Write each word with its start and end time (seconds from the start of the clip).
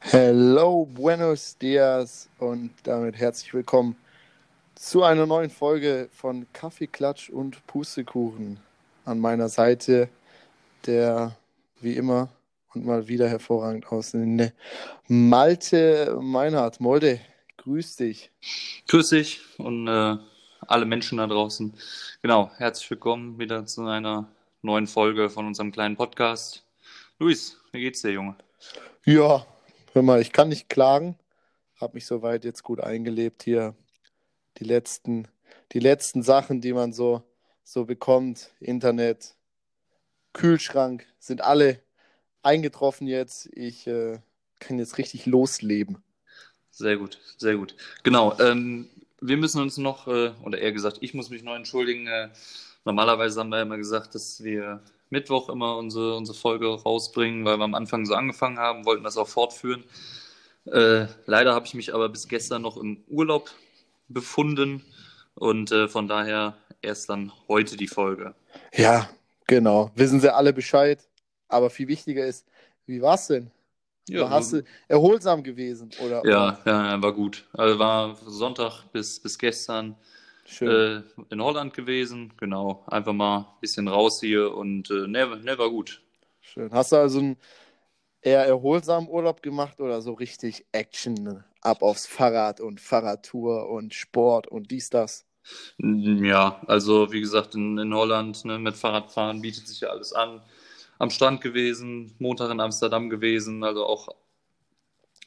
Hello, 0.00 0.84
buenos 0.84 1.56
dias 1.56 2.28
und 2.38 2.72
damit 2.82 3.16
herzlich 3.16 3.54
willkommen 3.54 3.94
zu 4.74 5.04
einer 5.04 5.26
neuen 5.26 5.50
Folge 5.50 6.08
von 6.12 6.46
Kaffee, 6.52 6.88
Klatsch 6.88 7.30
und 7.30 7.64
Pustekuchen. 7.68 8.58
An 9.04 9.20
meiner 9.20 9.48
Seite 9.48 10.08
der, 10.86 11.36
wie 11.80 11.94
immer 11.94 12.30
und 12.74 12.84
mal 12.84 13.06
wieder 13.06 13.28
hervorragend 13.28 13.86
aussehende 13.92 14.52
Malte 15.06 16.18
Meinhardt. 16.20 16.80
Molde, 16.80 17.20
grüß 17.58 17.94
dich. 17.94 18.32
Grüß 18.88 19.10
dich 19.10 19.40
und 19.58 19.86
äh, 19.86 20.16
alle 20.68 20.86
Menschen 20.86 21.18
da 21.18 21.26
draußen. 21.26 21.74
Genau, 22.22 22.50
herzlich 22.56 22.90
willkommen 22.90 23.38
wieder 23.38 23.66
zu 23.66 23.84
einer 23.86 24.28
neuen 24.62 24.86
Folge 24.86 25.28
von 25.30 25.46
unserem 25.46 25.72
kleinen 25.72 25.96
Podcast. 25.96 26.64
Luis, 27.18 27.60
wie 27.72 27.80
geht's 27.80 28.02
dir, 28.02 28.12
Junge? 28.12 28.36
Ja, 29.04 29.46
hör 29.92 30.02
mal, 30.02 30.20
ich 30.20 30.32
kann 30.32 30.48
nicht 30.48 30.68
klagen. 30.68 31.18
Hab 31.80 31.94
mich 31.94 32.06
soweit 32.06 32.44
jetzt 32.44 32.62
gut 32.62 32.80
eingelebt 32.80 33.42
hier. 33.42 33.74
Die 34.58 34.64
letzten, 34.64 35.28
die 35.72 35.80
letzten 35.80 36.22
Sachen, 36.22 36.60
die 36.60 36.72
man 36.72 36.92
so, 36.92 37.22
so 37.62 37.84
bekommt, 37.84 38.50
Internet, 38.60 39.34
Kühlschrank, 40.32 41.06
sind 41.18 41.42
alle 41.42 41.80
eingetroffen 42.42 43.06
jetzt. 43.06 43.48
Ich 43.52 43.86
äh, 43.86 44.18
kann 44.60 44.78
jetzt 44.78 44.98
richtig 44.98 45.26
losleben. 45.26 46.02
Sehr 46.70 46.96
gut, 46.96 47.20
sehr 47.36 47.56
gut. 47.56 47.76
Genau, 48.02 48.36
ähm, 48.40 48.90
wir 49.26 49.36
müssen 49.38 49.60
uns 49.60 49.78
noch, 49.78 50.06
äh, 50.06 50.32
oder 50.42 50.58
eher 50.58 50.72
gesagt, 50.72 50.98
ich 51.00 51.14
muss 51.14 51.30
mich 51.30 51.42
noch 51.42 51.54
entschuldigen. 51.54 52.06
Äh, 52.06 52.28
normalerweise 52.84 53.40
haben 53.40 53.48
wir 53.48 53.62
immer 53.62 53.78
gesagt, 53.78 54.14
dass 54.14 54.44
wir 54.44 54.82
Mittwoch 55.08 55.48
immer 55.48 55.78
unsere, 55.78 56.16
unsere 56.16 56.36
Folge 56.36 56.68
rausbringen, 56.68 57.44
weil 57.44 57.56
wir 57.56 57.64
am 57.64 57.74
Anfang 57.74 58.04
so 58.04 58.14
angefangen 58.14 58.58
haben, 58.58 58.84
wollten 58.84 59.04
das 59.04 59.16
auch 59.16 59.28
fortführen. 59.28 59.84
Äh, 60.66 61.06
leider 61.26 61.54
habe 61.54 61.66
ich 61.66 61.74
mich 61.74 61.94
aber 61.94 62.08
bis 62.08 62.28
gestern 62.28 62.62
noch 62.62 62.76
im 62.76 63.02
Urlaub 63.08 63.50
befunden 64.08 64.84
und 65.34 65.72
äh, 65.72 65.88
von 65.88 66.06
daher 66.06 66.56
erst 66.82 67.08
dann 67.08 67.32
heute 67.48 67.76
die 67.76 67.88
Folge. 67.88 68.34
Ja, 68.74 69.08
genau. 69.46 69.90
Wissen 69.94 70.20
sie 70.20 70.34
alle 70.34 70.52
Bescheid. 70.52 71.06
Aber 71.48 71.70
viel 71.70 71.88
wichtiger 71.88 72.26
ist, 72.26 72.46
wie 72.86 73.00
war 73.00 73.14
es 73.14 73.28
denn? 73.28 73.50
Ja, 74.08 74.28
hast 74.28 74.52
du 74.52 74.62
erholsam 74.88 75.42
gewesen? 75.42 75.90
Oder, 75.96 76.22
ja, 76.26 76.58
ja, 76.64 77.02
war 77.02 77.12
gut. 77.12 77.44
Also 77.52 77.78
war 77.78 78.16
Sonntag 78.26 78.84
bis, 78.92 79.20
bis 79.20 79.38
gestern 79.38 79.96
äh, 80.60 81.00
in 81.30 81.42
Holland 81.42 81.74
gewesen. 81.74 82.32
Genau, 82.38 82.84
einfach 82.86 83.12
mal 83.12 83.38
ein 83.38 83.60
bisschen 83.60 83.88
raus 83.88 84.20
hier 84.20 84.54
und 84.54 84.90
äh, 84.90 85.06
ne, 85.06 85.26
ne, 85.42 85.58
war 85.58 85.70
gut. 85.70 86.02
Schön. 86.40 86.72
Hast 86.72 86.92
du 86.92 86.96
also 86.96 87.18
einen 87.18 87.36
eher 88.22 88.46
erholsamen 88.46 89.08
Urlaub 89.08 89.42
gemacht 89.42 89.80
oder 89.80 90.02
so 90.02 90.12
richtig 90.14 90.66
Action? 90.72 91.44
Ab 91.62 91.82
aufs 91.82 92.06
Fahrrad 92.06 92.60
und 92.60 92.80
Fahrradtour 92.80 93.68
und 93.70 93.94
Sport 93.94 94.48
und 94.48 94.70
dies, 94.70 94.90
das? 94.90 95.26
Ja, 95.78 96.60
also 96.66 97.12
wie 97.12 97.20
gesagt, 97.20 97.54
in, 97.54 97.78
in 97.78 97.94
Holland 97.94 98.44
ne, 98.44 98.58
mit 98.58 98.76
Fahrradfahren 98.76 99.40
bietet 99.42 99.68
sich 99.68 99.80
ja 99.80 99.88
alles 99.88 100.12
an 100.12 100.40
am 100.98 101.10
Strand 101.10 101.40
gewesen, 101.40 102.14
Montag 102.18 102.50
in 102.50 102.60
Amsterdam 102.60 103.10
gewesen, 103.10 103.64
also 103.64 103.84
auch 103.84 104.08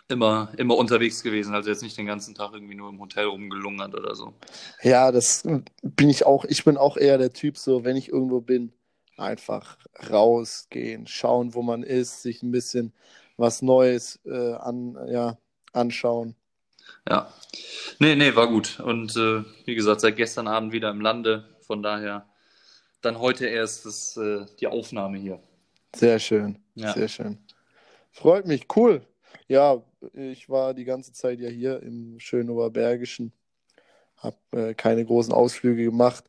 immer, 0.09 0.51
immer 0.57 0.77
unterwegs 0.77 1.21
gewesen, 1.23 1.53
also 1.53 1.69
jetzt 1.69 1.83
nicht 1.83 1.97
den 1.97 2.05
ganzen 2.05 2.33
Tag 2.33 2.53
irgendwie 2.53 2.75
nur 2.75 2.89
im 2.89 2.99
Hotel 2.99 3.25
rumgelungert 3.25 3.93
oder 3.93 4.15
so. 4.15 4.33
Ja, 4.81 5.11
das 5.11 5.43
bin 5.81 6.09
ich 6.09 6.25
auch. 6.25 6.45
Ich 6.45 6.63
bin 6.63 6.77
auch 6.77 6.97
eher 6.97 7.17
der 7.17 7.33
Typ, 7.33 7.57
so 7.57 7.83
wenn 7.83 7.97
ich 7.97 8.09
irgendwo 8.09 8.41
bin, 8.41 8.71
einfach 9.17 9.77
rausgehen, 10.09 11.07
schauen, 11.07 11.53
wo 11.53 11.61
man 11.61 11.83
ist, 11.83 12.21
sich 12.21 12.43
ein 12.43 12.51
bisschen 12.51 12.93
was 13.35 13.61
Neues 13.61 14.19
äh, 14.25 14.53
an, 14.53 14.97
ja, 15.09 15.37
anschauen. 15.73 16.35
Ja, 17.09 17.33
nee, 17.99 18.15
nee, 18.15 18.35
war 18.35 18.47
gut. 18.47 18.79
Und 18.79 19.15
äh, 19.15 19.43
wie 19.65 19.75
gesagt, 19.75 20.01
seit 20.01 20.15
gestern 20.15 20.47
Abend 20.47 20.71
wieder 20.71 20.89
im 20.89 21.01
Lande, 21.01 21.47
von 21.61 21.83
daher 21.83 22.25
dann 23.01 23.19
heute 23.19 23.45
erst 23.47 23.85
das, 23.85 24.17
äh, 24.17 24.45
die 24.59 24.67
Aufnahme 24.67 25.17
hier. 25.17 25.39
Sehr 25.95 26.19
schön, 26.19 26.59
ja. 26.75 26.93
sehr 26.93 27.07
schön. 27.07 27.37
Freut 28.11 28.45
mich, 28.45 28.67
cool. 28.75 29.05
Ja, 29.47 29.81
ich 30.13 30.49
war 30.49 30.73
die 30.73 30.85
ganze 30.85 31.13
Zeit 31.13 31.39
ja 31.39 31.49
hier 31.49 31.81
im 31.81 32.19
schönen 32.19 32.49
Oberbergischen, 32.49 33.31
habe 34.17 34.37
äh, 34.51 34.73
keine 34.73 35.05
großen 35.05 35.33
Ausflüge 35.33 35.83
gemacht. 35.83 36.25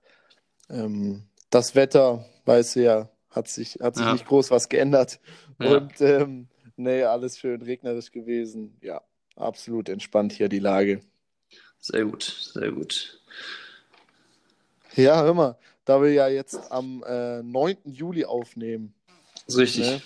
Ähm, 0.71 1.25
das 1.51 1.75
Wetter, 1.75 2.25
weißt 2.45 2.77
du 2.77 2.83
ja, 2.83 3.09
hat 3.31 3.49
sich, 3.49 3.79
hat 3.81 3.97
sich 3.97 4.05
ja. 4.05 4.13
nicht 4.13 4.27
groß 4.27 4.51
was 4.51 4.69
geändert. 4.69 5.21
Ja. 5.61 5.77
Und 5.77 6.01
ähm, 6.01 6.49
nee, 6.77 7.03
alles 7.03 7.39
schön 7.39 7.63
regnerisch 7.63 8.13
gewesen. 8.13 8.77
Ja, 8.81 9.03
absolut 9.37 9.89
entspannt 9.89 10.33
hier 10.33 10.49
die 10.49 10.59
Lage. 10.59 11.01
Sehr 11.81 12.05
gut, 12.05 12.23
sehr 12.23 12.73
gut. 12.73 13.21
Ja, 14.95 15.23
hör 15.23 15.35
mal, 15.35 15.59
da 15.85 16.03
wir 16.03 16.13
ja 16.13 16.29
jetzt 16.29 16.71
am 16.71 17.05
äh, 17.07 17.43
9. 17.43 17.77
Juli 17.85 18.25
aufnehmen, 18.25 18.95
ist 19.49 19.57
richtig. 19.57 19.87
Ne? 19.87 20.03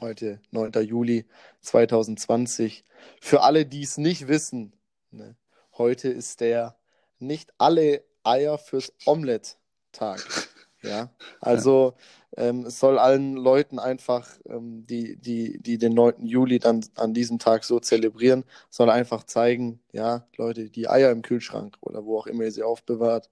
Heute, 0.00 0.40
9. 0.52 0.72
Juli 0.84 1.26
2020. 1.60 2.84
Für 3.20 3.42
alle, 3.42 3.66
die 3.66 3.82
es 3.82 3.98
nicht 3.98 4.28
wissen, 4.28 4.72
ne? 5.10 5.36
heute 5.76 6.08
ist 6.08 6.40
der 6.40 6.76
nicht 7.18 7.52
alle 7.58 8.04
Eier 8.22 8.58
fürs 8.58 8.92
Omelett-Tag. 9.04 10.24
Ja, 10.84 11.10
also 11.40 11.94
ähm, 12.36 12.66
es 12.66 12.80
soll 12.80 12.98
allen 12.98 13.36
Leuten 13.36 13.78
einfach, 13.78 14.28
ähm, 14.46 14.84
die, 14.84 15.14
die, 15.14 15.62
die 15.62 15.78
den 15.78 15.94
9. 15.94 16.26
Juli 16.26 16.58
dann 16.58 16.84
an 16.96 17.14
diesem 17.14 17.38
Tag 17.38 17.62
so 17.62 17.78
zelebrieren, 17.78 18.42
soll 18.68 18.90
einfach 18.90 19.22
zeigen, 19.22 19.80
ja, 19.92 20.26
Leute, 20.36 20.70
die 20.70 20.88
Eier 20.88 21.12
im 21.12 21.22
Kühlschrank 21.22 21.76
oder 21.82 22.04
wo 22.04 22.18
auch 22.18 22.26
immer 22.26 22.42
ihr 22.42 22.50
sie 22.50 22.64
aufbewahrt, 22.64 23.30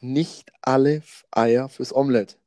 nicht 0.00 0.50
alle 0.62 1.04
Eier 1.30 1.68
fürs 1.68 1.94
Omelett. 1.94 2.38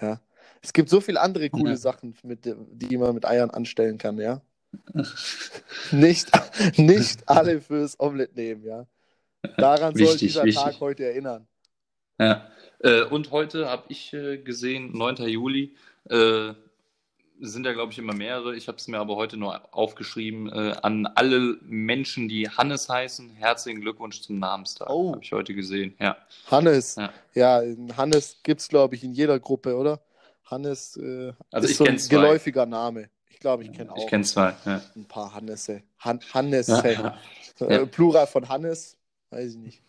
Ja, 0.00 0.20
es 0.62 0.72
gibt 0.72 0.88
so 0.88 1.00
viele 1.00 1.20
andere 1.20 1.50
coole 1.50 1.70
ja. 1.70 1.76
Sachen, 1.76 2.14
mit, 2.22 2.40
die 2.44 2.96
man 2.96 3.14
mit 3.14 3.24
Eiern 3.26 3.50
anstellen 3.50 3.98
kann, 3.98 4.18
ja. 4.18 4.42
nicht, 5.90 6.30
nicht 6.78 7.28
alle 7.28 7.60
fürs 7.60 7.98
Omelett 7.98 8.36
nehmen, 8.36 8.64
ja. 8.64 8.86
Daran 9.56 9.94
wichtig, 9.94 10.08
soll 10.08 10.18
dieser 10.18 10.44
wichtig. 10.44 10.62
Tag 10.62 10.80
heute 10.80 11.04
erinnern. 11.04 11.46
Ja. 12.18 12.46
Äh, 12.80 13.02
und 13.04 13.30
heute 13.30 13.68
habe 13.68 13.84
ich 13.88 14.12
äh, 14.12 14.38
gesehen, 14.38 14.96
9. 14.96 15.16
Juli, 15.28 15.74
äh, 16.08 16.52
sind 17.40 17.64
ja, 17.64 17.72
glaube 17.72 17.92
ich, 17.92 17.98
immer 17.98 18.14
mehrere. 18.14 18.54
Ich 18.54 18.68
habe 18.68 18.76
es 18.76 18.86
mir 18.86 18.98
aber 18.98 19.16
heute 19.16 19.38
nur 19.38 19.74
aufgeschrieben. 19.74 20.52
Äh, 20.52 20.76
an 20.82 21.06
alle 21.06 21.56
Menschen, 21.62 22.28
die 22.28 22.48
Hannes 22.48 22.88
heißen, 22.88 23.30
herzlichen 23.30 23.80
Glückwunsch 23.80 24.20
zum 24.20 24.38
Namenstag. 24.38 24.90
Oh. 24.90 25.12
Habe 25.12 25.22
ich 25.22 25.32
heute 25.32 25.54
gesehen. 25.54 25.94
Ja. 25.98 26.16
Hannes. 26.50 26.96
Ja, 26.96 27.12
ja 27.34 27.62
Hannes 27.96 28.36
gibt 28.42 28.60
es, 28.60 28.68
glaube 28.68 28.94
ich, 28.94 29.04
in 29.04 29.12
jeder 29.12 29.40
Gruppe, 29.40 29.74
oder? 29.74 30.00
Hannes 30.50 30.96
äh, 30.96 31.32
also 31.50 31.68
ist 31.68 31.76
so 31.76 31.84
ein 31.84 31.96
geläufiger 31.96 32.66
Name. 32.66 33.10
Ich 33.28 33.38
glaube, 33.38 33.64
ich 33.64 33.72
kenne 33.72 33.92
auch. 33.92 33.96
Ich 33.96 34.06
kenne 34.06 34.24
zwei. 34.24 34.54
Ja. 34.64 34.82
Ein 34.94 35.06
paar 35.06 35.32
Hannesse. 35.32 35.82
Han 36.00 36.20
Hannesse. 36.32 36.92
Ja, 36.92 37.18
äh, 37.66 37.86
Plural 37.86 38.26
von 38.26 38.48
Hannes, 38.48 38.96
weiß 39.30 39.52
ich 39.52 39.58
nicht. 39.58 39.82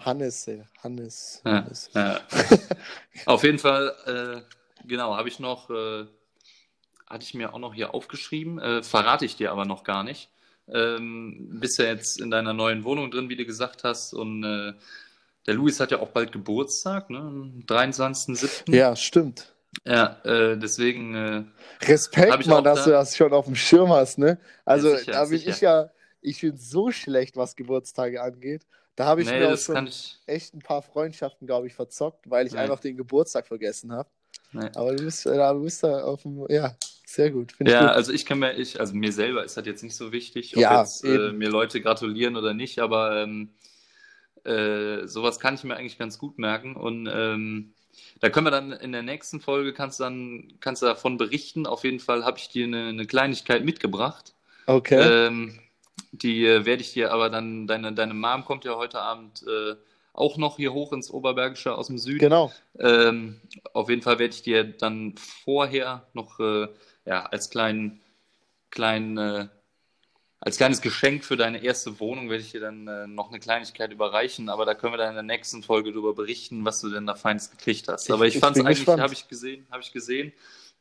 Hannesse. 0.00 0.66
Hannes. 0.82 1.42
Hannes. 1.44 1.90
Auf 3.26 3.42
jeden 3.42 3.58
Fall, 3.58 3.94
äh, 4.06 4.86
genau, 4.86 5.16
habe 5.16 5.28
ich 5.28 5.40
noch, 5.40 5.70
äh, 5.70 6.06
hatte 7.06 7.24
ich 7.24 7.34
mir 7.34 7.52
auch 7.52 7.58
noch 7.58 7.74
hier 7.74 7.94
aufgeschrieben, 7.94 8.58
äh, 8.58 8.82
verrate 8.82 9.24
ich 9.24 9.36
dir 9.36 9.52
aber 9.52 9.64
noch 9.64 9.84
gar 9.84 10.04
nicht. 10.04 10.30
Ähm, 10.68 11.48
bist 11.60 11.78
ja 11.78 11.86
jetzt 11.86 12.20
in 12.20 12.30
deiner 12.30 12.52
neuen 12.52 12.84
Wohnung 12.84 13.10
drin, 13.10 13.28
wie 13.28 13.36
du 13.36 13.44
gesagt 13.44 13.84
hast, 13.84 14.14
und 14.14 14.44
äh, 14.44 14.72
der 15.46 15.54
Luis 15.54 15.78
hat 15.78 15.92
ja 15.92 16.00
auch 16.00 16.08
bald 16.08 16.32
Geburtstag, 16.32 17.08
ne? 17.10 17.18
Am 17.18 17.62
23.07. 17.66 18.74
Ja, 18.74 18.96
stimmt. 18.96 19.52
Ja, 19.84 20.20
äh, 20.24 20.56
deswegen. 20.56 21.14
Äh, 21.14 21.44
Respekt, 21.82 22.46
Mann, 22.46 22.64
dass 22.64 22.80
da... 22.80 22.84
du 22.84 22.90
das 22.92 23.16
schon 23.16 23.32
auf 23.32 23.46
dem 23.46 23.54
Schirm 23.54 23.90
hast, 23.90 24.18
ne? 24.18 24.38
Also, 24.64 24.90
ja, 24.90 24.98
sicher, 24.98 25.12
da 25.12 25.24
bin 25.24 25.38
sicher. 25.38 25.50
ich 25.50 25.60
ja, 25.60 25.90
ich 26.20 26.40
bin 26.40 26.56
so 26.56 26.90
schlecht, 26.90 27.36
was 27.36 27.56
Geburtstage 27.56 28.22
angeht. 28.22 28.62
Da 28.96 29.04
habe 29.04 29.20
ich 29.20 29.28
nee, 29.28 29.38
mir 29.38 29.52
auch 29.52 29.58
schon 29.58 29.86
ich... 29.86 30.18
echt 30.26 30.54
ein 30.54 30.60
paar 30.60 30.82
Freundschaften, 30.82 31.46
glaube 31.46 31.66
ich, 31.66 31.74
verzockt, 31.74 32.30
weil 32.30 32.46
ich 32.46 32.54
nee. 32.54 32.58
einfach 32.58 32.80
den 32.80 32.96
Geburtstag 32.96 33.46
vergessen 33.46 33.92
habe. 33.92 34.08
Nee. 34.52 34.70
Aber 34.74 34.94
du 34.94 35.04
bist, 35.04 35.26
du 35.26 35.62
bist 35.62 35.82
da 35.82 36.02
auf 36.04 36.22
dem, 36.22 36.46
ja, 36.48 36.74
sehr 37.04 37.30
gut. 37.30 37.52
Ja, 37.60 37.80
gut. 37.80 37.90
also 37.90 38.12
ich 38.12 38.24
kann 38.24 38.38
mir, 38.38 38.54
ich, 38.54 38.80
also 38.80 38.94
mir 38.94 39.12
selber 39.12 39.44
ist 39.44 39.56
das 39.56 39.66
jetzt 39.66 39.82
nicht 39.82 39.94
so 39.94 40.12
wichtig, 40.12 40.56
ob 40.56 40.62
ja, 40.62 40.80
jetzt 40.80 41.04
äh, 41.04 41.32
mir 41.32 41.50
Leute 41.50 41.80
gratulieren 41.82 42.36
oder 42.36 42.54
nicht, 42.54 42.78
aber 42.78 43.22
ähm, 43.22 43.54
äh, 44.44 45.06
sowas 45.06 45.38
kann 45.40 45.54
ich 45.54 45.64
mir 45.64 45.76
eigentlich 45.76 45.98
ganz 45.98 46.18
gut 46.18 46.38
merken 46.38 46.74
und 46.74 47.08
ähm, 47.12 47.74
da 48.20 48.30
können 48.30 48.46
wir 48.46 48.50
dann 48.50 48.72
in 48.72 48.92
der 48.92 49.02
nächsten 49.02 49.40
Folge, 49.40 49.72
kannst 49.72 50.00
du 50.00 50.04
dann 50.04 50.52
kannst 50.60 50.82
du 50.82 50.86
davon 50.86 51.16
berichten. 51.16 51.66
Auf 51.66 51.84
jeden 51.84 52.00
Fall 52.00 52.24
habe 52.24 52.38
ich 52.38 52.48
dir 52.48 52.64
eine, 52.64 52.88
eine, 52.88 53.06
Kleinigkeit 53.06 53.64
mitgebracht. 53.64 54.34
Okay. 54.66 55.26
Ähm, 55.26 55.60
die 56.12 56.46
äh, 56.46 56.64
werde 56.64 56.82
ich 56.82 56.92
dir 56.92 57.12
aber 57.12 57.30
dann, 57.30 57.66
deine, 57.66 57.92
deine 57.92 58.14
Mom 58.14 58.44
kommt 58.44 58.64
ja 58.64 58.76
heute 58.76 59.00
Abend 59.00 59.44
äh, 59.46 59.76
auch 60.12 60.38
noch 60.38 60.56
hier 60.56 60.72
hoch 60.72 60.92
ins 60.92 61.10
Oberbergische 61.10 61.74
aus 61.74 61.88
dem 61.88 61.98
Süden. 61.98 62.18
Genau. 62.18 62.52
Ähm, 62.78 63.40
auf 63.74 63.90
jeden 63.90 64.02
Fall 64.02 64.18
werde 64.18 64.34
ich 64.34 64.42
dir 64.42 64.64
dann 64.64 65.14
vorher 65.16 66.06
noch 66.14 66.40
äh, 66.40 66.68
ja, 67.04 67.26
als 67.26 67.50
kleinen, 67.50 68.00
kleinen 68.70 69.18
äh, 69.18 69.48
als 70.40 70.58
kleines 70.58 70.80
Geschenk 70.82 71.24
für 71.24 71.36
deine 71.36 71.62
erste 71.62 71.98
Wohnung 71.98 72.28
werde 72.28 72.42
ich 72.42 72.52
dir 72.52 72.60
dann 72.60 72.86
äh, 72.86 73.06
noch 73.06 73.30
eine 73.30 73.40
Kleinigkeit 73.40 73.90
überreichen, 73.92 74.48
aber 74.48 74.64
da 74.66 74.74
können 74.74 74.92
wir 74.92 74.98
dann 74.98 75.08
in 75.10 75.14
der 75.14 75.22
nächsten 75.22 75.62
Folge 75.62 75.90
darüber 75.92 76.14
berichten, 76.14 76.64
was 76.64 76.80
du 76.80 76.90
denn 76.90 77.06
da 77.06 77.14
feins 77.14 77.50
gekriegt 77.50 77.88
hast. 77.88 78.06
Ich- 78.08 78.12
aber 78.12 78.26
ich, 78.26 78.34
ich 78.36 78.40
fand 78.40 78.56
es 78.56 78.64
eigentlich, 78.64 78.86
habe 78.86 79.14
ich 79.14 79.28
gesehen, 79.28 79.66
habe 79.70 79.82
ich 79.82 79.92
gesehen, 79.92 80.32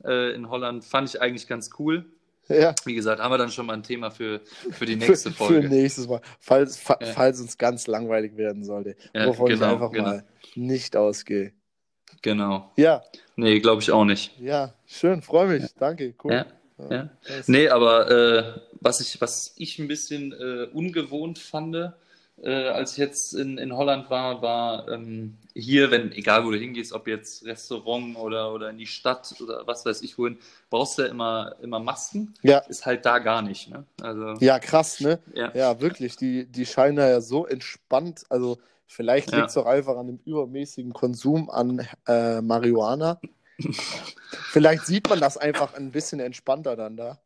äh, 0.03 0.33
in 0.35 0.49
Holland 0.49 0.83
fand 0.83 1.09
ich 1.09 1.21
eigentlich 1.21 1.47
ganz 1.47 1.69
cool. 1.79 2.05
Ja. 2.47 2.75
Wie 2.85 2.93
gesagt, 2.93 3.19
haben 3.21 3.31
wir 3.31 3.39
dann 3.39 3.49
schon 3.49 3.65
mal 3.65 3.73
ein 3.73 3.81
Thema 3.81 4.11
für, 4.11 4.39
für 4.71 4.85
die 4.85 4.93
Für, 4.99 5.07
nächste 5.09 5.31
für 5.31 5.35
Folge. 5.45 5.67
nächstes 5.69 6.07
Mal. 6.07 6.21
Falls, 6.39 6.77
fa 6.77 6.95
Ja. 7.01 7.07
falls 7.07 7.41
uns 7.41 7.57
ganz 7.57 7.87
langweilig 7.87 8.37
werden 8.37 8.63
sollte. 8.63 8.95
Ja, 9.15 9.25
wovon 9.25 9.47
genau, 9.49 9.65
ich 9.67 9.71
einfach 9.73 9.91
genau. 9.91 10.07
mal 10.09 10.25
nicht 10.53 10.95
ausgehe. 10.95 11.53
Genau. 12.21 12.71
Ja, 12.77 13.01
Nee, 13.35 13.59
glaube 13.59 13.81
ich 13.81 13.91
auch 13.91 14.05
nicht. 14.05 14.31
ja, 14.39 14.73
schön, 14.85 15.21
freue 15.23 15.47
mich. 15.59 15.73
Danke, 15.79 16.13
cool. 16.23 16.33
Ja. 16.33 16.45
Ja. 16.89 17.09
Nee, 17.47 17.69
aber 17.69 18.11
äh, 18.11 18.59
was, 18.85 19.01
ich, 19.01 19.19
was 19.19 19.53
ich 19.57 19.79
ein 19.79 19.87
bisschen 19.87 20.31
äh, 20.31 20.67
ungewohnt 20.71 21.39
fand, 21.39 21.75
äh, 22.43 22.67
als 22.67 22.93
ich 22.93 22.97
jetzt 22.99 23.33
in, 23.33 23.57
in 23.57 23.75
Holland 23.75 24.09
war, 24.09 24.41
war 24.41 24.87
ähm, 24.89 25.37
hier, 25.55 25.89
wenn, 25.89 26.11
egal 26.11 26.45
wo 26.45 26.51
du 26.51 26.57
hingehst, 26.57 26.93
ob 26.93 27.07
jetzt 27.07 27.45
Restaurant 27.45 28.15
oder, 28.17 28.53
oder 28.53 28.69
in 28.69 28.77
die 28.77 28.85
Stadt 28.87 29.33
oder 29.41 29.65
was 29.65 29.85
weiß 29.85 30.01
ich 30.03 30.17
wohin, 30.17 30.37
brauchst 30.69 30.97
du 30.97 31.03
ja 31.03 31.07
immer, 31.07 31.55
immer 31.61 31.79
Masken. 31.79 32.35
Ja. 32.43 32.59
Ist 32.59 32.85
halt 32.85 33.05
da 33.05 33.19
gar 33.19 33.41
nicht. 33.41 33.69
Ne? 33.69 33.85
Also, 34.01 34.33
Ja, 34.39 34.59
krass, 34.59 34.99
ne? 34.99 35.19
ja. 35.33 35.51
Ja, 35.55 35.81
wirklich. 35.81 36.15
Die, 36.17 36.45
die 36.45 36.65
scheinen 36.65 36.97
ja 36.97 37.21
so 37.21 37.47
entspannt. 37.47 38.25
Also, 38.29 38.59
vielleicht 38.85 39.31
Ja. 39.31 39.37
liegt 39.39 39.49
es 39.49 39.57
auch 39.57 39.65
einfach 39.65 39.97
an 39.97 40.07
dem 40.07 40.19
übermäßigen 40.25 40.93
Konsum 40.93 41.49
an 41.49 41.87
äh, 42.07 42.41
Marihuana. 42.41 43.19
vielleicht 44.51 44.85
sieht 44.85 45.07
man 45.09 45.19
das 45.21 45.37
einfach 45.37 45.73
ein 45.73 45.91
bisschen 45.91 46.19
entspannter 46.19 46.75
dann 46.75 46.97
da. 46.97 47.19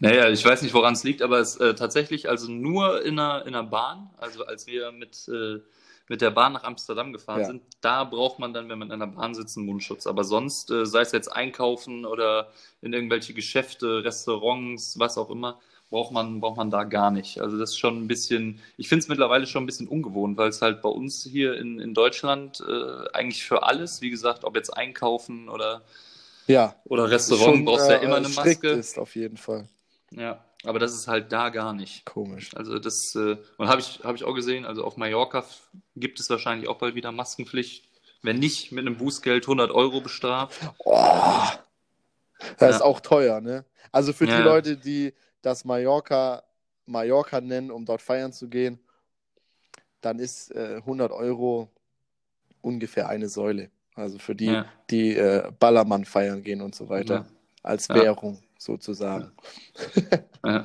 Naja, 0.00 0.28
ich 0.30 0.44
weiß 0.44 0.62
nicht, 0.62 0.74
woran 0.74 0.94
es 0.94 1.04
liegt, 1.04 1.22
aber 1.22 1.38
es 1.38 1.56
äh, 1.56 1.74
tatsächlich, 1.74 2.28
also 2.28 2.50
nur 2.50 3.02
in 3.04 3.18
einer, 3.18 3.46
in 3.46 3.54
einer 3.54 3.62
Bahn, 3.64 4.10
also 4.18 4.44
als 4.44 4.66
wir 4.66 4.92
mit, 4.92 5.28
äh, 5.28 5.60
mit 6.08 6.20
der 6.20 6.30
Bahn 6.30 6.52
nach 6.52 6.64
Amsterdam 6.64 7.12
gefahren 7.12 7.40
Ja. 7.40 7.46
sind, 7.46 7.62
da 7.80 8.04
braucht 8.04 8.38
man 8.38 8.52
dann, 8.52 8.68
wenn 8.68 8.78
man 8.78 8.88
in 8.88 9.00
einer 9.02 9.06
Bahn 9.06 9.34
sitzt, 9.34 9.56
einen 9.56 9.66
Mundschutz. 9.66 10.06
Aber 10.06 10.24
sonst, 10.24 10.70
äh, 10.70 10.84
sei 10.86 11.00
es 11.00 11.12
jetzt 11.12 11.28
einkaufen 11.32 12.04
oder 12.04 12.50
in 12.82 12.92
irgendwelche 12.92 13.32
Geschäfte, 13.34 14.04
Restaurants, 14.04 14.98
was 14.98 15.16
auch 15.16 15.30
immer, 15.30 15.58
braucht 15.90 16.12
man, 16.12 16.40
braucht 16.40 16.56
man 16.56 16.70
da 16.70 16.84
gar 16.84 17.10
nicht. 17.10 17.40
Also 17.40 17.58
das 17.58 17.70
ist 17.70 17.78
schon 17.78 18.02
ein 18.02 18.08
bisschen, 18.08 18.60
ich 18.76 18.88
finde 18.88 19.02
es 19.02 19.08
mittlerweile 19.08 19.46
schon 19.46 19.62
ein 19.62 19.66
bisschen 19.66 19.88
ungewohnt, 19.88 20.36
weil 20.36 20.48
es 20.48 20.60
halt 20.60 20.82
bei 20.82 20.88
uns 20.88 21.22
hier 21.24 21.54
in, 21.56 21.78
in 21.80 21.94
Deutschland 21.94 22.60
äh, 22.66 23.08
eigentlich 23.12 23.44
für 23.44 23.62
alles, 23.62 24.00
wie 24.02 24.10
gesagt, 24.10 24.44
ob 24.44 24.56
jetzt 24.56 24.70
einkaufen 24.76 25.48
oder, 25.48 25.82
Ja, 26.46 26.76
oder 26.84 27.10
Restaurant, 27.10 27.64
brauchst 27.64 27.88
du 27.88 27.92
ja 27.92 28.00
äh, 28.00 28.04
immer 28.04 28.16
eine 28.16 28.28
Maske. 28.28 28.68
ist 28.68 28.98
auf 28.98 29.14
jeden 29.16 29.36
Fall. 29.36 29.68
Ja, 30.10 30.44
aber 30.64 30.78
das 30.78 30.94
ist 30.94 31.08
halt 31.08 31.32
da 31.32 31.48
gar 31.48 31.72
nicht. 31.72 32.04
Komisch. 32.04 32.54
Also 32.54 32.78
das, 32.78 33.14
äh, 33.14 33.36
und 33.56 33.68
habe 33.68 33.80
ich, 33.80 34.00
hab 34.04 34.14
ich 34.14 34.24
auch 34.24 34.34
gesehen, 34.34 34.64
also 34.64 34.84
auf 34.84 34.96
Mallorca 34.96 35.44
gibt 35.96 36.20
es 36.20 36.28
wahrscheinlich 36.30 36.68
auch 36.68 36.78
bald 36.78 36.94
wieder 36.94 37.12
Maskenpflicht. 37.12 37.88
Wenn 38.22 38.38
nicht, 38.38 38.72
mit 38.72 38.86
einem 38.86 38.96
Bußgeld 38.96 39.44
100 39.46 39.70
Euro 39.70 40.00
bestraft. 40.00 40.58
Oh, 40.78 41.42
das 42.58 42.76
ist 42.76 42.80
Ja. 42.80 42.84
auch 42.84 43.00
teuer, 43.00 43.40
ne? 43.40 43.64
Also 43.92 44.12
für 44.12 44.26
Ja. 44.26 44.36
die 44.38 44.42
Leute, 44.42 44.76
die 44.76 45.12
das 45.42 45.64
Mallorca 45.64 46.42
Mallorca 46.86 47.40
nennen, 47.40 47.70
um 47.70 47.84
dort 47.84 48.02
feiern 48.02 48.32
zu 48.32 48.48
gehen, 48.48 48.78
dann 50.00 50.18
ist 50.18 50.50
äh, 50.54 50.76
100 50.76 51.12
Euro 51.12 51.70
ungefähr 52.60 53.08
eine 53.08 53.28
Säule. 53.28 53.70
Also 53.94 54.18
für 54.18 54.34
die, 54.34 54.46
Ja. 54.46 54.66
die 54.90 55.16
äh, 55.16 55.50
Ballermann 55.58 56.04
feiern 56.04 56.42
gehen 56.42 56.60
und 56.60 56.74
so 56.74 56.88
weiter. 56.88 57.14
Ja. 57.14 57.26
Als. 57.62 57.88
Währung 57.88 58.38
sozusagen. 58.58 59.32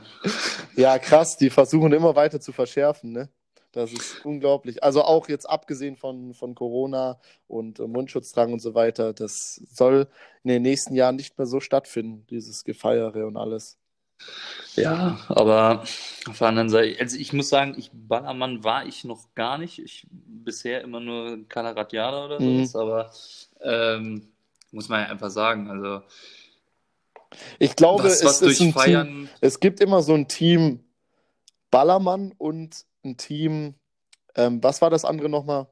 Ja. 0.75 0.99
Krass, 0.99 1.37
die 1.37 1.49
versuchen 1.49 1.93
immer 1.93 2.15
weiter 2.15 2.39
zu 2.41 2.51
verschärfen, 2.51 3.11
ne? 3.13 3.29
Das 3.71 3.93
ist 3.93 4.25
unglaublich. 4.25 4.83
Also 4.83 5.03
auch 5.03 5.29
jetzt 5.29 5.47
abgesehen 5.47 5.95
von, 5.95 6.33
von 6.33 6.55
Corona 6.55 7.19
und 7.47 7.79
äh, 7.79 7.87
Mundschutz 7.87 8.31
tragen 8.31 8.51
und 8.51 8.61
so 8.61 8.73
weiter, 8.73 9.13
das 9.13 9.61
soll 9.71 10.07
in 10.43 10.49
den 10.49 10.63
nächsten 10.63 10.95
Jahren 10.95 11.15
nicht 11.17 11.37
mehr 11.37 11.45
so 11.45 11.59
stattfinden, 11.59 12.25
dieses 12.29 12.63
Gefeiere 12.63 13.27
und 13.27 13.37
alles. 13.37 13.77
Ja, 14.75 15.19
aber 15.29 15.83
auf 16.27 16.37
der 16.37 16.47
anderen 16.47 16.69
Seite, 16.69 16.99
also 16.99 17.17
ich 17.17 17.33
muss 17.33 17.49
sagen, 17.49 17.75
ich 17.77 17.91
Ballermann 17.93 18.63
war 18.63 18.85
ich 18.85 19.03
noch 19.03 19.33
gar 19.35 19.57
nicht. 19.57 19.79
Ich 19.79 20.07
bisher 20.11 20.81
immer 20.81 20.99
nur 20.99 21.47
Calaratiada 21.47 22.25
oder 22.25 22.39
Mhm. 22.39 22.65
sowas, 22.65 23.49
aber 23.61 23.93
ähm, 23.95 24.27
muss 24.71 24.89
man 24.89 25.01
ja 25.01 25.07
einfach 25.07 25.29
sagen, 25.29 25.69
also 25.69 26.01
Ich 27.59 27.75
glaube, 27.75 28.05
was, 28.05 28.23
was 28.23 28.41
es 28.41 28.57
Team, 28.57 28.73
Feiern, 28.73 29.29
es 29.41 29.59
gibt 29.59 29.79
immer 29.81 30.01
so 30.01 30.13
ein 30.13 30.27
Team 30.27 30.83
Ballermann 31.71 32.33
und 32.37 32.85
ein 33.03 33.17
Team, 33.17 33.75
ähm, 34.35 34.63
was 34.63 34.81
war 34.81 34.89
das 34.89 35.05
andere 35.05 35.29
nochmal? 35.29 35.67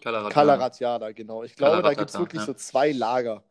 Calaratiada. 0.00 0.30
Calaratiada, 0.30 1.12
genau. 1.12 1.42
Ich 1.42 1.56
glaube, 1.56 1.82
da 1.82 1.94
gibt 1.94 2.10
es 2.10 2.18
wirklich 2.18 2.42
ja. 2.42 2.46
so 2.46 2.54
zwei 2.54 2.92
Lager. 2.92 3.42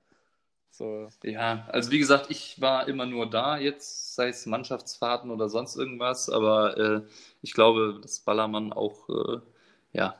So, 0.77 1.09
Ja, 1.23 1.67
also 1.71 1.91
wie 1.91 1.97
gesagt, 1.99 2.29
ich 2.29 2.61
war 2.61 2.87
immer 2.87 3.05
nur 3.05 3.29
da, 3.29 3.57
jetzt 3.57 4.15
sei 4.15 4.29
es 4.29 4.45
Mannschaftsfahrten 4.45 5.31
oder 5.31 5.49
sonst 5.49 5.75
irgendwas, 5.75 6.29
aber 6.29 6.77
äh, 6.77 7.01
ich 7.41 7.53
glaube, 7.53 7.99
dass 8.01 8.19
Ballermann 8.19 8.71
auch, 8.71 9.09
äh, 9.09 9.39
ja, 9.93 10.15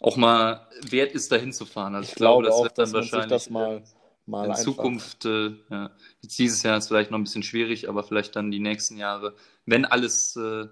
auch 0.00 0.16
mal 0.16 0.68
wert 0.82 1.12
ist, 1.14 1.32
dahin 1.32 1.52
zu 1.52 1.66
fahren. 1.66 1.94
Also 1.96 2.10
ich 2.10 2.14
ich 2.14 2.16
glaube, 2.16 2.42
das 2.42 2.62
auch, 2.62 2.62
wird 2.62 2.78
dann 2.78 2.94
wahrscheinlich 2.94 3.48
das 3.48 3.50
mal, 3.50 3.70
äh, 3.70 3.82
mal 4.26 4.48
in 4.48 4.52
einfach. 4.52 4.56
Zukunft, 4.56 5.24
äh, 5.26 5.50
ja, 5.70 5.90
jetzt 6.22 6.38
dieses 6.38 6.62
Jahr 6.64 6.78
ist 6.78 6.88
vielleicht 6.88 7.10
noch 7.10 7.18
ein 7.18 7.24
bisschen 7.24 7.42
schwierig, 7.44 7.88
aber 7.88 8.02
vielleicht 8.04 8.36
dann 8.36 8.50
die 8.50 8.60
nächsten 8.60 8.98
Jahre, 8.98 9.34
wenn 9.66 9.84
alles 9.86 10.36
äh, 10.36 10.66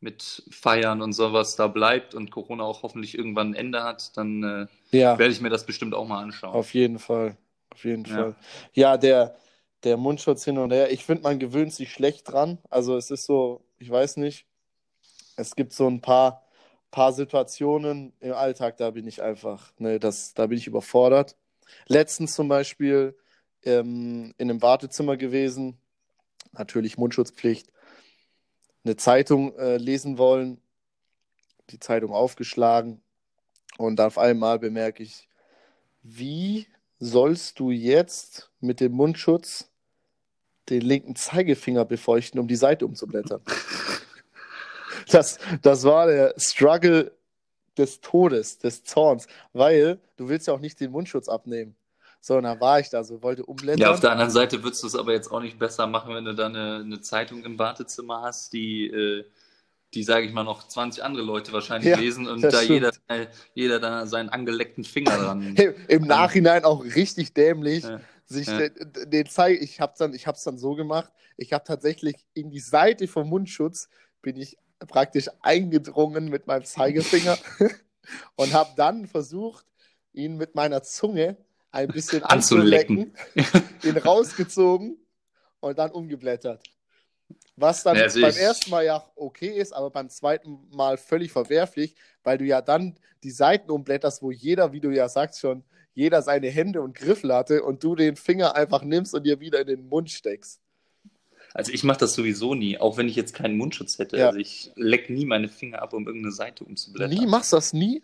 mit 0.00 0.44
Feiern 0.50 1.02
und 1.02 1.12
sowas 1.14 1.56
da 1.56 1.68
bleibt 1.68 2.14
und 2.14 2.30
Corona 2.32 2.64
auch 2.64 2.82
hoffentlich 2.84 3.16
irgendwann 3.18 3.50
ein 3.52 3.54
Ende 3.54 3.84
hat, 3.84 4.16
dann 4.16 4.42
äh, 4.44 4.68
Ja, 4.92 5.18
werde 5.18 5.32
ich 5.34 5.40
mir 5.42 5.50
das 5.50 5.66
bestimmt 5.66 5.94
auch 5.94 6.08
mal 6.08 6.22
anschauen. 6.22 6.62
auf 6.62 6.72
jeden 6.74 6.98
Fall. 7.00 7.36
Auf 7.72 7.84
jeden 7.84 8.04
Ja. 8.04 8.14
Fall. 8.14 8.36
Ja, 8.74 8.96
der, 8.96 9.36
der 9.84 9.96
Mundschutz 9.96 10.44
hin 10.44 10.58
und 10.58 10.72
her. 10.72 10.90
Ich 10.92 11.04
finde, 11.04 11.22
man 11.22 11.38
gewöhnt 11.38 11.72
sich 11.72 11.92
schlecht 11.92 12.30
dran. 12.30 12.58
Also 12.70 12.96
es 12.96 13.10
ist 13.10 13.24
so, 13.24 13.64
ich 13.78 13.90
weiß 13.90 14.16
nicht. 14.18 14.46
Es 15.36 15.56
gibt 15.56 15.72
so 15.72 15.88
ein 15.88 16.00
paar, 16.00 16.44
paar 16.90 17.12
Situationen 17.12 18.12
im 18.20 18.34
Alltag, 18.34 18.76
da 18.76 18.90
bin 18.90 19.06
ich 19.06 19.22
einfach, 19.22 19.72
ne, 19.78 19.98
das, 19.98 20.34
da 20.34 20.46
bin 20.46 20.58
ich 20.58 20.66
überfordert. 20.66 21.36
Letztens 21.86 22.34
zum 22.34 22.48
Beispiel 22.48 23.16
ähm, 23.64 24.34
in 24.36 24.50
einem 24.50 24.60
Wartezimmer 24.60 25.16
gewesen, 25.16 25.78
natürlich 26.52 26.98
Mundschutzpflicht, 26.98 27.72
eine 28.84 28.96
Zeitung 28.96 29.56
äh, 29.56 29.78
lesen 29.78 30.18
wollen, 30.18 30.60
die 31.70 31.78
Zeitung 31.78 32.12
aufgeschlagen 32.12 33.00
und 33.78 34.00
auf 34.00 34.18
einmal 34.18 34.58
bemerke 34.58 35.02
ich, 35.02 35.28
wie 36.02 36.66
sollst 37.02 37.58
du 37.58 37.72
jetzt 37.72 38.50
mit 38.60 38.78
dem 38.78 38.92
Mundschutz 38.92 39.68
den 40.68 40.82
linken 40.82 41.16
Zeigefinger 41.16 41.84
befeuchten, 41.84 42.38
um 42.38 42.46
die 42.46 42.56
Seite 42.56 42.86
umzublättern? 42.86 43.42
Das, 45.10 45.38
das 45.62 45.82
war 45.82 46.06
der 46.06 46.32
Struggle 46.38 47.12
des 47.76 48.00
Todes, 48.00 48.58
des 48.58 48.84
Zorns, 48.84 49.26
weil 49.52 49.98
du 50.16 50.28
willst 50.28 50.46
ja 50.46 50.54
auch 50.54 50.60
nicht 50.60 50.78
den 50.78 50.92
Mundschutz 50.92 51.28
abnehmen. 51.28 51.74
So, 52.20 52.36
und 52.36 52.44
dann 52.44 52.60
war 52.60 52.78
ich 52.78 52.88
da 52.88 53.02
so, 53.02 53.20
wollte 53.20 53.44
umblättern. 53.44 53.80
Ja, 53.80 53.90
auf 53.90 53.98
der 53.98 54.12
anderen 54.12 54.30
Seite 54.30 54.62
würdest 54.62 54.84
du 54.84 54.86
es 54.86 54.94
aber 54.94 55.12
jetzt 55.12 55.30
auch 55.30 55.40
nicht 55.40 55.58
besser 55.58 55.88
machen, 55.88 56.14
wenn 56.14 56.24
du 56.24 56.34
da 56.34 56.46
eine, 56.46 56.82
eine 56.84 57.00
Zeitung 57.00 57.44
im 57.44 57.58
Wartezimmer 57.58 58.22
hast, 58.22 58.52
die, 58.52 58.86
äh, 58.86 59.24
die 59.94 60.02
sage 60.04 60.26
ich 60.26 60.32
mal, 60.32 60.44
noch 60.44 60.66
20 60.66 61.04
andere 61.04 61.22
Leute 61.22 61.52
wahrscheinlich 61.52 61.90
Ja, 61.90 61.98
lesen 61.98 62.26
und 62.26 62.42
da 62.42 62.62
jeder, 62.62 62.92
jeder 63.54 63.78
da 63.78 64.06
seinen 64.06 64.30
angeleckten 64.30 64.84
Finger 64.84 65.16
dran. 65.16 65.54
Im, 65.56 65.74
Im 65.88 66.02
Nachhinein 66.02 66.64
auch 66.64 66.84
richtig 66.84 67.34
dämlich. 67.34 67.84
Ja. 67.84 68.00
Sich 68.24 68.46
Ja. 68.46 68.68
den, 68.68 69.10
den 69.10 69.26
Zeig, 69.26 69.60
ich 69.60 69.80
habe 69.80 69.94
dann, 69.98 70.14
ich 70.14 70.26
hab's 70.26 70.44
dann 70.44 70.56
so 70.56 70.74
gemacht. 70.74 71.12
Ich 71.36 71.52
habe 71.52 71.64
tatsächlich 71.64 72.16
in 72.34 72.50
die 72.50 72.60
Seite 72.60 73.08
vom 73.08 73.28
Mundschutz 73.28 73.88
bin 74.22 74.36
ich 74.36 74.56
praktisch 74.88 75.28
eingedrungen 75.40 76.28
mit 76.28 76.46
meinem 76.46 76.64
Zeigefinger 76.64 77.38
und 78.36 78.52
habe 78.52 78.70
dann 78.76 79.06
versucht, 79.06 79.66
ihn 80.12 80.36
mit 80.36 80.54
meiner 80.54 80.82
Zunge 80.82 81.36
ein 81.70 81.88
bisschen 81.88 82.22
anzulecken, 82.22 83.14
ihn 83.82 83.96
rausgezogen 83.96 84.98
und 85.60 85.78
dann 85.78 85.90
umgeblättert. 85.90 86.62
Was 87.56 87.82
dann 87.82 87.96
Ja, 87.96 88.06
beim 88.08 88.36
ersten 88.36 88.70
Mal 88.70 88.84
ja 88.84 89.04
okay 89.14 89.50
ist, 89.50 89.72
aber 89.72 89.90
beim 89.90 90.08
zweiten 90.08 90.58
Mal 90.70 90.96
völlig 90.96 91.32
verwerflich, 91.32 91.94
weil 92.22 92.38
du 92.38 92.44
ja 92.44 92.62
dann 92.62 92.98
die 93.22 93.30
Seiten 93.30 93.70
umblätterst, 93.70 94.22
wo 94.22 94.30
jeder, 94.30 94.72
wie 94.72 94.80
du 94.80 94.90
ja 94.90 95.08
sagst 95.08 95.40
schon, 95.40 95.62
jeder 95.94 96.22
seine 96.22 96.48
Hände 96.48 96.80
und 96.80 96.94
Griffel 96.94 97.32
hatte 97.34 97.62
und 97.62 97.84
du 97.84 97.94
den 97.94 98.16
Finger 98.16 98.54
einfach 98.54 98.82
nimmst 98.82 99.14
und 99.14 99.24
dir 99.24 99.40
wieder 99.40 99.60
in 99.60 99.66
den 99.66 99.88
Mund 99.88 100.10
steckst. 100.10 100.60
Also 101.54 101.70
ich 101.72 101.84
mache 101.84 101.98
das 101.98 102.14
sowieso 102.14 102.54
nie, 102.54 102.78
auch 102.78 102.96
wenn 102.96 103.08
ich 103.08 103.16
jetzt 103.16 103.34
keinen 103.34 103.58
Mundschutz 103.58 103.98
hätte. 103.98 104.16
Ja. 104.16 104.28
Also 104.28 104.38
ich 104.38 104.72
leck 104.74 105.10
nie 105.10 105.26
meine 105.26 105.48
Finger 105.48 105.82
ab, 105.82 105.92
um 105.92 106.06
irgendeine 106.06 106.32
Seite 106.32 106.64
umzublättern. 106.64 107.10
Nie 107.10 107.26
machst 107.26 107.52
du 107.52 107.56
das 107.56 107.74
nie? 107.74 108.02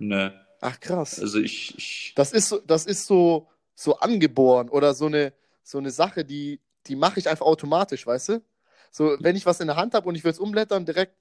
Ne. 0.00 0.34
Ach 0.60 0.80
krass. 0.80 1.20
Also 1.20 1.38
ich, 1.38 1.76
ich 1.78 2.12
Das 2.16 2.32
ist 2.32 2.48
so, 2.48 2.58
das 2.58 2.86
ist 2.86 3.06
so, 3.06 3.46
so 3.76 3.98
angeboren 3.98 4.68
oder 4.68 4.94
so 4.94 5.06
eine, 5.06 5.32
so 5.62 5.78
eine 5.78 5.90
Sache, 5.92 6.24
die, 6.24 6.60
die 6.86 6.96
mache 6.96 7.20
ich 7.20 7.28
einfach 7.28 7.46
automatisch, 7.46 8.04
weißt 8.04 8.30
du? 8.30 8.42
So, 8.90 9.16
wenn 9.20 9.36
ich 9.36 9.46
was 9.46 9.60
in 9.60 9.66
der 9.66 9.76
Hand 9.76 9.94
habe 9.94 10.08
und 10.08 10.14
ich 10.14 10.24
will 10.24 10.30
es 10.30 10.38
umblättern, 10.38 10.84
direkt 10.84 11.14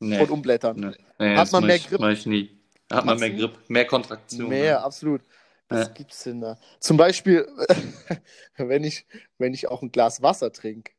nee, 0.00 0.20
und 0.20 0.30
umblättern. 0.30 0.76
nee, 0.78 0.96
nee, 1.18 1.36
Hat 1.36 1.52
man 1.52 1.66
mehr 1.66 1.76
ich, 1.76 1.88
Grip? 1.88 2.00
Ich 2.12 2.26
nie. 2.26 2.58
Hat 2.90 3.04
man 3.04 3.18
mehr? 3.18 3.30
Grip, 3.30 3.58
mehr 3.68 3.86
Kontraktion. 3.86 4.48
Mehr, 4.48 4.64
ja. 4.64 4.82
absolut. 4.82 5.22
Was 5.68 5.88
Ja. 5.88 5.94
gibt's 5.94 6.22
denn 6.22 6.40
da? 6.40 6.58
Zum 6.78 6.96
Beispiel, 6.96 7.48
wenn 8.56 8.84
ich, 8.84 9.04
wenn 9.38 9.52
ich 9.52 9.68
auch 9.68 9.82
ein 9.82 9.90
Glas 9.90 10.22
Wasser 10.22 10.52
trinke, 10.52 10.92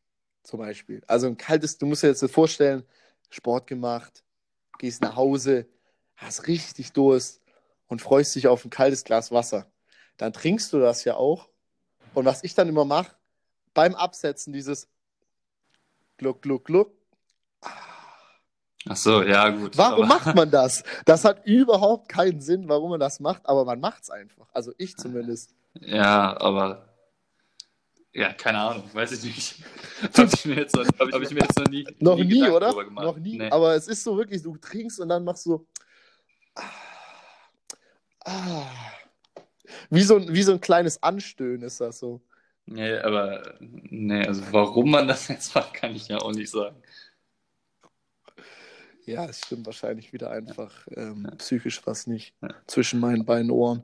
zum 0.44 0.60
Beispiel. 0.60 1.01
Also 1.08 1.27
ein 1.27 1.38
kaltes, 1.38 1.77
du 1.77 1.86
musst 1.86 2.04
dir 2.04 2.08
jetzt 2.08 2.24
vorstellen, 2.32 2.84
Sport 3.30 3.68
gemacht, 3.68 4.24
gehst 4.77 5.01
nach 5.01 5.16
Hause, 5.16 5.68
hast 6.16 6.48
richtig 6.48 6.92
Durst 6.94 7.42
und 7.88 8.01
freust 8.01 8.36
dich 8.36 8.48
auf 8.48 8.66
ein 8.66 8.70
kaltes 8.70 9.04
Glas 9.04 9.32
Wasser. 9.32 9.72
Dann 10.18 10.34
trinkst 10.34 10.72
du 10.74 10.80
das 10.80 11.04
ja 11.06 11.16
auch. 11.16 11.50
Und 12.13 12.25
was 12.25 12.44
ich 12.44 12.54
dann 12.54 12.68
immer 12.68 12.86
mache, 12.86 13.16
beim 13.74 13.96
Absetzen 13.96 14.51
dieses 14.51 14.89
Gluck, 16.18 16.42
Gluck, 16.42 16.66
Gluck. 16.66 16.92
Ach 18.90 18.96
so, 18.96 19.22
ja, 19.22 19.50
gut. 19.50 19.78
Warum 19.78 20.06
aber, 20.06 20.08
macht 20.08 20.36
man 20.36 20.50
das? 20.50 20.84
Das 21.06 21.26
hat 21.26 21.46
überhaupt 21.46 22.08
keinen 22.10 22.40
Sinn, 22.40 22.70
warum 22.70 22.92
man 22.92 23.00
das 23.00 23.20
macht, 23.20 23.48
aber 23.48 23.66
man 23.66 23.80
macht 23.80 24.04
es 24.04 24.10
einfach. 24.10 24.48
Also 24.54 24.74
ich 24.78 24.96
zumindest. 24.96 25.54
Ja, 25.82 26.40
aber. 26.40 26.88
Ja, 28.14 28.34
keine 28.34 28.60
Ahnung, 28.60 28.90
weiß 28.94 29.12
ich 29.12 29.24
nicht. 29.24 29.56
Habe 30.18 30.30
ich, 30.34 30.46
mir 30.46 30.56
jetzt 30.56 30.76
noch- 30.76 30.86
hab 30.86 31.22
ich 31.22 31.32
mir 31.32 31.42
jetzt 31.42 31.58
noch 31.60 31.68
nie. 31.68 31.86
Noch 32.00 32.16
nie, 32.18 32.40
Gedanken 32.40 32.56
oder? 32.56 32.84
Noch 33.04 33.18
nie. 33.18 33.38
Nee. 33.38 33.50
Aber 33.52 33.76
es 33.76 33.88
ist 33.88 34.04
so 34.04 34.18
wirklich, 34.18 34.42
du 34.42 34.58
trinkst 34.58 35.00
und 35.00 35.10
dann 35.10 35.24
machst 35.24 35.46
du. 35.46 35.68
Ah, 36.56 36.64
ah. 38.26 38.64
Wie, 39.90 40.02
so 40.02 40.16
ein, 40.16 40.34
wie 40.34 40.44
so 40.44 40.54
ein 40.54 40.62
kleines 40.62 41.04
Anstöhnen 41.04 41.62
ist 41.62 41.80
das 41.82 42.00
so. 42.00 42.22
Nee, 42.68 42.98
aber. 42.98 43.56
Nee, 43.60 44.26
also 44.28 44.42
warum 44.52 44.92
man 44.92 45.08
das 45.08 45.28
jetzt 45.30 45.56
macht, 45.56 45.74
kann 45.74 45.96
ich 45.96 46.08
ja 46.10 46.18
auch 46.20 46.34
nicht 46.34 46.50
sagen. 46.52 46.76
Ja, 49.06 49.26
es 49.26 49.40
stimmt 49.46 49.66
wahrscheinlich 49.66 50.12
wieder 50.12 50.32
einfach 50.32 50.72
ähm, 50.96 51.26
Ja. 51.30 51.36
psychisch 51.36 51.82
was 51.86 52.08
nicht 52.08 52.34
Ja. 52.42 52.50
zwischen 52.68 53.00
meinen 53.00 53.26
beiden 53.26 53.52
Ohren. 53.52 53.84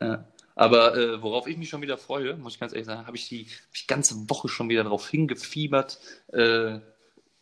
Ja. 0.00 0.24
Aber 0.56 0.96
äh, 0.96 1.22
worauf 1.22 1.46
ich 1.46 1.56
mich 1.56 1.68
schon 1.68 1.82
wieder 1.82 1.96
freue, 1.96 2.36
muss 2.36 2.54
ich 2.54 2.60
ganz 2.60 2.72
ehrlich 2.72 2.86
sagen, 2.86 3.06
habe 3.06 3.16
ich 3.16 3.28
die, 3.28 3.44
hab 3.44 3.74
ich 3.74 3.86
ganze 3.86 4.28
Woche 4.28 4.48
schon 4.48 4.68
wieder 4.68 4.82
darauf 4.82 5.08
hingefiebert. 5.08 6.00
Äh, 6.32 6.80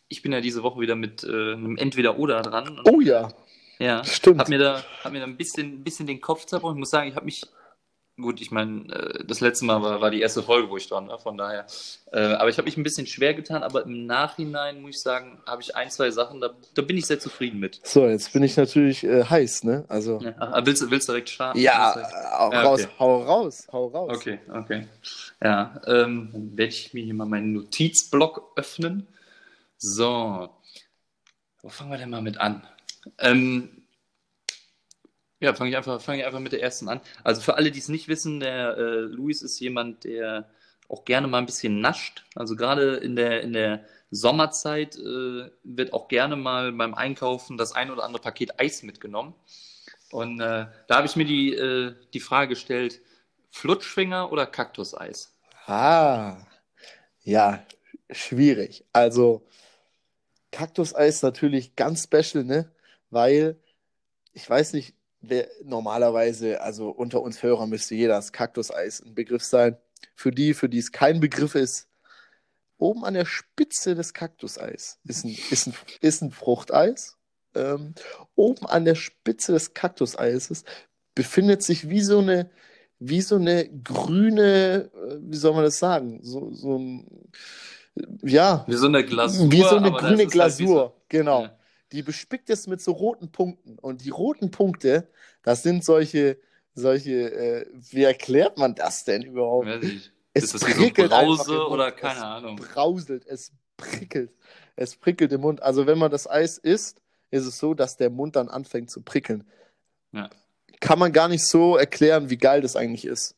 ich 0.07 0.21
bin 0.21 0.31
ja 0.31 0.41
diese 0.41 0.61
Woche 0.61 0.79
wieder 0.79 0.95
mit 0.95 1.23
äh, 1.23 1.53
einem 1.53 1.75
Entweder-Oder 1.77 2.43
dran. 2.43 2.79
Oh 2.85 3.01
ja, 3.01 3.29
ja, 3.79 4.03
stimmt. 4.03 4.39
hab 4.39 4.49
mir 4.49 4.59
da, 4.59 4.83
hab 5.03 5.11
mir 5.11 5.19
da 5.19 5.25
ein 5.25 5.37
bisschen, 5.37 5.79
ein 5.79 5.83
bisschen 5.83 6.05
den 6.05 6.21
Kopf 6.21 6.45
zerbrochen. 6.45 6.75
Ich 6.77 6.79
muss 6.81 6.91
sagen, 6.91 7.09
ich 7.09 7.15
habe 7.15 7.25
mich, 7.25 7.43
gut, 8.19 8.41
ich 8.41 8.51
meine, 8.51 8.91
äh, 8.93 9.23
das 9.25 9.39
letzte 9.41 9.65
Mal 9.65 9.81
war, 9.81 10.01
war 10.01 10.09
die 10.11 10.21
erste 10.21 10.41
Folge, 10.43 10.69
wo 10.69 10.77
ich 10.77 10.87
dran 10.87 11.07
war, 11.07 11.19
von 11.19 11.37
daher. 11.37 11.65
Äh, 12.11 12.19
aber 12.19 12.49
ich 12.49 12.57
habe 12.57 12.65
mich 12.65 12.77
ein 12.77 12.83
bisschen 12.83 13.05
schwer 13.07 13.33
getan, 13.33 13.63
aber 13.63 13.83
im 13.83 14.05
Nachhinein 14.05 14.81
muss 14.81 14.97
ich 14.97 15.01
sagen, 15.01 15.39
habe 15.45 15.61
ich 15.61 15.75
ein, 15.75 15.89
zwei 15.91 16.09
Sachen, 16.11 16.41
da, 16.41 16.55
da 16.73 16.81
bin 16.81 16.97
ich 16.97 17.05
sehr 17.05 17.19
zufrieden 17.19 17.59
mit. 17.59 17.79
So, 17.83 18.07
jetzt 18.07 18.33
bin 18.33 18.43
ich 18.43 18.57
natürlich 18.57 19.03
äh, 19.03 19.23
heiß, 19.23 19.63
ne? 19.63 19.85
Also. 19.87 20.19
Ja, 20.21 20.33
ah, 20.39 20.61
willst, 20.65 20.81
du- 20.81 20.89
willst 20.91 21.07
du 21.07 21.13
direkt 21.13 21.29
starten? 21.29 21.59
Ja, 21.59 21.93
Willst 21.95 22.11
hau 22.13 22.51
Ja, 22.51 22.61
raus, 22.63 22.81
okay. 22.83 22.91
hau 22.99 23.23
raus, 23.23 23.67
hau 23.71 23.87
raus. 23.87 24.17
Okay, 24.17 24.39
okay. 24.53 24.87
Ja, 25.43 25.79
ähm, 25.85 26.29
dann 26.33 26.57
werde 26.57 26.71
ich 26.73 26.93
mir 26.93 27.03
hier 27.03 27.13
mal 27.13 27.25
meinen 27.25 27.53
Notizblock 27.53 28.53
öffnen. 28.55 29.07
So, 29.77 30.49
wo 31.61 31.69
fangen 31.69 31.91
wir 31.91 31.97
denn 31.97 32.09
mal 32.09 32.21
mit 32.21 32.39
an? 32.39 32.65
Ähm, 33.19 33.76
ja, 35.39 35.53
fange 35.53 35.69
ich, 35.69 35.77
einfach, 35.77 36.01
fang 36.01 36.17
ich 36.17 36.25
einfach 36.25 36.39
mit 36.39 36.51
der 36.51 36.61
ersten 36.61 36.87
an. 36.87 37.01
Also 37.23 37.41
für 37.41 37.55
alle, 37.55 37.71
die 37.71 37.79
es 37.79 37.89
nicht 37.89 38.07
wissen, 38.07 38.39
der 38.39 38.77
äh, 38.77 38.99
Luis 39.01 39.41
ist 39.41 39.59
jemand, 39.59 40.03
der 40.03 40.49
auch 40.89 41.05
gerne 41.05 41.27
mal 41.27 41.39
ein 41.39 41.45
bisschen 41.45 41.79
nascht. 41.81 42.25
Also 42.35 42.55
gerade 42.55 42.95
in 42.95 43.15
der, 43.15 43.41
in 43.41 43.53
der 43.53 43.85
Sommerzeit 44.09 44.95
äh, 44.95 45.51
wird 45.63 45.93
auch 45.93 46.07
gerne 46.07 46.35
mal 46.35 46.71
beim 46.71 46.93
Einkaufen 46.93 47.57
das 47.57 47.73
ein 47.73 47.91
oder 47.91 48.03
andere 48.03 48.21
Paket 48.21 48.59
Eis 48.59 48.83
mitgenommen. 48.83 49.35
Und 50.11 50.39
äh, 50.39 50.67
da 50.87 50.95
habe 50.95 51.07
ich 51.07 51.15
mir 51.15 51.25
die, 51.25 51.53
äh, 51.53 51.93
die 52.13 52.19
Frage 52.19 52.49
gestellt, 52.49 53.01
Flutschfinger 53.49 54.31
oder 54.31 54.45
Kaktuseis? 54.45 55.35
Ah, 55.65 56.37
ja, 57.23 57.65
schwierig. 58.09 58.85
Also, 58.93 59.45
Kaktuseis 60.51 61.21
natürlich 61.21 61.75
ganz 61.75 62.03
special, 62.03 62.45
ne? 62.45 62.71
Weil, 63.09 63.59
ich 64.33 64.49
weiß 64.49 64.73
nicht, 64.73 64.96
wer 65.29 65.47
normalerweise, 65.63 66.61
also 66.61 66.89
unter 66.89 67.21
uns 67.21 67.43
Hörern 67.43 67.69
müsste 67.69 67.95
jeder 67.95 68.15
das 68.15 68.31
Kaktuseis 68.31 69.01
ein 69.01 69.15
Begriff 69.15 69.43
sein. 69.43 69.77
Für 70.15 70.31
die, 70.31 70.53
für 70.53 70.69
die 70.69 70.79
es 70.79 70.91
kein 70.91 71.19
Begriff 71.19 71.55
ist, 71.55 71.87
oben 72.77 73.03
an 73.05 73.13
der 73.15 73.25
Spitze 73.25 73.95
des 73.95 74.13
Kaktuseis 74.13 74.99
ist 75.05 75.25
ein, 75.25 75.35
ist 75.49 75.67
ein, 75.67 75.73
ist 76.01 76.21
ein 76.21 76.31
Fruchteis. 76.31 77.17
Ähm, 77.55 77.93
oben 78.35 78.65
an 78.67 78.85
der 78.85 78.95
Spitze 78.95 79.51
des 79.53 79.73
Kaktuseises 79.73 80.63
befindet 81.15 81.63
sich 81.63 81.89
wie 81.89 82.01
so 82.01 82.19
eine, 82.19 82.49
wie 82.99 83.21
so 83.21 83.35
eine 83.37 83.67
grüne, 83.83 84.91
äh, 84.93 85.17
wie 85.21 85.37
soll 85.37 85.53
man 85.53 85.63
das 85.63 85.79
sagen? 85.79 86.19
So, 86.21 86.51
so 86.53 86.77
ein, 86.77 87.29
ja, 88.21 88.63
Wie 88.67 88.75
so 88.75 88.87
eine 88.87 89.03
Glasur. 89.03 89.51
wie 89.51 89.61
so 89.61 89.77
eine 89.77 89.91
grüne 89.91 90.17
halt 90.17 90.31
Glasur, 90.31 90.67
so- 90.67 91.01
genau. 91.09 91.43
Ja. 91.43 91.57
Die 91.93 92.03
bespickt 92.03 92.49
ist 92.49 92.67
mit 92.67 92.81
so 92.81 92.91
roten 92.91 93.31
Punkten. 93.31 93.79
Und 93.79 94.03
die 94.03 94.09
roten 94.09 94.51
Punkte, 94.51 95.07
das 95.47 95.63
sind 95.63 95.85
solche, 95.85 96.37
solche, 96.73 97.31
äh, 97.31 97.65
wie 97.91 98.03
erklärt 98.03 98.57
man 98.57 98.75
das 98.75 99.05
denn 99.05 99.21
überhaupt? 99.21 99.65
Es 100.33 100.43
Ist 100.43 100.53
das 100.55 100.61
so 100.61 100.67
prickelt 100.67 101.13
einfach 101.13 101.45
Brause 101.45 101.67
oder 101.69 101.87
Es 101.87 101.95
keine 101.95 102.25
Ahnung? 102.25 102.57
brauselt, 102.57 103.25
es 103.25 103.53
prickelt. 103.77 104.33
Es 104.75 104.97
prickelt 104.97 105.31
im 105.31 105.39
Mund. 105.39 105.63
Also 105.63 105.87
wenn 105.87 105.97
man 105.99 106.11
das 106.11 106.29
Eis 106.29 106.57
isst, 106.57 107.01
ist 107.31 107.45
es 107.45 107.59
so, 107.59 107.73
dass 107.73 107.95
der 107.95 108.09
Mund 108.09 108.35
dann 108.35 108.49
anfängt 108.49 108.91
zu 108.91 109.01
prickeln. 109.01 109.45
Ja. 110.11 110.29
Kann 110.81 110.99
man 110.99 111.13
gar 111.13 111.29
nicht 111.29 111.45
so 111.45 111.77
erklären, 111.77 112.29
wie 112.29 112.37
geil 112.37 112.59
das 112.59 112.75
eigentlich 112.75 113.05
ist. 113.05 113.33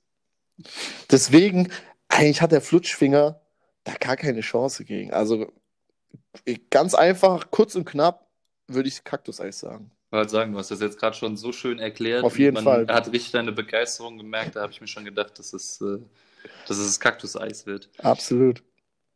Deswegen, 1.12 1.72
eigentlich 2.08 2.42
hat 2.42 2.52
der 2.52 2.62
Flutschfinger 2.62 3.40
da 3.84 3.94
gar 4.00 4.18
keine 4.18 4.42
Chance 4.42 4.84
gegen. 4.84 5.14
Also 5.14 5.54
ganz 6.72 6.96
einfach, 6.96 7.52
kurz 7.52 7.76
und 7.76 7.86
knapp, 7.86 8.26
würde 8.68 8.90
ich 8.90 9.04
Kaktuseis 9.04 9.60
sagen. 9.60 9.92
Ich 10.10 10.14
wollte 10.14 10.32
sagen, 10.32 10.54
du 10.54 10.58
hast 10.58 10.72
das 10.72 10.82
jetzt 10.82 11.00
gerade 11.00 11.16
schon 11.16 11.38
so 11.38 11.52
schön 11.52 11.78
erklärt. 11.78 12.24
Auf 12.24 12.40
jeden 12.40 12.56
Man 12.56 12.64
Fall. 12.64 12.88
hat 12.88 13.12
richtig 13.14 13.32
deine 13.32 13.52
Begeisterung 13.52 14.18
gemerkt. 14.18 14.56
Da 14.56 14.62
habe 14.64 14.72
ich 14.74 14.82
mir 14.82 14.88
schon 14.88 15.06
gedacht, 15.06 15.38
dass 15.38 15.54
es, 15.54 15.80
äh, 15.82 16.00
dass 16.68 16.78
es 16.80 16.88
das 16.88 17.00
Kaktuseis 17.00 17.68
wird. 17.68 17.90
Absolut. 18.00 18.64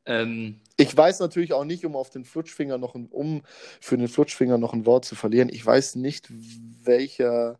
Ähm, 0.06 0.62
Ich 0.78 0.96
weiß 0.96 1.20
natürlich 1.20 1.54
auch 1.54 1.66
nicht, 1.66 1.84
um 1.86 1.96
auf 1.96 2.12
den 2.12 2.26
Flutschfinger 2.26 2.78
noch 2.78 2.94
ein, 2.94 3.08
um 3.10 3.42
für 3.82 3.98
den 3.98 4.08
Flutschfinger 4.08 4.60
noch 4.60 4.74
ein 4.74 4.86
Wort 4.86 5.06
zu 5.06 5.16
verlieren. 5.16 5.50
Ich 5.50 5.66
weiß 5.66 5.96
nicht, 5.96 6.28
welcher, 6.30 7.60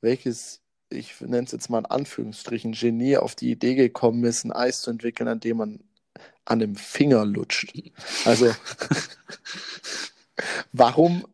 welches, 0.00 0.62
ich 0.90 1.20
nenne 1.20 1.44
es 1.44 1.52
jetzt 1.52 1.70
mal 1.70 1.80
in 1.80 1.86
Anführungsstrichen, 1.86 2.72
Genie 2.72 3.18
auf 3.18 3.34
die 3.34 3.50
Idee 3.50 3.74
gekommen 3.74 4.24
ist, 4.24 4.44
ein 4.44 4.52
Eis 4.52 4.82
zu 4.82 4.90
entwickeln, 4.90 5.28
an 5.28 5.40
dem 5.40 5.58
man 5.58 5.80
an 6.44 6.58
dem 6.60 6.76
Finger 6.76 7.24
lutscht. 7.24 7.72
Also, 8.24 8.52
warum 10.72 11.26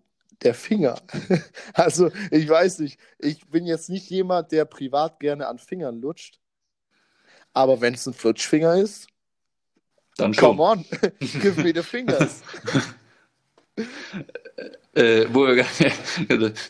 der 0.42 0.54
Finger? 0.54 1.00
Also, 1.74 2.10
ich 2.30 2.48
weiß 2.48 2.80
nicht. 2.80 2.98
Ich 3.18 3.46
bin 3.46 3.64
jetzt 3.64 3.88
nicht 3.88 4.10
jemand, 4.10 4.50
der 4.52 4.64
privat 4.64 5.20
gerne 5.20 5.46
an 5.46 5.58
Fingern 5.58 6.00
lutscht. 6.00 6.40
Aber 7.52 7.80
wenn 7.80 7.94
es 7.94 8.06
ein 8.06 8.14
Flutschfinger 8.14 8.76
ist, 8.76 9.08
dann 10.16 10.34
schon. 10.34 10.56
Come 10.56 10.62
on, 10.62 10.84
give 11.20 11.62
me 11.62 11.72
the 11.74 11.82
fingers. 11.82 12.42
Äh, 14.94 15.26
wo 15.32 15.46
wir, 15.46 15.64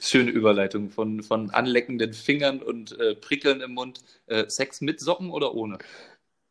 schöne 0.02 0.30
Überleitung 0.30 0.90
von, 0.90 1.22
von 1.22 1.48
anleckenden 1.48 2.12
Fingern 2.12 2.60
und 2.60 2.98
äh, 3.00 3.14
Prickeln 3.14 3.62
im 3.62 3.72
Mund. 3.72 4.02
Äh, 4.26 4.50
Sex 4.50 4.82
mit 4.82 5.00
Socken 5.00 5.30
oder 5.30 5.54
ohne? 5.54 5.78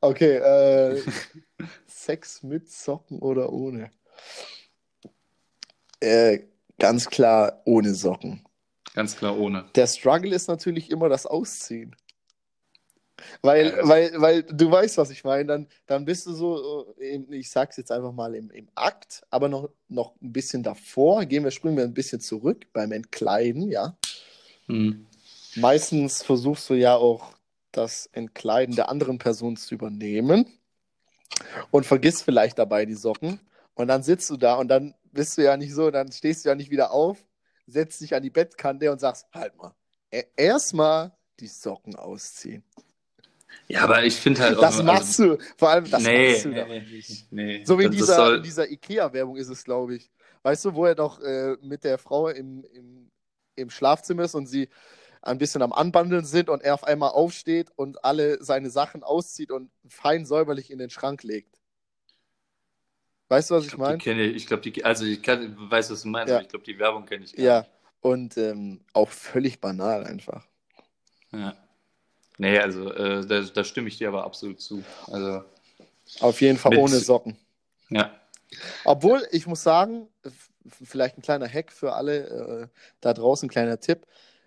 Okay, 0.01 0.37
äh, 0.37 1.03
Sex 1.85 2.41
mit 2.41 2.71
Socken 2.71 3.19
oder 3.19 3.53
ohne? 3.53 3.91
Äh, 5.99 6.39
ganz 6.79 7.07
klar 7.09 7.61
ohne 7.65 7.93
Socken. 7.93 8.43
Ganz 8.93 9.15
klar 9.15 9.37
ohne. 9.37 9.65
Der 9.75 9.87
Struggle 9.87 10.33
ist 10.35 10.47
natürlich 10.47 10.89
immer 10.89 11.09
das 11.09 11.25
Ausziehen. 11.25 11.95
Weil, 13.41 13.71
das- 13.71 13.87
weil, 13.87 14.21
weil 14.21 14.43
du 14.43 14.69
weißt, 14.69 14.97
was 14.97 15.09
ich 15.09 15.23
meine. 15.23 15.45
Dann, 15.45 15.67
dann 15.87 16.05
bist 16.05 16.25
du 16.27 16.33
so, 16.33 16.93
äh, 16.99 17.19
ich 17.31 17.49
sag's 17.49 17.77
jetzt 17.77 17.91
einfach 17.91 18.11
mal 18.11 18.35
im, 18.35 18.51
im 18.51 18.67
Akt, 18.75 19.23
aber 19.29 19.49
noch, 19.49 19.69
noch 19.87 20.13
ein 20.21 20.31
bisschen 20.33 20.63
davor. 20.63 21.25
Gehen 21.25 21.43
wir, 21.43 21.51
springen 21.51 21.77
wir 21.77 21.83
ein 21.83 21.93
bisschen 21.93 22.21
zurück 22.21 22.67
beim 22.73 22.91
Entkleiden, 22.91 23.69
ja. 23.69 23.97
Hm. 24.67 25.05
Meistens 25.55 26.21
versuchst 26.23 26.69
du 26.69 26.75
ja 26.75 26.95
auch 26.95 27.33
das 27.71 28.07
Entkleiden 28.13 28.75
der 28.75 28.89
anderen 28.89 29.17
Person 29.17 29.57
zu 29.57 29.73
übernehmen 29.75 30.45
und 31.71 31.85
vergisst 31.85 32.23
vielleicht 32.23 32.59
dabei 32.59 32.85
die 32.85 32.93
Socken. 32.95 33.39
Und 33.77 33.87
dann 33.87 34.03
sitzt 34.03 34.29
du 34.29 34.37
da 34.37 34.55
und 34.55 34.67
dann 34.67 34.93
bist 35.11 35.37
du 35.37 35.43
ja 35.43 35.55
nicht 35.55 35.73
so, 35.73 35.91
dann 35.91 36.11
stehst 36.11 36.43
du 36.43 36.49
ja 36.49 36.55
nicht 36.55 36.71
wieder 36.71 36.91
auf, 36.91 37.17
setzt 37.67 38.01
dich 38.01 38.13
an 38.15 38.23
die 38.23 38.29
Bettkante 38.29 38.91
und 38.91 38.99
sagst, 38.99 39.27
halt 39.33 39.55
mal, 39.55 39.73
e- 40.11 40.23
erstmal 40.35 41.11
die 41.39 41.47
Socken 41.47 41.95
ausziehen. 41.95 42.63
Ja, 43.67 43.81
aber 43.83 44.03
ich 44.03 44.15
finde 44.15 44.41
halt 44.41 44.57
auch. 44.57 44.61
Das 44.61 44.73
also- 44.73 44.83
machst 44.83 45.19
du, 45.19 45.37
vor 45.57 45.69
allem 45.69 45.89
das 45.89 46.01
nee, 46.03 46.31
machst 46.31 46.45
du 46.45 46.49
nee, 46.49 46.79
nicht. 46.79 47.31
nee. 47.31 47.63
So 47.65 47.77
wie 47.79 47.83
in 47.85 47.91
dieser, 47.91 48.15
soll- 48.15 48.37
in 48.37 48.43
dieser 48.43 48.69
Ikea-Werbung 48.69 49.37
ist 49.37 49.49
es, 49.49 49.63
glaube 49.63 49.95
ich. 49.95 50.09
Weißt 50.43 50.65
du, 50.65 50.73
wo 50.75 50.85
er 50.85 50.95
doch 50.95 51.19
äh, 51.21 51.55
mit 51.61 51.83
der 51.83 51.97
Frau 51.97 52.29
im, 52.29 52.63
im, 52.73 53.11
im 53.55 53.69
Schlafzimmer 53.69 54.23
ist 54.23 54.35
und 54.35 54.47
sie 54.47 54.69
ein 55.21 55.37
bisschen 55.37 55.61
am 55.61 55.73
Anbandeln 55.73 56.25
sind 56.25 56.49
und 56.49 56.61
er 56.63 56.73
auf 56.73 56.83
einmal 56.85 57.09
aufsteht 57.09 57.71
und 57.75 58.03
alle 58.05 58.41
seine 58.43 58.69
Sachen 58.69 59.03
auszieht 59.03 59.51
und 59.51 59.71
fein 59.87 60.25
säuberlich 60.25 60.71
in 60.71 60.79
den 60.79 60.89
Schrank 60.89 61.23
legt. 61.23 61.56
Weißt 63.29 63.49
du, 63.49 63.55
was 63.55 63.65
ich, 63.65 63.71
Ich 63.73 63.77
meine? 63.77 63.97
kenne 63.97 64.23
ich. 64.23 64.47
Glaube, 64.47 64.61
die, 64.69 64.83
also 64.85 65.05
ich 65.05 65.21
kann, 65.21 65.55
weiß, 65.69 65.91
was 65.91 66.03
du 66.03 66.07
meinst, 66.07 66.29
Ja. 66.29 66.35
aber 66.37 66.43
ich 66.43 66.49
glaube, 66.49 66.65
die 66.65 66.79
Werbung 66.79 67.05
kenne 67.05 67.25
ich 67.25 67.35
gar 67.35 67.43
Ja, 67.45 67.65
und 68.01 68.37
ähm, 68.37 68.81
auch 68.93 69.09
völlig 69.09 69.59
banal 69.59 70.05
einfach. 70.05 70.45
nicht. 71.31 71.41
Ja. 71.43 71.55
Nee, 72.37 72.57
also 72.59 72.93
äh, 72.93 73.25
da, 73.25 73.41
da 73.41 73.63
stimme 73.63 73.87
ich 73.89 73.97
dir 73.97 74.07
aber 74.09 74.23
absolut 74.23 74.61
zu. 74.61 74.83
Also, 75.07 75.43
Auf 76.21 76.39
jeden 76.41 76.57
Fall 76.57 76.71
Mit- 76.71 76.79
ohne 76.79 76.99
Socken. 76.99 77.37
ja. 77.89 78.11
Obwohl, 78.85 79.27
ich 79.31 79.45
muss 79.45 79.61
sagen, 79.61 80.07
vielleicht 80.65 81.17
ein 81.17 81.21
kleiner 81.21 81.49
Hack 81.49 81.69
für 81.71 81.91
alle 81.93 82.69
äh, 82.71 82.81
da 83.01 83.13
draußen, 83.13 83.47
ein 83.47 83.51
kleiner 83.51 83.77
Tipp. 83.79 84.05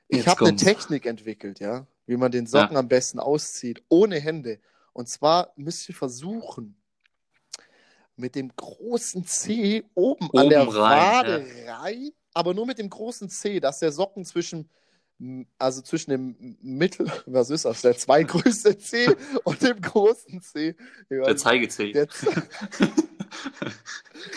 Ich 0.09 0.27
habe 0.27 0.47
eine. 0.47 0.57
Technik 0.57 1.05
entwickelt, 1.05 1.61
ja, 1.61 1.87
wie 2.07 2.17
man 2.17 2.33
den 2.33 2.47
Socken 2.47 2.79
am 2.79 2.89
besten 2.89 3.19
auszieht, 3.19 3.83
ohne 3.91 4.19
Hände. 4.19 4.59
Und 4.95 5.09
zwar 5.11 5.53
müsst 5.57 5.87
ihr 5.89 5.95
versuchen, 5.95 6.80
mit 8.17 8.35
dem 8.35 8.51
großen 8.55 9.25
C 9.25 9.85
oben, 9.95 10.27
an 10.33 10.47
Oben 10.47 10.51
der 10.51 10.61
rein, 10.69 10.75
Wade 10.77 11.47
rein, 11.69 12.11
aber 12.35 12.55
nur 12.55 12.67
mit 12.67 12.79
dem 12.79 12.91
großen 12.91 13.29
C, 13.31 13.61
dass 13.61 13.79
der 13.79 13.93
Socken 13.93 14.25
zwischen, 14.25 14.69
also 15.59 15.81
zwischen 15.83 16.11
dem 16.11 16.57
Mittel, 16.63 17.11
was 17.27 17.51
ist 17.51 17.65
das, 17.65 17.83
der 17.83 17.97
zweitgrößte 17.97 18.77
C 18.79 19.09
und 19.45 19.63
dem 19.63 19.81
großen 19.81 20.41
C. 20.43 20.75
Der 21.09 21.23
weiß- 21.25 21.37
Zeigezeh. 21.37 21.93
der, 21.93 22.09
Z- 22.09 22.29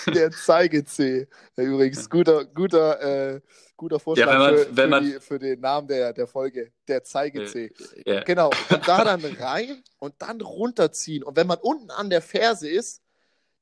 der 0.14 0.32
Zeige-C. 0.32 1.28
Übrigens, 1.58 2.10
guter, 2.10 2.46
guter, 2.46 3.36
äh, 3.36 3.42
guter 3.76 4.00
Vorschlag 4.00 4.28
Ja, 4.28 4.38
man- 4.40 4.56
für, 4.58 4.66
für, 4.74 4.88
man- 4.88 5.04
die, 5.04 5.20
für 5.20 5.40
den 5.40 5.60
Namen 5.60 5.88
der, 5.88 6.14
der 6.14 6.28
Folge. 6.28 6.72
Der 6.88 7.04
Zeige-C. 7.04 7.72
ja. 8.06 8.24
Genau. 8.24 8.50
Und 8.70 8.88
da 8.88 9.04
dann 9.04 9.24
rein 9.40 9.84
und 10.00 10.14
dann 10.20 10.42
runterziehen. 10.42 11.24
Und 11.24 11.36
wenn 11.36 11.48
man 11.48 11.58
unten 11.60 11.90
an 11.92 12.10
der 12.10 12.22
Ferse 12.22 12.70
ist, 12.70 13.02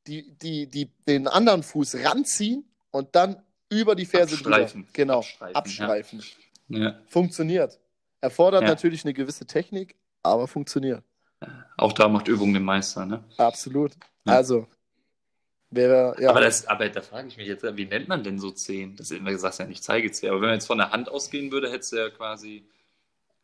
die, 0.08 0.32
die, 0.38 0.68
die, 0.68 0.90
den 1.08 1.28
anderen 1.28 1.64
Fuß 1.64 1.96
ranziehen 2.04 2.66
und 2.92 3.16
dann 3.16 3.42
über 3.70 3.96
die 3.96 4.06
Ferse 4.06 4.36
Abstreifen. 4.36 4.82
drüber. 4.82 4.94
Genau. 4.94 5.20
Abstreifen, 5.20 5.56
Abstreifen. 5.56 6.24
ja. 6.70 7.00
Funktioniert. 7.08 7.80
Erfordert 8.20 8.64
Ja. 8.64 8.70
natürlich 8.70 9.04
eine 9.06 9.14
gewisse 9.14 9.46
Technik, 9.46 9.96
aber 10.24 10.48
funktioniert. 10.48 11.04
Auch 11.78 11.94
da 11.94 12.08
macht 12.08 12.28
Übung 12.28 12.54
den 12.54 12.64
Meister, 12.64 13.06
ne? 13.06 13.24
Absolut. 13.38 13.94
Ja. 14.26 14.36
Also, 14.36 14.68
wäre, 15.72 16.16
ja. 16.20 16.30
Aber, 16.30 16.42
das, 16.42 16.68
aber 16.68 16.88
da 16.90 17.02
frage 17.02 17.28
ich 17.30 17.38
mich 17.38 17.48
jetzt, 17.48 17.64
wie 17.64 17.86
nennt 17.86 18.08
man 18.08 18.24
denn 18.24 18.38
so 18.38 18.52
Zehen? 18.52 18.96
Das 18.96 19.10
ist 19.10 19.18
immer 19.18 19.32
gesagt, 19.32 19.58
ja 19.58 19.66
nicht 19.66 19.84
Zeigezeh. 19.84 20.28
Aber 20.30 20.42
wenn 20.42 20.50
man 20.50 20.56
jetzt 20.56 20.68
von 20.68 20.78
der 20.78 20.92
Hand 20.92 21.10
ausgehen 21.10 21.52
würde, 21.52 21.72
hättest 21.72 21.94
du 21.94 21.98
ja 21.98 22.10
quasi 22.10 22.64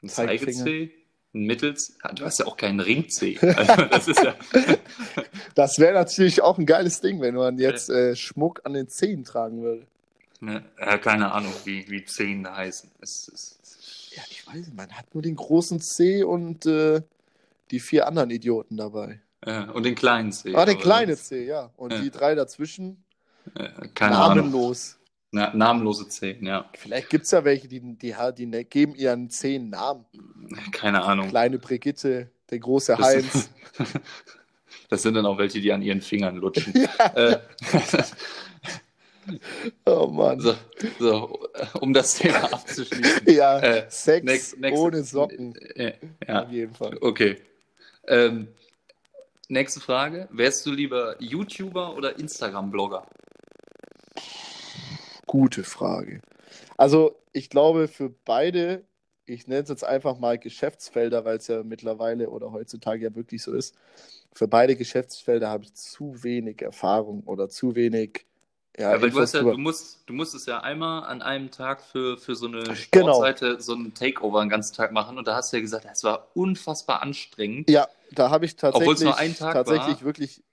ein. 0.04 0.10
Zeigezeh, 0.10 0.92
Mittels. 1.34 1.98
Du 2.15 2.25
hast 2.25 2.39
ja 2.39 2.46
auch 2.48 2.57
keinen 2.57 2.79
Ringzeh. 2.79 3.38
Also 3.57 3.84
das 3.84 4.07
ja. 4.24 4.36
Das 5.55 5.79
wäre 5.79 5.93
natürlich 5.93 6.41
auch 6.41 6.57
ein 6.57 6.65
geiles 6.65 7.01
Ding, 7.01 7.22
wenn 7.22 7.36
man 7.36 7.57
jetzt 7.60 7.89
äh, 7.89 8.15
Schmuck 8.15 8.62
an 8.63 8.74
den 8.74 8.88
Zehen 8.88 9.24
tragen 9.24 9.62
würde. 9.62 9.86
Ne, 10.39 10.63
ja, 10.79 10.98
keine 10.98 11.31
Ahnung, 11.31 11.53
wie, 11.65 11.89
wie 11.89 12.05
Zehen 12.05 12.43
da 12.43 12.55
heißen. 12.55 12.89
Es, 13.01 13.27
es, 13.34 14.10
Ja, 14.15 14.24
ich 14.29 14.46
weiß 14.48 14.55
nicht, 14.55 14.75
man 14.75 14.91
hat 14.91 15.13
nur 15.13 15.24
den 15.24 15.36
großen 15.36 15.81
C 15.81 16.24
und 16.24 16.65
äh, 16.65 17.01
die 17.72 17.79
vier 17.79 18.07
anderen 18.07 18.29
Idioten 18.29 18.77
dabei. 18.77 19.20
äh, 19.42 19.63
und 19.66 19.83
den 19.83 19.96
kleinen 19.96 20.31
Zeh. 20.31 20.55
Ah, 20.55 20.66
der 20.66 20.75
kleine 20.75 21.18
C, 21.18 21.46
ja. 21.46 21.72
Und 21.75 21.92
Ja. 21.94 22.01
die 22.01 22.11
drei 22.11 22.35
dazwischen, 22.35 23.03
Äh, 23.55 23.70
keine 23.96 24.18
Ahnung. 24.18 24.37
namenlos. 24.51 24.97
Na, 25.31 25.53
namenlose 25.53 26.07
Zehen, 26.07 26.46
ja. 26.46 26.70
Vielleicht 26.77 27.09
gibt 27.09 27.25
es 27.25 27.31
ja 27.31 27.44
welche, 27.44 27.68
die, 27.68 27.81
die, 27.81 28.13
die, 28.13 28.46
die 28.51 28.63
geben 28.66 28.96
ihren 28.96 29.29
Zehen 29.29 29.70
Namen. 29.70 30.05
Keine 30.72 31.03
Ahnung. 31.03 31.29
Kleine 31.29 31.59
Brigitte, 31.59 32.29
der 32.50 32.59
große 32.59 32.96
Das- 32.98 33.05
Heinz. 33.05 33.50
Das 34.90 35.01
sind 35.01 35.16
dann 35.16 35.25
auch 35.25 35.37
welche, 35.37 35.59
die 35.59 35.74
an 35.74 35.81
ihren 35.81 36.00
Fingern 36.00 36.37
lutschen. 36.37 36.74
ja, 36.98 37.05
äh, 37.13 37.40
oh 39.85 40.07
Mann. 40.07 40.40
so, 40.40 40.55
so, 41.00 41.40
um 41.81 41.94
das 41.94 42.16
Thema 42.16 42.46
abzuschließen. 42.53 43.27
Ja, 43.33 43.59
Äh, 43.59 43.85
Sex 43.90 44.24
next- 44.25 44.57
next- 44.59 44.77
ohne 44.79 45.03
Socken. 45.03 45.55
Äh, 45.75 45.94
ja, 46.25 46.44
Auf 46.44 46.51
jeden 46.51 46.74
Fall. 46.74 46.98
okay. 47.01 47.35
Ähm, 48.07 48.48
nächste 49.50 49.81
Frage. 49.81 50.29
Wärst 50.31 50.66
du 50.66 50.72
lieber 50.72 51.22
YouTuber 51.22 51.98
oder 51.98 52.18
Instagram-Blogger? 52.18 53.05
Gute 55.27 55.63
Frage. 55.63 56.22
Also, 56.77 57.16
ich 57.33 57.50
glaube, 57.50 57.87
für 57.87 58.09
beide, 58.25 58.83
ich 59.25 59.48
nenne 59.48 59.63
es 59.63 59.70
jetzt 59.70 59.83
einfach 59.83 60.18
mal 60.20 60.37
Geschäftsfelder, 60.40 61.25
weil 61.25 61.37
es 61.37 61.48
ja 61.48 61.63
mittlerweile 61.63 62.29
oder 62.29 62.51
heutzutage 62.51 63.03
ja 63.03 63.16
wirklich 63.16 63.44
so 63.44 63.53
ist, 63.53 63.75
für 64.33 64.48
beide 64.48 64.75
Geschäftsfelder 64.75 65.50
habe 65.50 65.66
ich 65.66 65.74
zu 65.74 66.24
wenig 66.24 66.61
Erfahrung 66.61 67.24
oder 67.25 67.50
zu 67.50 67.75
wenig. 67.75 68.25
Ja, 68.77 68.94
Ja, 68.94 69.01
weil 69.01 69.09
du, 69.09 69.20
ja, 69.20 69.25
du, 69.25 69.57
musst, 69.57 70.03
du 70.05 70.13
musst 70.13 70.35
es 70.35 70.46
ja 70.46 70.59
einmal 70.61 71.03
an 71.03 71.22
einem 71.22 71.51
Tag 71.51 71.81
für, 71.81 72.18
für 72.18 72.35
so 72.35 72.48
eine 72.48 72.75
Genau. 72.75 72.75
Sportseite 72.75 73.59
so 73.59 73.74
einen 73.74 73.94
Takeover 73.94 74.40
einen 74.42 74.50
ganzen 74.50 74.75
Tag 74.75 74.92
machen 74.92 75.18
und 75.18 75.27
da 75.27 75.35
hast 75.35 75.51
du 75.51 75.57
ja 75.57 75.61
gesagt, 75.61 75.85
es 75.92 76.03
war 76.03 76.27
unfassbar 76.35 77.01
anstrengend. 77.01 77.70
Ja, 77.70 77.87
da 78.11 78.29
habe 78.29 78.46
ich 78.46 78.55
tatsächlich, 78.55 79.00
tatsächlich 79.40 80.00
war. 80.00 80.05
wirklich 80.05 80.44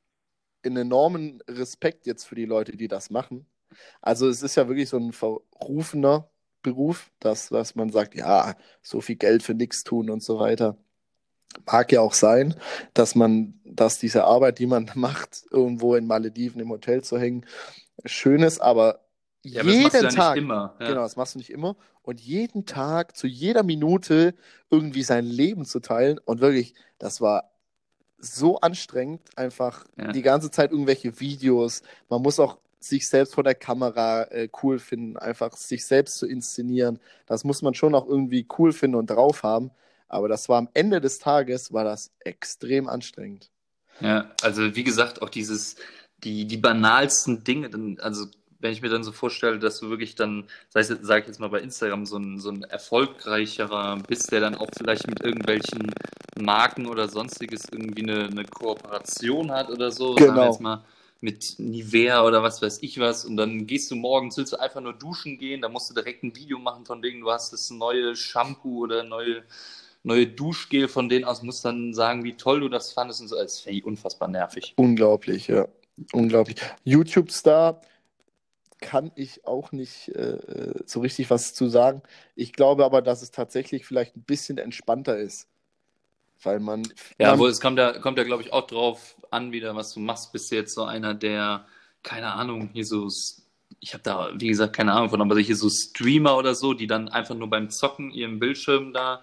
einen 0.65 0.79
enormen 0.79 1.43
Respekt 1.49 2.07
jetzt 2.07 2.25
für 2.25 2.35
die 2.35 2.47
Leute, 2.47 2.77
die 2.77 2.89
das 2.89 3.11
machen. 3.11 3.47
Also 4.03 4.29
es 4.29 4.43
ist 4.43 4.57
ja 4.57 4.69
wirklich 4.69 4.89
so 4.89 4.99
ein 4.99 5.13
verrufener 5.13 6.29
Beruf, 6.63 7.11
dass, 7.21 7.49
dass 7.49 7.75
man 7.75 7.91
sagt, 7.91 8.15
ja, 8.15 8.55
so 8.83 9.01
viel 9.01 9.17
Geld 9.17 9.43
für 9.43 9.55
nichts 9.55 9.85
tun 9.85 10.11
und 10.11 10.23
so 10.23 10.39
weiter. 10.39 10.77
Mag 11.67 11.93
ja 11.93 12.01
auch 12.01 12.15
sein, 12.15 12.55
dass 12.95 13.15
man, 13.15 13.61
dass 13.65 13.99
diese 13.99 14.25
Arbeit, 14.25 14.59
die 14.59 14.67
man 14.67 14.91
macht, 14.95 15.45
irgendwo 15.51 15.95
in 15.95 16.07
Malediven 16.07 16.61
im 16.61 16.71
Hotel 16.71 17.03
zu 17.05 17.19
hängen, 17.19 17.47
schön 18.05 18.43
ist, 18.43 18.61
aber 18.61 19.05
Ja, 19.43 19.63
aber 19.63 19.73
das 19.73 19.79
jeden 19.79 19.83
machst 19.85 20.01
du 20.03 20.07
ja 20.07 20.11
Tag, 20.11 20.35
nicht 20.37 20.45
immer. 20.45 20.77
Ja. 20.81 20.89
Genau, 20.89 21.03
das 21.03 21.17
machst 21.17 21.35
du 21.35 21.39
nicht 21.39 21.51
immer. 21.51 21.77
Und 22.03 22.21
jeden 22.21 22.67
Tag, 22.67 23.17
zu 23.17 23.27
jeder 23.27 23.63
Minute 23.63 24.35
irgendwie 24.71 25.03
sein 25.05 25.25
Leben 25.27 25.65
zu 25.65 25.81
teilen. 25.81 26.19
Und 26.19 26.41
wirklich, 26.41 26.75
das 26.99 27.21
war 27.21 27.53
so 28.19 28.61
anstrengend, 28.61 29.23
einfach 29.37 29.87
Ja. 29.99 30.13
die 30.13 30.23
ganze 30.23 30.51
Zeit 30.51 30.73
irgendwelche 30.73 31.21
Videos. 31.21 31.83
Man 32.09 32.23
muss 32.23 32.41
auch 32.41 32.59
sich 32.89 33.09
selbst 33.09 33.35
vor 33.35 33.45
der 33.45 33.55
Kamera 33.55 34.25
äh, 34.25 34.49
cool 34.63 34.79
finden, 34.79 35.17
einfach 35.17 35.57
sich 35.57 35.85
selbst 35.87 36.19
zu 36.19 36.27
inszenieren. 36.27 36.99
Das 37.27 37.45
muss 37.45 37.63
man 37.63 37.75
schon 37.75 37.95
auch 37.95 38.07
irgendwie 38.07 38.47
cool 38.59 38.73
finden 38.73 38.97
und 38.97 39.07
drauf 39.09 39.43
haben. 39.43 39.71
Aber 40.09 40.29
das 40.29 40.49
war 40.49 40.59
am 40.59 40.69
Ende 40.75 41.01
des 41.01 41.19
Tages, 41.19 41.73
war 41.73 41.85
das 41.85 42.13
extrem 42.21 42.89
anstrengend. 42.89 43.51
Ja, 44.01 44.31
also 44.43 44.75
wie 44.77 44.85
gesagt, 44.85 45.23
auch 45.23 45.31
dieses, 45.31 45.77
die, 46.19 46.47
die 46.47 46.57
banalsten 46.57 47.45
Dinge, 47.45 47.71
dann, 47.71 47.99
also 48.01 48.27
wenn 48.61 48.73
ich 48.73 48.83
mir 48.83 48.89
dann 48.89 49.05
so 49.05 49.13
vorstelle, 49.13 49.59
dass 49.59 49.81
du 49.81 49.91
wirklich 49.91 50.15
dann, 50.15 50.49
sei 50.71 50.81
es, 50.81 50.89
sag 51.03 51.21
ich 51.23 51.27
jetzt 51.27 51.41
mal 51.41 51.49
bei 51.49 51.61
Instagram, 51.61 52.07
so 52.07 52.17
ein, 52.17 52.39
so 52.39 52.51
ein 52.51 52.63
erfolgreicherer 52.65 53.99
bist, 54.09 54.33
der 54.33 54.41
dann 54.41 54.55
auch 54.55 54.69
vielleicht 54.77 55.07
mit 55.07 55.23
irgendwelchen 55.23 55.93
Marken 56.41 56.87
oder 56.87 57.09
sonstiges 57.09 57.63
irgendwie 57.71 58.03
eine, 58.03 58.25
eine 58.27 58.45
Kooperation 58.45 59.51
hat 59.53 59.71
oder 59.71 59.91
so, 59.91 60.19
sagen 60.21 60.41
wir 60.41 60.43
Genau. 60.43 60.47
jetzt 60.47 60.61
mal 60.61 60.85
mit 61.25 61.55
Nivea 61.59 62.23
oder 62.23 62.43
was 62.43 62.61
weiß 62.61 62.83
ich 62.83 63.01
was 63.01 63.25
und 63.25 63.39
dann 63.39 63.67
gehst 63.67 63.91
du 63.91 63.97
morgens, 63.97 64.37
willst 64.37 64.53
du 64.53 64.61
einfach 64.61 64.83
nur 64.83 64.93
duschen 64.93 65.39
gehen, 65.39 65.63
da 65.63 65.71
musst 65.71 65.89
du 65.89 65.95
direkt 65.95 66.23
ein 66.23 66.37
Video 66.37 66.59
machen 66.59 66.85
von 66.85 67.03
wegen, 67.03 67.23
du 67.23 67.31
hast 67.31 67.53
das 67.53 67.71
neue 67.71 68.15
Shampoo 68.15 68.83
oder 68.83 69.03
neue 69.03 69.43
neue 70.05 70.27
Duschgel 70.27 70.87
von 70.87 71.09
denen 71.09 71.25
aus, 71.25 71.43
musst 71.43 71.65
dann 71.65 71.95
sagen, 71.95 72.25
wie 72.25 72.37
toll 72.37 72.61
du 72.61 72.69
das 72.69 72.93
fandest 72.93 73.23
und 73.23 73.29
so. 73.29 73.37
Das 73.37 73.61
finde 73.61 73.79
ich 73.79 73.85
unfassbar 73.87 74.29
nervig. 74.29 74.75
Unglaublich, 74.77 75.49
ja. 75.49 75.67
Unglaublich. 76.13 76.57
YouTube-Star 76.85 77.81
kann 78.81 79.11
ich 79.15 79.47
auch 79.47 79.73
nicht 79.73 80.09
äh, 80.11 80.75
so 80.85 81.01
richtig 81.01 81.31
was 81.31 81.55
zu 81.55 81.71
sagen. 81.71 82.03
Ich 82.35 82.53
glaube 82.53 82.85
aber, 82.85 83.01
dass 83.01 83.23
es 83.23 83.31
tatsächlich 83.31 83.87
vielleicht 83.87 84.15
ein 84.15 84.25
bisschen 84.25 84.59
entspannter 84.59 85.17
ist. 85.17 85.49
Weil 86.43 86.61
man. 86.61 86.83
Ja, 87.19 87.31
man 87.31 87.39
wo 87.39 87.47
es 87.47 87.61
kommt 87.61 87.79
ja, 87.79 87.99
kommt 87.99 88.19
ja, 88.19 88.25
glaube 88.25 88.43
ich, 88.43 88.53
auch 88.53 88.67
drauf 88.67 89.17
an, 89.31 89.53
wieder, 89.53 89.75
was 89.75 89.95
du 89.95 90.01
machst. 90.01 90.33
Bist 90.33 90.51
du 90.51 90.57
jetzt 90.57 90.75
so 90.75 90.85
einer, 90.85 91.15
der, 91.15 91.65
keine 92.03 92.33
Ahnung, 92.33 92.71
hier 92.73 92.85
so, 92.85 93.09
ich 93.81 93.93
habe 93.95 94.03
da, 94.03 94.31
wie 94.35 94.49
gesagt, 94.49 94.75
keine 94.75 94.93
Ahnung 94.93 95.11
von, 95.11 95.21
aber 95.21 95.39
hier 95.39 95.57
so 95.57 95.69
Streamer 95.69 96.37
oder 96.37 96.55
so, 96.55 96.75
die 96.75 96.87
dann 96.87 97.09
einfach 97.09 97.35
nur 97.35 97.49
beim 97.49 97.71
Zocken 97.71 98.11
ihren 98.11 98.39
Bildschirm 98.39 98.93
da. 98.93 99.23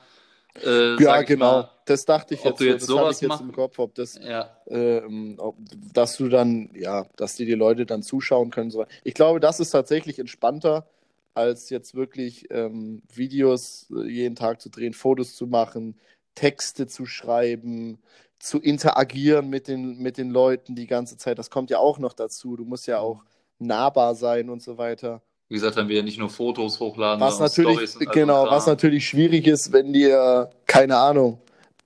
Äh, 0.56 1.02
ja, 1.02 1.22
genau. 1.22 1.46
mal, 1.46 1.70
das 1.86 2.04
dachte 2.04 2.34
ich 2.34 2.42
ob 2.42 2.48
jetzt. 2.48 2.60
du 2.60 2.66
jetzt 2.66 2.82
das 2.82 2.88
sowas 2.88 3.16
ich 3.18 3.22
jetzt 3.22 3.30
machen- 3.30 3.50
im 3.50 3.56
Kopf, 3.56 3.80
ob 3.80 3.96
das, 3.96 4.20
ja, 4.22 4.50
ähm, 4.68 5.36
ob, 5.38 5.56
dass 5.94 6.18
du 6.18 6.28
dann, 6.28 6.70
ja, 6.74 7.06
dass 7.16 7.36
dir 7.36 7.46
die 7.46 7.54
Leute 7.54 7.86
dann 7.86 8.04
zuschauen 8.04 8.50
können. 8.50 8.70
So. 8.70 8.86
Ich 9.06 9.14
glaube, 9.14 9.40
das 9.40 9.62
ist 9.62 9.70
tatsächlich 9.72 10.20
entspannter, 10.20 10.88
als 11.34 11.70
jetzt 11.70 11.96
wirklich 11.96 12.48
ähm, 12.52 13.02
Videos 13.14 13.88
äh, 13.96 14.10
jeden 14.10 14.36
Tag 14.36 14.60
zu 14.60 14.70
drehen, 14.70 14.94
Fotos 14.94 15.36
zu 15.36 15.48
machen, 15.48 15.96
Texte 16.36 16.88
zu 16.88 17.06
schreiben, 17.06 18.00
zu 18.40 18.60
interagieren 18.60 19.50
mit 19.50 19.68
den, 19.68 19.98
mit 20.00 20.18
den 20.18 20.30
Leuten 20.32 20.76
die 20.76 20.88
ganze 20.88 21.18
Zeit. 21.18 21.38
Das 21.38 21.50
kommt 21.50 21.70
ja 21.70 21.78
auch 21.78 22.00
noch 22.00 22.14
dazu. 22.14 22.56
Du 22.56 22.66
musst 22.66 22.88
ja 22.88 23.00
auch 23.00 23.24
nahbar 23.60 24.16
sein 24.16 24.50
und 24.50 24.62
so 24.62 24.78
weiter. 24.78 25.22
Wie 25.48 25.56
gesagt, 25.56 25.78
dann 25.78 25.90
wir 25.90 26.02
nicht 26.02 26.18
nur 26.18 26.30
Fotos 26.30 26.80
hochladen, 26.80 27.20
Was 27.20 27.38
sondern 27.38 27.76
natürlich, 27.76 28.08
all 28.08 28.14
genau, 28.14 28.50
was 28.50 28.68
natürlich 28.68 29.08
schwierig 29.08 29.48
ist, 29.48 29.74
wenn 29.74 29.92
dir, 29.92 30.50
keine 30.66 30.98
Ahnung, 30.98 31.42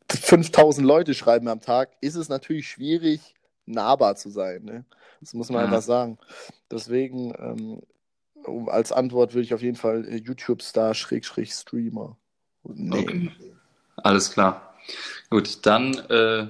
5000 0.10 0.86
Leute 0.86 1.14
schreiben 1.14 1.48
am 1.48 1.62
Tag, 1.62 1.90
ist 2.00 2.16
es 2.16 2.30
natürlich 2.30 2.70
schwierig, 2.70 3.34
nahbar 3.66 4.16
zu 4.16 4.30
sein. 4.30 4.64
Ne? 4.64 4.86
Das 5.20 5.34
muss 5.34 5.50
man 5.50 5.62
Ja. 5.62 5.66
einfach 5.66 5.82
sagen. 5.82 6.20
Deswegen, 6.70 7.34
ähm, 7.40 7.82
als 8.68 8.92
Antwort 8.92 9.34
würde 9.34 9.46
ich 9.46 9.54
auf 9.56 9.64
jeden 9.64 9.78
Fall 9.78 10.08
äh, 10.08 10.18
YouTube-Star, 10.18 10.94
Schrägstrich, 10.94 11.52
Streamer 11.52 12.18
nehmen. 12.64 13.32
Okay. 13.36 13.55
Alles 13.98 14.32
klar. 14.32 14.76
Gut, 15.30 15.66
dann, 15.66 15.94
äh, 16.10 16.48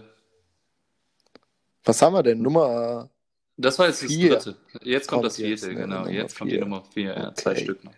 Was 1.84 2.02
haben 2.02 2.14
wir 2.14 2.24
denn? 2.24 2.42
Nummer. 2.42 3.10
das 3.58 3.80
war 3.80 3.88
jetzt 3.88 4.04
das 4.04 4.12
Vier 4.12 4.30
dritte. 4.32 4.58
Jetzt 4.82 5.08
kommt, 5.08 5.22
kommt 5.22 5.26
das 5.26 5.36
vierte, 5.38 5.50
jetzt, 5.52 5.68
ne, 5.68 5.76
genau. 5.76 6.08
Jetzt 6.08 6.38
kommt 6.38 6.52
die. 6.52 6.58
Nummer 6.58 6.84
vier, 6.94 7.14
ja, 7.16 7.34
zwei 7.36 7.52
Okay. 7.52 7.64
Stück 7.64 7.84
noch. 7.84 7.94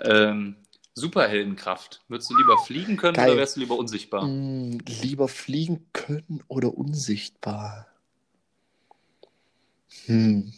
Ähm, 0.00 0.56
Superheldenkraft. 0.94 2.02
Würdest 2.08 2.30
du 2.30 2.36
lieber 2.36 2.56
fliegen 2.58 2.96
können 2.96 3.14
Geil. 3.14 3.30
oder 3.30 3.38
wärst 3.40 3.56
du 3.56 3.60
lieber 3.60 3.76
unsichtbar? 3.76 4.26
Mh, 4.26 4.78
lieber 5.02 5.28
fliegen 5.28 5.86
können 5.92 6.42
oder 6.48 6.72
unsichtbar? 6.76 7.88
Hm. 10.06 10.52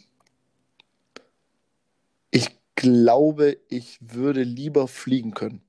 Ich 2.31 2.51
glaube, 2.75 3.57
ich 3.69 3.99
würde 4.01 4.43
lieber 4.43 4.89
fliegen 4.89 5.33
können. 5.33 5.63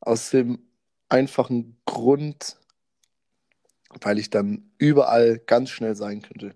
Aus 0.00 0.30
dem 0.30 0.60
einfachen 1.08 1.76
Grund, 1.84 2.56
weil 4.00 4.18
ich 4.18 4.30
dann 4.30 4.70
überall 4.78 5.38
ganz 5.38 5.70
schnell 5.70 5.94
sein 5.94 6.22
könnte. 6.22 6.54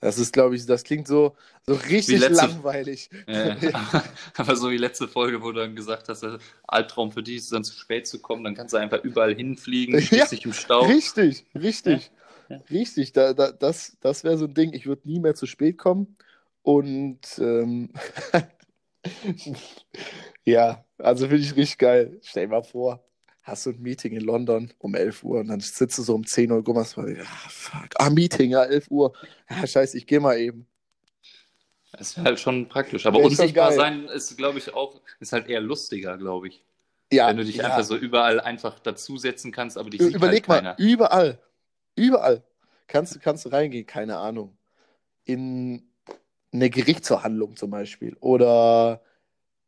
Das 0.00 0.18
ist, 0.18 0.32
glaube 0.32 0.56
ich, 0.56 0.66
das 0.66 0.82
klingt 0.82 1.06
so, 1.06 1.36
so 1.64 1.74
richtig 1.74 2.18
letzte- 2.18 2.34
langweilig. 2.34 3.08
Ja, 3.28 3.56
aber 4.36 4.56
so 4.56 4.68
wie 4.70 4.76
letzte 4.76 5.06
Folge, 5.06 5.42
wo 5.42 5.52
du 5.52 5.60
dann 5.60 5.76
gesagt 5.76 6.08
hast, 6.08 6.24
der 6.24 6.38
Albtraum 6.66 7.12
für 7.12 7.22
dich 7.22 7.36
ist 7.36 7.52
dann 7.52 7.62
zu 7.62 7.72
spät 7.72 8.08
zu 8.08 8.20
kommen, 8.20 8.42
dann 8.42 8.56
kannst 8.56 8.74
du 8.74 8.78
einfach 8.78 9.04
überall 9.04 9.32
hinfliegen, 9.32 10.00
Ja, 10.10 10.26
dich 10.26 10.44
im 10.44 10.52
Stau. 10.52 10.86
Richtig, 10.86 11.46
richtig, 11.54 12.10
ja. 12.48 12.60
richtig. 12.68 13.12
Da, 13.12 13.32
da, 13.32 13.52
das 13.52 13.96
das 14.00 14.24
wäre 14.24 14.36
so 14.38 14.46
ein 14.46 14.54
Ding, 14.54 14.72
ich 14.72 14.86
würde 14.86 15.08
nie 15.08 15.20
mehr 15.20 15.36
zu 15.36 15.46
spät 15.46 15.78
kommen. 15.78 16.16
Und 16.62 17.20
ähm, 17.38 17.92
ja, 20.44 20.84
also 20.98 21.28
finde 21.28 21.42
ich 21.42 21.54
richtig 21.56 21.78
geil. 21.78 22.18
Stell 22.22 22.46
dir 22.46 22.50
mal 22.54 22.62
vor, 22.64 23.04
hast 23.42 23.66
du 23.66 23.70
ein 23.70 23.82
Meeting 23.82 24.12
in 24.12 24.22
London 24.22 24.72
um 24.78 24.94
11 24.94 25.24
Uhr 25.24 25.40
und 25.40 25.48
dann 25.48 25.60
sitzt 25.60 25.98
du 25.98 26.02
so 26.02 26.14
um 26.14 26.26
10 26.26 26.50
Uhr, 26.50 26.62
guck 26.62 26.76
mal, 26.76 27.16
ja, 27.16 27.24
fuck, 27.48 27.88
ah, 27.96 28.10
Meeting, 28.10 28.50
ja, 28.50 28.64
11 28.64 28.90
Uhr. 28.90 29.12
Ja, 29.50 29.66
scheiße, 29.66 29.98
ich 29.98 30.06
gehe 30.06 30.20
mal 30.20 30.38
eben. 30.38 30.66
Das 31.92 32.16
wäre 32.16 32.26
halt 32.26 32.40
schon 32.40 32.68
praktisch. 32.68 33.04
Aber 33.04 33.18
unsichtbar 33.18 33.72
sein 33.72 34.06
ist, 34.06 34.36
glaube 34.36 34.58
ich, 34.58 34.72
auch, 34.72 35.00
ist 35.20 35.32
halt 35.32 35.48
eher 35.48 35.60
lustiger, 35.60 36.16
glaube 36.16 36.48
ich. 36.48 36.64
Ja, 37.12 37.28
Wenn 37.28 37.36
du 37.36 37.44
dich 37.44 37.56
ja. 37.56 37.64
einfach 37.64 37.84
so 37.84 37.96
überall 37.96 38.40
einfach 38.40 38.78
dazusetzen 38.78 39.52
kannst, 39.52 39.76
aber 39.76 39.90
dich 39.90 40.00
sieht 40.00 40.14
Überleg 40.14 40.48
halt 40.48 40.64
mal, 40.64 40.74
keiner. 40.74 40.78
überall, 40.78 41.38
überall 41.94 42.42
kannst 42.86 43.14
du, 43.14 43.18
kannst 43.18 43.44
du 43.44 43.50
reingehen, 43.50 43.86
keine 43.86 44.16
Ahnung. 44.16 44.56
In 45.24 45.82
eine 46.52 46.70
Gerichtsverhandlung 46.70 47.56
zum 47.56 47.70
Beispiel. 47.70 48.16
Oder, 48.20 49.02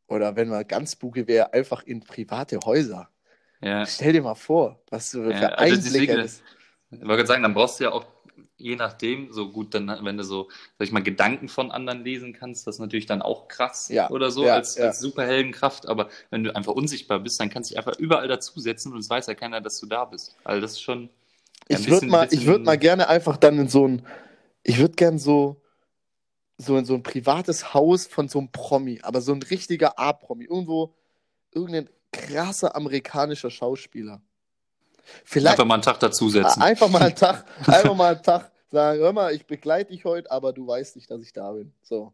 oder 0.06 0.36
wenn 0.36 0.48
man 0.48 0.66
ganz 0.66 0.92
spooky 0.92 1.26
wäre, 1.26 1.52
einfach 1.52 1.82
in 1.82 2.00
private 2.00 2.58
Häuser. 2.64 3.10
Ja. 3.64 3.86
Stell 3.86 4.12
dir 4.12 4.22
mal 4.22 4.34
vor, 4.34 4.78
was 4.90 5.10
du 5.10 5.22
Ja, 5.30 5.38
für 5.38 5.58
also 5.58 5.74
Einblicke 5.74 6.12
hättest. 6.12 6.42
Ich 6.90 7.00
wollte 7.00 7.16
gerade 7.16 7.26
sagen, 7.26 7.42
dann 7.42 7.54
brauchst 7.54 7.80
du 7.80 7.84
ja 7.84 7.92
auch, 7.92 8.04
je 8.56 8.76
nachdem, 8.76 9.32
so 9.32 9.50
gut, 9.50 9.74
dann, 9.74 9.88
wenn 10.04 10.16
du 10.16 10.22
so, 10.24 10.48
sag 10.78 10.86
ich 10.86 10.92
mal, 10.92 11.02
Gedanken 11.02 11.48
von 11.48 11.70
anderen 11.70 12.04
lesen 12.04 12.32
kannst, 12.32 12.66
das 12.66 12.76
ist 12.76 12.80
natürlich 12.80 13.06
dann 13.06 13.22
auch 13.22 13.48
krass 13.48 13.88
Ja, 13.88 14.10
oder 14.10 14.30
so 14.30 14.44
ja, 14.44 14.54
als, 14.54 14.76
ja. 14.76 14.86
als 14.86 15.00
Superheldenkraft. 15.00 15.88
Aber 15.88 16.08
wenn 16.30 16.44
du 16.44 16.54
einfach 16.54 16.72
unsichtbar 16.72 17.18
bist, 17.20 17.40
dann 17.40 17.50
kannst 17.50 17.70
du 17.70 17.74
dich 17.74 17.78
einfach 17.78 17.98
überall 17.98 18.28
dazusetzen 18.28 18.92
und 18.92 18.98
es 18.98 19.10
weiß 19.10 19.26
ja 19.26 19.34
keiner, 19.34 19.60
dass 19.60 19.80
du 19.80 19.86
da 19.86 20.04
bist. 20.04 20.36
Also 20.44 20.60
das 20.60 20.72
ist 20.72 20.82
schon. 20.82 21.08
ja, 21.68 21.78
Ich 21.78 21.88
würde 21.88 22.06
mal, 22.06 22.28
ich 22.30 22.46
würd 22.46 22.64
mal 22.64 22.78
gerne 22.78 23.08
einfach 23.08 23.36
dann 23.36 23.58
in 23.58 23.68
so 23.68 23.88
ein, 23.88 24.06
ich 24.62 24.78
würde 24.78 24.94
gern 24.94 25.18
so, 25.18 25.60
so 26.58 26.76
in 26.76 26.84
so 26.84 26.94
ein 26.94 27.02
privates 27.02 27.74
Haus 27.74 28.06
von 28.06 28.28
so 28.28 28.38
einem 28.38 28.52
Promi, 28.52 29.00
aber 29.02 29.20
so 29.20 29.32
ein 29.32 29.42
richtiger 29.42 29.98
A-Promi, 29.98 30.44
irgendwo, 30.44 30.94
irgendein 31.52 31.88
krasser 32.14 32.74
amerikanischer 32.76 33.50
Schauspieler. 33.50 34.20
Vielleicht 35.24 35.52
Einfach 35.54 35.66
mal 35.66 35.74
einen 35.74 35.82
Tag 35.82 36.00
dazusetzen. 36.00 36.62
einfach 36.62 36.88
mal 36.88 37.02
einen 37.02 37.14
Tag, 37.14 37.44
einfach 37.66 37.94
mal 37.94 38.14
einen 38.14 38.22
Tag 38.22 38.50
sagen, 38.70 39.00
hör 39.00 39.12
mal, 39.12 39.34
ich 39.34 39.46
begleite 39.46 39.92
dich 39.92 40.04
heute, 40.04 40.30
aber 40.30 40.52
du 40.52 40.66
weißt 40.66 40.96
nicht, 40.96 41.10
dass 41.10 41.22
ich 41.22 41.32
da 41.32 41.52
bin. 41.52 41.72
So. 41.82 42.12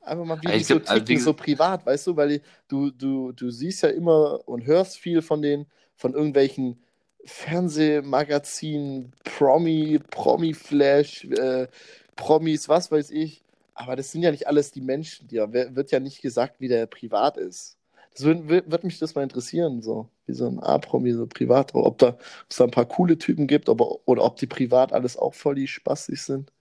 Einfach 0.00 0.24
mal 0.24 0.42
wie 0.42 0.52
ich 0.52 0.66
so 0.66 0.74
glaub, 0.74 0.90
also 0.90 1.04
ticken, 1.04 1.20
wie 1.20 1.24
so 1.24 1.32
privat, 1.32 1.86
weißt 1.86 2.08
du, 2.08 2.16
weil 2.16 2.42
du, 2.68 2.90
du, 2.90 3.32
du 3.32 3.50
siehst 3.50 3.82
ja 3.82 3.88
immer 3.90 4.46
und 4.46 4.66
hörst 4.66 4.98
viel 4.98 5.22
von 5.22 5.42
den, 5.42 5.66
von 5.94 6.12
irgendwelchen 6.14 6.82
Fernsehmagazinen, 7.24 9.12
Promi, 9.22 10.00
Promi-Flash, 10.10 11.24
äh, 11.24 11.68
Promis, 12.16 12.68
was 12.68 12.90
weiß 12.90 13.10
ich. 13.10 13.44
Aber 13.74 13.96
das 13.96 14.10
sind 14.10 14.22
ja 14.22 14.32
nicht 14.32 14.48
alles 14.48 14.72
die 14.72 14.80
Menschen, 14.80 15.28
die 15.28 15.36
wird 15.36 15.92
ja 15.92 16.00
nicht 16.00 16.20
gesagt, 16.20 16.60
wie 16.60 16.68
der 16.68 16.86
privat 16.86 17.36
ist. 17.36 17.76
Das 18.14 18.24
würde 18.24 18.48
würd, 18.66 18.84
mich 18.84 18.98
das 18.98 19.14
mal 19.14 19.22
interessieren, 19.22 19.82
so 19.82 20.08
wie 20.26 20.34
so 20.34 20.46
ein 20.46 20.60
A-Promi, 20.60 21.12
so 21.12 21.26
privat, 21.26 21.74
ob 21.74 21.98
da 21.98 22.18
es 22.48 22.56
da 22.56 22.64
ein 22.64 22.70
paar 22.70 22.84
coole 22.84 23.16
Typen 23.16 23.46
gibt, 23.46 23.68
aber, 23.68 24.06
oder 24.06 24.24
ob 24.24 24.36
die 24.36 24.46
privat 24.46 24.92
alles 24.92 25.16
auch 25.16 25.34
voll 25.34 25.54
die 25.54 25.66
spaßig 25.66 26.20
sind. 26.20 26.52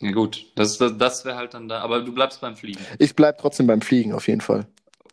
Ja, 0.00 0.12
gut, 0.12 0.46
das, 0.54 0.78
das, 0.78 0.96
das 0.96 1.24
wäre 1.24 1.36
halt 1.36 1.54
dann 1.54 1.68
da. 1.68 1.80
Aber 1.80 2.00
du 2.00 2.12
bleibst 2.12 2.40
beim 2.40 2.56
Fliegen. 2.56 2.80
Ich 2.98 3.14
bleib 3.14 3.38
trotzdem 3.38 3.66
beim 3.66 3.80
Fliegen 3.80 4.12
auf 4.12 4.28
jeden 4.28 4.40
Fall. 4.40 4.66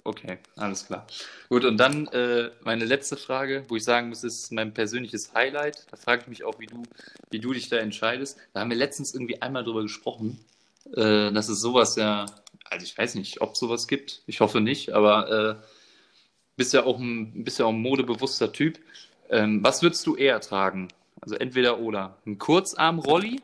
Okay, 0.03 0.37
alles 0.55 0.85
klar. 0.85 1.07
Gut, 1.49 1.65
und 1.65 1.77
dann 1.77 2.07
äh, 2.09 2.51
meine 2.63 2.85
letzte 2.85 3.17
Frage, 3.17 3.65
wo 3.67 3.75
ich 3.75 3.83
sagen 3.83 4.09
muss, 4.09 4.23
ist 4.23 4.51
mein 4.51 4.71
persönliches 4.71 5.33
Highlight. 5.33 5.87
Da 5.89 5.97
frage 5.97 6.21
ich 6.21 6.27
mich 6.27 6.43
auch, 6.43 6.59
wie 6.59 6.67
du, 6.67 6.83
wie 7.31 7.39
du 7.39 7.53
dich 7.53 7.69
da 7.69 7.77
entscheidest. 7.77 8.37
Da 8.53 8.59
haben 8.59 8.69
wir 8.69 8.77
letztens 8.77 9.15
irgendwie 9.15 9.41
einmal 9.41 9.63
drüber 9.63 9.81
gesprochen, 9.81 10.39
äh, 10.95 11.31
dass 11.31 11.49
es 11.49 11.59
sowas 11.59 11.95
ja, 11.95 12.27
also 12.69 12.83
ich 12.83 12.97
weiß 12.97 13.15
nicht, 13.15 13.41
ob 13.41 13.55
sowas 13.55 13.87
gibt. 13.87 14.23
Ich 14.27 14.39
hoffe 14.39 14.61
nicht, 14.61 14.91
aber 14.91 15.59
äh, 15.61 15.65
bist 16.57 16.73
ja 16.73 16.83
auch 16.83 16.99
ein, 16.99 17.43
bist 17.43 17.59
ja 17.59 17.65
auch 17.65 17.73
ein 17.73 17.81
modebewusster 17.81 18.51
Typ. 18.51 18.79
Ähm, 19.29 19.63
was 19.63 19.81
würdest 19.81 20.05
du 20.05 20.15
eher 20.15 20.39
tragen? 20.41 20.87
Also 21.21 21.35
entweder 21.35 21.79
oder. 21.79 22.17
Ein 22.25 22.37
Kurzarm-Rolli 22.37 23.41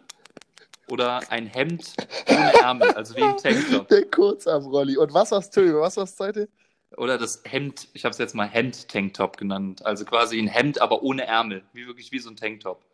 oder 0.90 1.22
ein 1.32 1.48
Hemd 1.48 1.94
ohne 2.30 2.54
Ärmel, 2.62 2.92
also 2.92 3.16
wie 3.16 3.24
ein 3.24 3.38
Tanktop. 3.38 3.88
Der 3.88 4.06
Kurzarm-Rolli. 4.06 4.98
Und 4.98 5.14
was 5.14 5.32
war's, 5.32 5.50
Töne? 5.50 5.80
Was 5.80 5.98
war's, 5.98 6.16
Seite? 6.16 6.50
Oder 6.98 7.18
das 7.18 7.42
Hemd, 7.46 7.88
ich 7.94 8.04
habe 8.04 8.12
es 8.12 8.18
jetzt 8.18 8.36
mal 8.36 8.48
Hemd-Tanktop 8.48 9.38
genannt. 9.38 9.86
Also 9.86 10.04
quasi 10.06 10.38
ein 10.38 10.48
Hemd, 10.48 10.82
aber 10.82 11.04
ohne 11.04 11.26
Ärmel. 11.26 11.64
Wie 11.74 11.88
wirklich 11.88 12.12
wie 12.12 12.20
so 12.20 12.30
ein 12.30 12.36
Tanktop. 12.36 12.86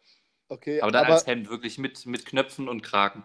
Okay, 0.49 0.81
Aber 0.81 0.91
dann 0.91 1.05
aber 1.05 1.15
als 1.15 1.27
Hemd, 1.27 1.49
wirklich 1.49 1.77
mit, 1.77 2.05
mit 2.05 2.25
Knöpfen 2.25 2.69
und 2.69 2.81
Kragen. 2.81 3.23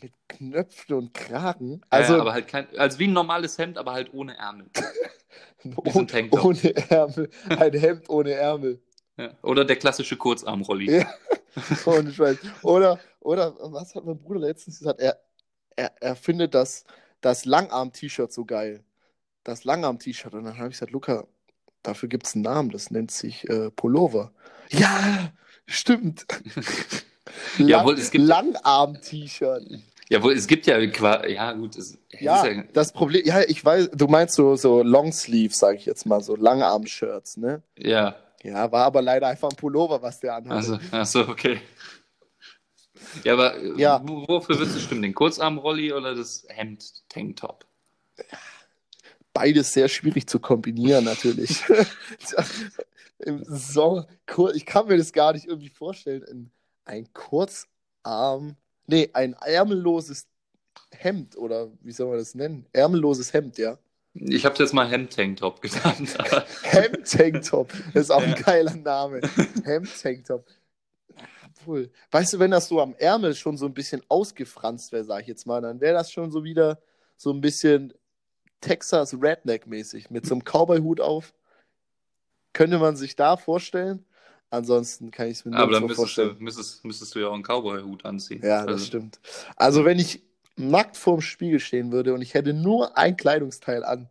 Mit 0.00 0.12
Knöpfen 0.28 0.94
und 0.96 1.14
Kragen. 1.14 1.82
Also, 1.90 2.14
ja, 2.14 2.20
aber 2.20 2.32
halt 2.32 2.48
kein, 2.48 2.66
also 2.78 2.98
wie 2.98 3.06
ein 3.06 3.12
normales 3.12 3.58
Hemd, 3.58 3.78
aber 3.78 3.92
halt 3.92 4.12
ohne 4.12 4.36
Ärmel. 4.36 4.70
ohne, 5.76 6.30
ohne 6.30 6.90
Ärmel. 6.90 7.30
Ein 7.48 7.72
Hemd 7.72 8.08
ohne 8.08 8.32
Ärmel. 8.32 8.82
Ja. 9.16 9.30
Oder 9.42 9.64
der 9.64 9.76
klassische 9.76 10.16
Kurzarmrolli. 10.16 10.98
Ja. 10.98 11.14
Ohne 11.86 12.12
Scheiß. 12.12 12.38
Oder, 12.62 12.98
oder 13.20 13.54
was 13.72 13.94
hat 13.94 14.04
mein 14.04 14.18
Bruder 14.18 14.40
letztens 14.40 14.80
gesagt? 14.80 15.00
Er, 15.00 15.20
er, 15.76 15.92
er 16.00 16.16
findet 16.16 16.52
das, 16.52 16.84
das 17.20 17.44
Langarm-T-Shirt 17.44 18.32
so 18.32 18.44
geil. 18.44 18.82
Das 19.44 19.62
Langarm-T-Shirt. 19.62 20.34
Und 20.34 20.44
dann 20.44 20.58
habe 20.58 20.68
ich 20.68 20.74
gesagt, 20.74 20.90
Luca, 20.90 21.28
dafür 21.84 22.08
gibt 22.08 22.26
es 22.26 22.34
einen 22.34 22.42
Namen. 22.42 22.70
Das 22.70 22.90
nennt 22.90 23.12
sich 23.12 23.48
äh, 23.48 23.70
Pullover. 23.70 24.32
Ja, 24.70 25.32
stimmt. 25.66 26.26
Jawohl, 27.58 27.94
es 27.98 28.10
gibt- 28.10 28.26
Langarm-T-Shirt. 28.26 29.64
Jawohl, 30.10 30.34
es 30.34 30.46
gibt 30.46 30.66
ja 30.66 30.78
ja 31.26 31.52
gut, 31.52 31.76
es, 31.76 31.96
Ja, 32.10 32.46
ja, 32.46 32.62
das 32.74 32.92
Problem, 32.92 33.22
ja, 33.24 33.40
ich 33.40 33.64
weiß, 33.64 33.90
du 33.92 34.06
meinst 34.06 34.34
so, 34.34 34.54
so 34.56 34.82
Longsleeve, 34.82 35.54
sage 35.54 35.78
ich 35.78 35.86
jetzt 35.86 36.04
mal, 36.04 36.20
so 36.22 36.36
Langarm-Shirts, 36.36 37.38
ne? 37.38 37.62
ja, 37.78 38.14
Ja, 38.42 38.70
war 38.70 38.84
aber 38.84 39.00
leider 39.00 39.28
einfach 39.28 39.48
ein 39.48 39.56
Pullover, 39.56 40.02
was 40.02 40.20
der 40.20 40.34
also, 40.50 40.78
achso, 40.90 41.20
okay. 41.22 41.60
Ja, 43.24 43.32
aber 43.32 43.58
Ja. 43.78 44.02
wo- 44.04 44.28
wofür 44.28 44.58
würdest 44.58 44.76
du 44.76 44.80
stimmen? 44.80 45.00
Den 45.02 45.14
Kurzarmrolli 45.14 45.92
oder 45.94 46.14
das 46.14 46.44
Hemd-Tanktop? 46.48 47.64
Beides 49.32 49.72
sehr 49.72 49.88
schwierig 49.88 50.26
zu 50.28 50.38
kombinieren, 50.38 51.04
natürlich. 51.04 51.62
Im 53.18 53.42
Sommer, 53.44 54.06
ich 54.54 54.66
kann 54.66 54.86
mir 54.86 54.98
das 54.98 55.12
gar 55.12 55.32
nicht 55.32 55.46
irgendwie 55.46 55.70
vorstellen. 55.70 56.22
Ein, 56.28 56.50
ein 56.84 57.12
Kurzarm, 57.12 58.56
nee, 58.86 59.10
ein 59.12 59.34
ärmelloses 59.34 60.26
Hemd 60.90 61.36
oder 61.36 61.70
wie 61.80 61.92
soll 61.92 62.08
man 62.08 62.18
das 62.18 62.34
nennen? 62.34 62.66
Ärmelloses 62.72 63.32
Hemd, 63.32 63.58
ja. 63.58 63.78
Ich 64.14 64.44
habe 64.44 64.56
jetzt 64.58 64.72
mal 64.72 64.88
Hemd-Tanktop 64.88 65.60
genannt. 65.60 66.16
Hemd-Tanktop, 66.62 67.72
ist 67.94 68.12
auch 68.12 68.22
ein 68.22 68.34
geiler 68.34 68.76
Name. 68.76 69.20
Hemd-Tanktop. 69.64 70.46
Obwohl, 71.58 71.90
weißt 72.10 72.34
du, 72.34 72.38
wenn 72.38 72.52
das 72.52 72.68
so 72.68 72.80
am 72.80 72.94
Ärmel 72.94 73.34
schon 73.34 73.56
so 73.56 73.66
ein 73.66 73.74
bisschen 73.74 74.02
ausgefranst 74.08 74.92
wäre, 74.92 75.04
sag 75.04 75.22
ich 75.22 75.28
jetzt 75.28 75.46
mal, 75.46 75.60
dann 75.60 75.80
wäre 75.80 75.94
das 75.94 76.12
schon 76.12 76.30
so 76.30 76.44
wieder 76.44 76.80
so 77.16 77.32
ein 77.32 77.40
bisschen 77.40 77.92
Texas 78.60 79.14
Redneck-mäßig 79.14 80.10
mit 80.10 80.26
so 80.26 80.34
einem 80.34 80.44
Cowboy-Hut 80.44 81.00
auf. 81.00 81.34
Könnte 82.52 82.78
man 82.78 82.96
sich 82.96 83.16
da 83.16 83.36
vorstellen? 83.36 84.04
Ansonsten 84.50 85.10
kann 85.10 85.26
ich 85.26 85.38
es 85.38 85.44
mir 85.44 85.56
Aber 85.56 85.72
dann 85.72 85.82
so 85.82 85.88
müsstest 85.88 85.96
vorstellen. 85.96 86.36
du, 86.38 86.44
müsstest, 86.44 86.84
müsstest 86.84 87.14
du 87.14 87.18
ja 87.20 87.28
auch 87.28 87.34
einen 87.34 87.42
Cowboy-Hut 87.42 88.04
anziehen. 88.04 88.40
Ja, 88.42 88.64
das 88.66 88.74
Also, 88.74 88.84
stimmt. 88.86 89.20
Also, 89.56 89.84
wenn 89.84 89.98
ich 89.98 90.22
nackt 90.56 90.96
vorm 90.96 91.20
Spiegel 91.20 91.58
stehen 91.58 91.90
würde 91.90 92.14
und 92.14 92.22
ich 92.22 92.34
hätte 92.34 92.52
nur 92.52 92.96
ein 92.96 93.16
Kleidungsteil 93.16 93.84
an. 93.84 94.08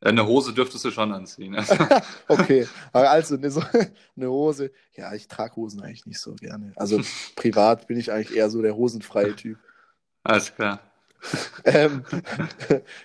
Eine 0.00 0.26
Hose 0.26 0.52
dürftest 0.52 0.84
du 0.84 0.90
schon 0.90 1.12
anziehen. 1.12 1.56
Okay, 2.28 2.66
aber 2.92 3.10
also 3.10 3.36
eine, 3.36 3.50
so, 3.50 3.62
eine 4.16 4.30
Hose. 4.30 4.72
Ja, 4.94 5.14
ich 5.14 5.28
trage 5.28 5.56
Hosen 5.56 5.80
eigentlich 5.80 6.06
nicht 6.06 6.18
so 6.20 6.34
gerne. 6.34 6.72
Also 6.76 7.00
privat 7.36 7.86
bin 7.86 7.98
ich 7.98 8.10
eigentlich 8.12 8.36
eher 8.36 8.50
so 8.50 8.62
der 8.62 8.74
hosenfreie 8.76 9.34
Typ. 9.36 9.58
Alles 10.24 10.54
klar. 10.54 10.80
Ähm, 11.64 12.04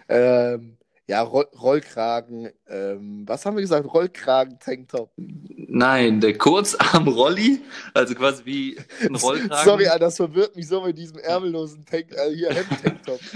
ähm, 0.10 0.77
ja, 1.08 1.22
Roll 1.22 1.48
Rollkragen. 1.60 2.52
Ähm, 2.67 3.24
was 3.28 3.46
haben 3.46 3.56
wir 3.56 3.62
gesagt? 3.62 3.91
Rollkragen, 3.93 4.60
Tanktop. 4.60 5.12
Nein, 5.17 6.20
der 6.22 6.38
Kurzarm-Rolli, 6.38 7.62
also 7.93 8.13
quasi 8.15 8.46
wie 8.46 8.78
ein 9.02 9.15
Rollkragen. 9.15 9.65
Sorry, 9.65 9.88
Alter, 9.88 10.00
das 10.06 10.17
verwirrt 10.17 10.56
mich 10.56 10.67
so 10.67 10.82
mit 10.82 10.98
diesem 10.98 11.17
ärmellosen 11.20 11.86
Tank, 11.86 12.12
äh, 12.12 12.34
hier 12.34 12.54
Hemd-Tanktop. 12.54 13.20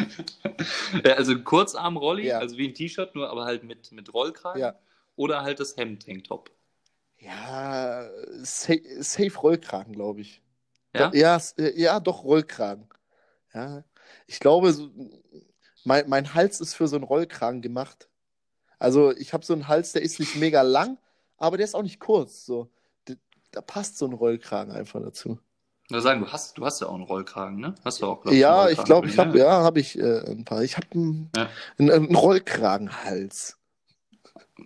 Ja, 1.04 1.14
also 1.14 1.40
Kurzarm-Rolli, 1.40 2.28
Ja. 2.28 2.38
also 2.40 2.58
wie 2.58 2.68
ein 2.68 2.74
T-Shirt, 2.76 3.16
nur 3.16 3.30
aber 3.30 3.46
halt 3.46 3.64
mit, 3.64 3.92
mit 3.92 4.14
Rollkragen. 4.14 4.62
Ja. 4.62 4.76
Oder 5.16 5.42
halt 5.42 5.60
das 5.60 5.76
Hemd-Tanktop. 5.76 6.52
Ja, 7.18 8.08
safe, 8.44 8.82
safe 9.00 9.38
Rollkragen, 9.38 9.94
glaube 9.94 10.22
ich. 10.22 10.42
Ja? 10.96 11.12
Ja, 11.14 11.40
ja, 11.58 12.00
doch, 12.00 12.24
Rollkragen. 12.24 12.88
Ja, 13.54 13.84
ich 14.28 14.40
glaube, 14.40 14.72
so, 14.74 14.90
mein, 15.84 16.08
mein 16.10 16.34
Hals 16.34 16.62
ist 16.62 16.74
für 16.76 16.88
so 16.88 16.96
einen 16.96 17.06
Rollkragen 17.06 17.62
gemacht. 17.62 18.08
Also, 18.80 19.12
ich 19.16 19.34
habe 19.34 19.46
so 19.46 19.54
einen 19.54 19.68
Hals, 19.68 19.92
der 19.94 20.02
ist 20.02 20.20
nicht 20.20 20.36
mega 20.36 20.62
lang, 20.62 20.98
aber 21.38 21.58
der 21.58 21.66
ist 21.66 21.76
auch 21.76 21.84
nicht 21.84 22.00
kurz. 22.00 22.46
So. 22.46 22.70
D- 23.08 23.18
Da 23.52 23.62
passt 23.62 23.98
so 23.98 24.06
ein 24.08 24.14
Rollkragen 24.14 24.74
einfach 24.74 25.02
dazu. 25.02 25.40
Oder 25.90 26.02
sagen, 26.02 26.22
du 26.22 26.28
hast, 26.32 26.58
du 26.58 26.66
hast 26.66 26.80
ja 26.82 26.88
auch 26.88 26.94
einen 26.96 27.04
Rollkragen, 27.04 27.60
ne? 27.60 27.76
Hast 27.84 28.02
du 28.02 28.06
auch, 28.08 28.22
glaub 28.22 28.34
Ja, 28.34 28.70
ich 28.70 28.82
glaube, 28.84 29.08
ich 29.08 29.18
habe, 29.20 29.38
ja, 29.38 29.62
habe 29.62 29.80
ich 29.82 30.00
äh, 30.00 30.20
ein 30.32 30.46
paar. 30.46 30.64
Ich 30.64 30.78
habe 30.78 30.88
einen, 30.94 31.30
Ja. 31.36 31.50
einen, 31.78 31.92
einen 31.92 32.16
Rollkragenhals. 32.16 33.58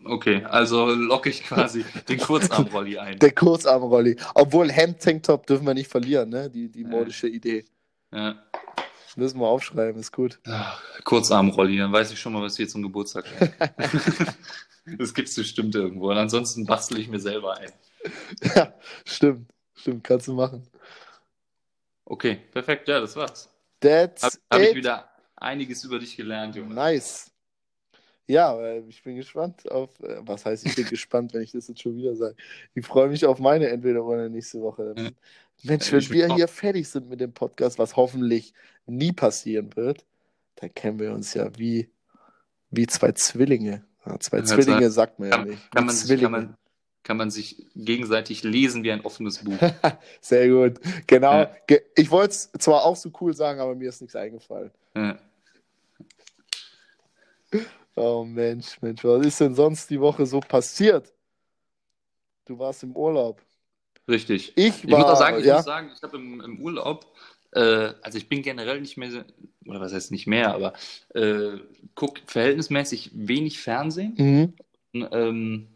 Okay, 0.04 0.44
also 0.44 0.88
locke 0.94 1.30
ich 1.30 1.44
quasi 1.44 1.84
den 2.10 2.20
Kurzarm-Rolli 2.20 2.98
ein. 3.00 3.18
Der 3.20 3.32
Kurzarmrolli. 3.34 4.18
Obwohl 4.36 4.70
Hemd-Tanktop 4.72 5.48
dürfen 5.48 5.66
wir 5.66 5.74
nicht 5.74 5.90
verlieren, 5.90 6.30
ne? 6.30 6.50
Die, 6.50 6.70
die 6.70 6.84
modische 6.84 7.28
Idee. 7.28 7.66
Ja. 8.14 8.36
Müssen 9.16 9.40
wir 9.40 9.48
aufschreiben, 9.48 10.00
ist 10.00 10.12
gut. 10.12 10.40
Ah, 10.46 10.78
Kurzarm-Rolli, 11.04 11.78
dann 11.78 11.92
weiß 11.92 12.12
ich 12.12 12.20
schon 12.20 12.34
mal, 12.34 12.42
was 12.42 12.58
wir 12.58 12.68
zum 12.68 12.82
Geburtstag 12.82 13.26
schenken. 13.28 14.36
das 14.98 15.14
gibt's 15.14 15.36
bestimmt 15.36 15.74
irgendwo. 15.74 16.10
Und 16.12 16.18
ansonsten 16.18 16.66
bastel 16.66 17.00
ich 17.00 17.08
mir 17.08 17.20
selber 17.20 17.58
ein. 17.58 17.72
Ja, 18.56 18.74
stimmt. 19.06 19.50
Stimmt, 19.74 20.04
kannst 20.04 20.28
du 20.28 20.34
machen. 20.34 20.68
Okay, 22.06 22.40
perfekt, 22.52 22.88
ja, 22.88 23.00
das 23.00 23.16
war's. 23.16 23.50
That's 23.80 24.24
Habe 24.24 24.36
hab 24.52 24.62
ich 24.62 24.76
wieder 24.76 25.10
einiges 25.36 25.84
über 25.84 26.00
dich 26.00 26.16
gelernt, 26.16 26.56
Junge. 26.56 26.74
Nice. 26.74 27.32
Ja, 28.28 28.60
äh, 28.60 28.80
ich 28.88 29.04
bin 29.04 29.16
gespannt 29.16 29.70
auf, 29.70 30.00
äh, 30.00 30.18
was 30.22 30.46
heißt, 30.46 30.66
ich 30.66 30.76
bin 30.76 30.86
gespannt, 30.90 31.34
wenn 31.34 31.42
ich 31.42 31.52
das 31.52 31.68
jetzt 31.68 31.82
schon 31.82 31.96
wieder 31.96 32.16
sage. 32.16 32.36
Ich 32.74 32.86
freue 32.86 33.10
mich 33.10 33.26
auf 33.26 33.40
meine 33.40 33.70
entweder 33.70 34.04
oder 34.04 34.30
nächste 34.30 34.62
Woche. 34.62 34.96
Ja. 34.98 35.10
Mensch, 35.64 35.92
wenn 35.92 36.10
wir 36.10 36.34
hier 36.36 36.48
fertig 36.48 36.88
sind 36.88 37.10
mit 37.10 37.20
dem 37.20 37.34
Podcast, 37.34 37.80
was 37.80 37.96
hoffentlich 37.96 38.54
nie 38.86 39.12
passieren 39.12 39.76
wird, 39.76 40.06
dann 40.56 40.74
kennen 40.74 41.00
wir 41.00 41.12
uns 41.14 41.34
ja 41.34 41.50
wie, 41.58 41.90
wie 42.70 42.88
zwei 42.88 43.12
Zwillinge. 43.14 43.84
Ja, 44.06 44.20
zwei 44.20 44.38
Ja, 44.38 44.44
Zwillinge 44.46 44.92
sagt 44.92 45.20
man 45.20 45.30
ja 45.30 45.38
Kann, 45.38 45.48
nicht. 45.48 45.72
kann, 45.72 45.86
man 45.86 45.96
sich, 45.96 46.22
kann, 46.22 46.32
man, 46.32 46.58
kann 47.04 47.18
man 47.18 47.32
sich 47.32 47.66
gegenseitig 47.76 48.44
lesen 48.44 48.84
wie 48.84 48.92
ein 48.92 49.02
offenes 49.02 49.40
Buch. 49.40 49.58
Sehr 50.22 50.50
gut. 50.50 50.80
Genau. 51.08 51.34
Ja. 51.34 51.78
Ich 51.96 52.12
wollte 52.12 52.32
es 52.32 52.52
zwar 52.60 52.84
auch 52.86 52.96
so 52.96 53.12
cool 53.22 53.34
sagen, 53.36 53.60
aber 53.60 53.74
mir 53.76 53.90
ist 53.90 54.02
nichts 54.02 54.16
eingefallen. 54.16 54.72
Ja. 54.96 55.18
Oh 57.98 58.26
Mensch, 58.26 58.82
Mensch, 58.82 59.06
was 59.06 59.26
ist 59.26 59.40
denn 59.40 59.56
sonst 59.56 59.90
die 59.90 60.02
Woche 60.02 60.26
so 60.26 60.42
passiert? 60.42 61.14
Du 62.44 62.60
warst 62.60 62.84
im 62.84 62.94
Urlaub. 62.94 63.42
Richtig. 64.08 64.54
Ich 64.56 64.84
Ich 64.84 64.90
muss 64.90 65.04
auch 65.04 65.18
sagen, 65.18 65.40
ich 65.40 65.46
ja, 65.46 65.56
muss 65.58 65.66
sagen, 65.66 65.92
ich 65.96 66.02
habe 66.02 66.18
im, 66.18 66.42
im 66.42 66.60
Urlaub, 66.60 67.06
äh, 67.52 67.94
also 68.02 68.18
ich 68.18 68.30
bin 68.30 68.42
generell 68.42 68.82
nicht 68.82 68.98
mehr, 68.98 69.26
oder 69.66 69.80
was 69.80 69.94
heißt 69.94 70.12
nicht 70.12 70.28
mehr, 70.28 70.54
aber 70.54 70.74
äh, 71.14 71.58
guck 71.96 72.20
verhältnismäßig 72.28 73.12
wenig 73.14 73.60
Fernsehen. 73.60 74.14
mhm. 74.18 74.54
Ähm, 75.12 75.68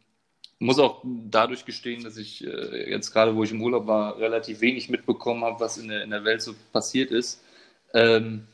muss 0.59 0.77
auch 0.77 1.03
dadurch 1.05 1.65
gestehen, 1.65 2.03
dass 2.03 2.17
ich 2.17 2.45
äh, 2.45 2.89
jetzt 2.89 3.11
gerade, 3.11 3.35
wo 3.35 3.43
ich 3.43 3.51
im 3.51 3.61
Urlaub 3.61 3.87
war, 3.87 4.17
relativ 4.17 4.59
wenig 4.59 4.89
mitbekommen 4.89 5.43
habe, 5.43 5.59
was 5.59 5.77
in 5.77 5.87
der, 5.87 6.03
in 6.03 6.09
der 6.09 6.25
Welt 6.25 6.41
so 6.41 6.53
passiert 6.73 7.11
ist. 7.11 7.41
Ähm, 7.93 8.45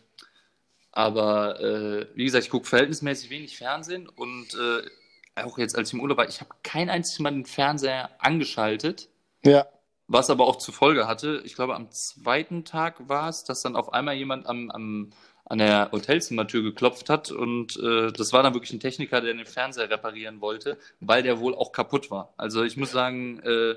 aber 0.91 1.59
äh, 1.59 2.07
wie 2.15 2.25
gesagt, 2.25 2.45
ich 2.45 2.49
gucke 2.49 2.67
verhältnismäßig 2.67 3.29
wenig 3.29 3.57
Fernsehen 3.57 4.07
und 4.07 4.53
äh, 4.53 5.43
auch 5.43 5.57
jetzt, 5.57 5.77
als 5.77 5.89
ich 5.89 5.93
im 5.95 5.99
Urlaub 5.99 6.19
war, 6.19 6.29
ich 6.29 6.39
habe 6.39 6.51
kein 6.63 6.89
einziges 6.89 7.19
Mal 7.19 7.31
den 7.31 7.45
Fernseher 7.45 8.09
angeschaltet. 8.19 9.09
Ja, 9.45 9.67
Was 10.07 10.29
aber 10.29 10.45
auch 10.45 10.57
zur 10.57 10.73
Folge 10.73 11.07
hatte, 11.07 11.41
ich 11.45 11.55
glaube, 11.55 11.75
am 11.75 11.89
zweiten 11.91 12.63
Tag 12.65 13.07
war 13.09 13.29
es, 13.29 13.43
dass 13.43 13.61
dann 13.61 13.75
auf 13.75 13.93
einmal 13.93 14.15
jemand 14.15 14.45
am, 14.47 14.69
am, 14.71 15.11
an 15.45 15.57
der 15.59 15.89
Hotelzimmertür 15.91 16.63
geklopft 16.63 17.09
hat 17.09 17.31
und 17.31 17.77
äh, 17.77 18.11
das 18.11 18.33
war 18.33 18.43
dann 18.43 18.53
wirklich 18.53 18.73
ein 18.73 18.79
Techniker, 18.79 19.21
der 19.21 19.33
den 19.33 19.45
Fernseher 19.45 19.89
reparieren 19.89 20.41
wollte, 20.41 20.77
weil 20.99 21.23
der 21.23 21.39
wohl 21.39 21.55
auch 21.55 21.71
kaputt 21.71 22.11
war. 22.11 22.33
Also 22.37 22.63
ich 22.63 22.77
muss 22.77 22.91
sagen, 22.91 23.39
äh, 23.43 23.75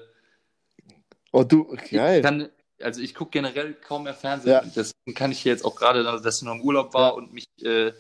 oh 1.33 1.45
du, 1.45 1.77
geil. 1.91 2.17
ich 2.19 2.23
kann, 2.23 2.49
also 2.83 3.01
ich 3.03 3.15
gucke 3.15 3.31
generell 3.33 3.75
kaum 3.75 4.05
mehr 4.05 4.15
Fernsehen. 4.15 4.53
Ja. 4.53 4.63
Deswegen 4.65 5.15
kann 5.15 5.33
ich 5.33 5.41
hier 5.41 5.53
jetzt 5.53 5.65
auch 5.65 5.77
gerade, 5.77 6.03
dass 6.05 6.37
ich 6.39 6.43
noch 6.43 6.55
im 6.55 6.63
Urlaub 6.63 6.95
war 6.95 7.09
Ja. 7.11 7.15
und 7.15 7.33
mich, 7.33 7.47
äh, 7.63 7.93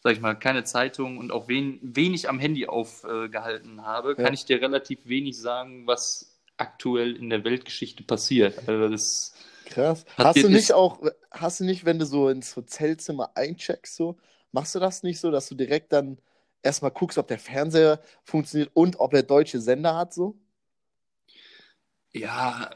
sag 0.00 0.12
ich 0.12 0.20
mal, 0.20 0.34
keine 0.34 0.64
Zeitung 0.64 1.18
und 1.18 1.30
auch 1.32 1.48
wen, 1.48 1.78
wenig 1.82 2.28
am 2.28 2.38
Handy 2.38 2.66
aufgehalten 2.66 3.84
habe, 3.84 4.14
Ja. 4.16 4.24
kann 4.24 4.34
ich 4.34 4.44
dir 4.44 4.60
relativ 4.60 5.06
wenig 5.06 5.40
sagen, 5.40 5.86
was 5.86 6.33
aktuell 6.56 7.16
in 7.16 7.30
der 7.30 7.44
Weltgeschichte 7.44 8.02
passiert. 8.04 8.58
Also 8.68 8.88
das, 8.88 9.34
Krass. 9.66 10.04
Hast 10.16 10.42
du 10.42 10.48
nicht 10.48 10.72
auch, 10.72 11.00
hast 11.30 11.60
du 11.60 11.64
nicht, 11.64 11.84
wenn 11.84 11.98
du 11.98 12.04
so 12.06 12.28
ins 12.28 12.54
Hotelzimmer 12.54 13.30
eincheckst, 13.34 13.96
so, 13.96 14.18
machst 14.52 14.74
du 14.74 14.78
das 14.78 15.02
nicht 15.02 15.18
so, 15.18 15.30
dass 15.30 15.48
du 15.48 15.54
direkt 15.54 15.92
dann 15.92 16.18
erstmal 16.62 16.90
guckst, 16.90 17.18
ob 17.18 17.28
der 17.28 17.38
Fernseher 17.38 18.00
funktioniert 18.24 18.70
und 18.74 19.00
ob 19.00 19.14
er 19.14 19.22
deutsche 19.22 19.60
Sender 19.60 19.96
hat, 19.96 20.12
so? 20.14 20.36
ja, 22.12 22.70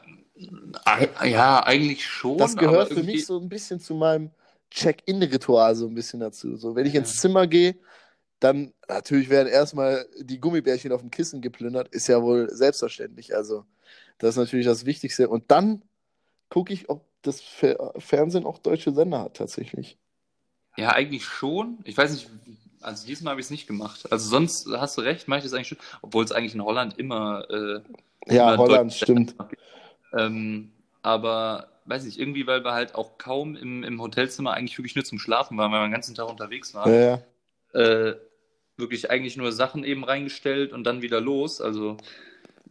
äh, 0.85 1.29
ja, 1.31 1.63
eigentlich 1.63 2.05
schon. 2.05 2.37
Das 2.37 2.57
gehört 2.57 2.89
für 2.89 2.95
irgendwie- 2.95 3.13
mich 3.17 3.25
so 3.25 3.39
ein 3.39 3.47
bisschen 3.47 3.79
zu 3.79 3.95
meinem 3.95 4.31
Check-in-Ritual 4.69 5.75
so 5.75 5.87
ein 5.87 5.95
bisschen 5.95 6.19
dazu. 6.19 6.57
So, 6.57 6.75
wenn 6.75 6.85
ich 6.85 6.93
Ja. 6.93 6.99
ins 6.99 7.17
Zimmer 7.17 7.47
gehe, 7.47 7.75
dann 8.39 8.73
natürlich 8.87 9.29
werden 9.29 9.47
erstmal 9.47 10.07
die 10.19 10.39
Gummibärchen 10.39 10.91
auf 10.91 11.01
dem 11.01 11.11
Kissen 11.11 11.41
geplündert, 11.41 11.89
ist 11.89 12.07
ja 12.07 12.21
wohl 12.21 12.49
selbstverständlich. 12.49 13.35
Also, 13.35 13.65
das 14.17 14.31
ist 14.31 14.37
natürlich 14.37 14.65
das 14.65 14.85
Wichtigste. 14.85 15.29
Und 15.29 15.51
dann 15.51 15.81
gucke 16.49 16.73
ich, 16.73 16.89
ob 16.89 17.05
das 17.21 17.41
Fer 17.41 17.93
Fernsehen 17.97 18.45
auch 18.45 18.59
deutsche 18.59 18.93
Sender 18.93 19.19
hat, 19.21 19.35
tatsächlich. 19.35 19.97
Ja, 20.77 20.91
eigentlich 20.91 21.25
schon. 21.25 21.79
Ich 21.83 21.97
weiß 21.97 22.11
nicht, 22.11 22.29
also 22.81 23.05
diesmal 23.05 23.31
habe 23.31 23.41
ich 23.41 23.47
es 23.47 23.51
nicht 23.51 23.67
gemacht. 23.67 24.11
Also 24.11 24.29
sonst 24.29 24.67
hast 24.71 24.97
du 24.97 25.01
recht, 25.01 25.27
mache 25.27 25.39
ich 25.39 25.43
das 25.43 25.53
eigentlich 25.53 25.67
schon, 25.67 25.77
obwohl 26.01 26.23
es 26.23 26.31
eigentlich 26.31 26.55
in 26.55 26.63
Holland 26.63 26.97
immer 26.97 27.45
äh, 27.49 27.81
Ja, 28.33 28.53
Immer 28.53 28.57
Holland, 28.57 28.93
stimmt. 28.93 29.35
Ähm, 30.17 30.71
aber 31.01 31.67
weiß 31.85 32.05
nicht, 32.05 32.19
irgendwie, 32.19 32.47
weil 32.47 32.63
wir 32.63 32.73
halt 32.73 32.95
auch 32.95 33.17
kaum 33.17 33.55
im, 33.55 33.83
im 33.83 34.01
Hotelzimmer 34.01 34.53
eigentlich 34.53 34.77
wirklich 34.77 34.95
nur 34.95 35.05
zum 35.05 35.19
Schlafen 35.19 35.57
waren, 35.57 35.71
weil 35.71 35.81
wir 35.81 35.87
den 35.87 35.91
ganzen 35.91 36.15
Tag 36.15 36.29
unterwegs 36.29 36.73
waren. 36.73 36.93
Ja, 36.93 37.21
ja. 37.73 37.79
Äh, 37.79 38.15
wirklich 38.79 39.09
eigentlich 39.09 39.37
nur 39.37 39.51
Sachen 39.51 39.83
eben 39.83 40.03
reingestellt 40.03 40.73
und 40.73 40.83
dann 40.83 41.01
wieder 41.01 41.21
los. 41.21 41.61
Also 41.61 41.97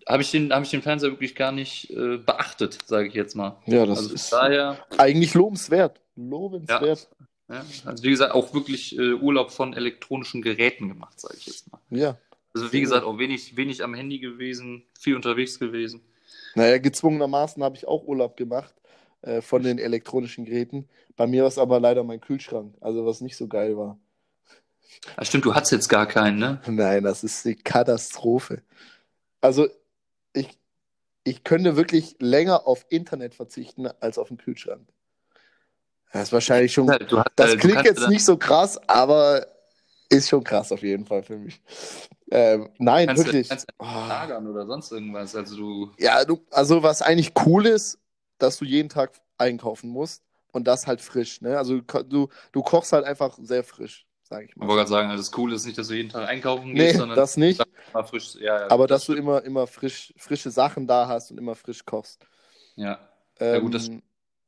habe 0.07 0.23
ich, 0.23 0.31
den, 0.31 0.53
hab 0.53 0.62
ich 0.62 0.71
den 0.71 0.83
Fernseher 0.83 1.11
wirklich 1.11 1.35
gar 1.35 1.53
nicht 1.53 1.90
äh, 1.90 2.16
beachtet, 2.16 2.79
sage 2.87 3.09
ich 3.09 3.14
jetzt 3.14 3.35
mal. 3.35 3.57
ja, 3.66 3.85
das 3.87 3.99
also 3.99 4.14
ist 4.14 4.33
daher, 4.33 4.85
eigentlich 4.97 5.35
lobenswert. 5.35 6.01
Lobenswert. 6.16 7.09
ja, 7.49 7.64
also 7.85 8.03
wie 8.03 8.11
gesagt, 8.11 8.35
auch 8.35 8.55
wirklich 8.55 8.99
äh, 8.99 9.12
Urlaub 9.12 9.51
von 9.51 9.75
elektronischen 9.75 10.42
Geräten 10.42 10.88
gemacht, 10.88 11.21
sage 11.21 11.37
ich 11.38 11.47
jetzt 11.47 11.71
mal. 11.71 11.81
Ja. 11.90 12.16
Also 12.55 12.73
wie 12.73 12.81
gesagt, 12.81 13.05
auch 13.05 13.18
wenig, 13.18 13.57
wenig 13.57 13.85
am 13.85 13.94
Handy 13.94 14.18
gewesen, 14.18 14.83
viel 14.99 15.14
unterwegs 15.14 15.59
gewesen. 15.59 16.01
Naja, 16.55 16.79
gezwungenermaßen 16.79 17.62
habe 17.62 17.77
ich 17.77 17.87
auch 17.87 18.05
Urlaub 18.05 18.37
gemacht. 18.37 18.75
äh, 19.23 19.40
von 19.40 19.62
den 19.62 19.79
elektronischen 19.79 20.44
Geräten. 20.44 20.88
Bei 21.16 21.27
mir 21.27 21.42
war 21.42 21.49
es 21.49 21.59
aber 21.59 21.81
leider 21.81 22.05
mein 22.05 22.21
Kühlschrank, 22.21 22.75
also 22.81 23.05
was 23.07 23.21
nicht 23.21 23.37
so 23.37 23.49
geil 23.49 23.77
war. 23.77 23.99
Ach 25.16 25.24
stimmt, 25.24 25.44
du 25.44 25.55
hattest 25.55 25.72
jetzt 25.72 25.88
gar 25.88 26.07
keinen, 26.07 26.38
ne? 26.38 26.61
Nein, 26.66 27.05
das 27.05 27.24
ist 27.24 27.44
die 27.44 27.57
Katastrophe. 27.57 28.62
Also 29.40 29.68
ich, 30.33 30.59
ich 31.24 31.44
könnte 31.44 31.77
wirklich 31.77 32.16
länger 32.20 32.66
auf 32.66 32.87
Internet 32.88 33.35
verzichten 33.35 33.87
als 34.01 34.18
auf 34.18 34.29
den 34.29 34.38
Kühlschrank. 34.38 34.87
Das 36.12 36.24
ist 36.29 36.33
wahrscheinlich 36.33 36.72
schon. 36.72 36.87
Du 36.87 37.18
hast, 37.18 37.29
Das 37.37 37.53
äh, 37.53 37.57
du 37.57 37.68
klingt 37.68 37.85
jetzt 37.85 38.09
nicht 38.09 38.24
so 38.24 38.37
krass, 38.37 38.79
aber 38.88 39.46
ist 40.09 40.29
schon 40.29 40.42
krass 40.42 40.72
auf 40.72 40.83
jeden 40.83 41.05
Fall 41.05 41.22
für 41.22 41.37
mich. 41.37 41.61
Ähm, 42.31 42.70
nein, 42.79 43.07
kannst, 43.09 43.22
du- 43.22 43.27
wirklich. 43.27 43.48
kannst 43.48 43.68
du 43.68 43.74
Oh. 43.79 43.85
lagern 44.09 44.46
oder 44.46 44.66
sonst 44.66 44.90
irgendwas. 44.90 45.35
Also 45.37 45.57
du. 45.57 45.92
Ja, 45.98 46.24
du, 46.24 46.44
also 46.51 46.83
was 46.83 47.03
eigentlich 47.03 47.33
cool 47.46 47.66
ist, 47.66 47.98
dass 48.38 48.57
du 48.59 48.64
jeden 48.64 48.88
Tag 48.88 49.12
einkaufen 49.37 49.90
musst 49.90 50.22
und 50.53 50.66
das 50.66 50.87
halt 50.87 51.01
frisch. 51.03 51.42
Ne? 51.42 51.59
Also 51.59 51.81
du, 51.81 52.03
du, 52.05 52.29
du 52.53 52.62
kochst 52.62 52.92
halt 52.92 53.05
einfach 53.05 53.37
sehr 53.40 53.62
frisch, 53.62 54.07
sage 54.28 54.46
ich 54.46 54.54
Ich 54.54 54.56
mal. 54.56 54.66
wollte 54.66 54.76
gerade 54.80 54.90
sagen, 54.90 55.10
also 55.10 55.22
das 55.22 55.32
Coole 55.32 55.54
ist 55.54 55.66
nicht, 55.66 55.78
dass 55.78 55.88
du 55.88 55.94
jeden 55.94 56.08
Tag 56.10 56.28
einkaufen 56.28 56.72
Nee, 56.72 56.92
gehst, 56.92 56.96
sondern 56.96 57.16
das 57.16 57.36
nicht. 57.36 57.62
frisch. 58.06 58.34
Ja, 58.36 58.60
ja, 58.60 58.70
Aber 58.70 58.86
dass 58.86 59.04
du 59.04 59.12
stimmt. 59.12 59.24
immer, 59.24 59.42
immer 59.44 59.66
frisch, 59.66 60.12
frische 60.16 60.50
Sachen 60.50 60.86
da 60.86 61.08
hast 61.08 61.30
und 61.30 61.38
immer 61.38 61.54
frisch 61.54 61.84
kochst. 61.84 62.26
Ja. 62.76 62.98
Ähm, 63.40 63.54
Ja, 63.54 63.58
gut, 63.60 63.74
das- 63.74 63.90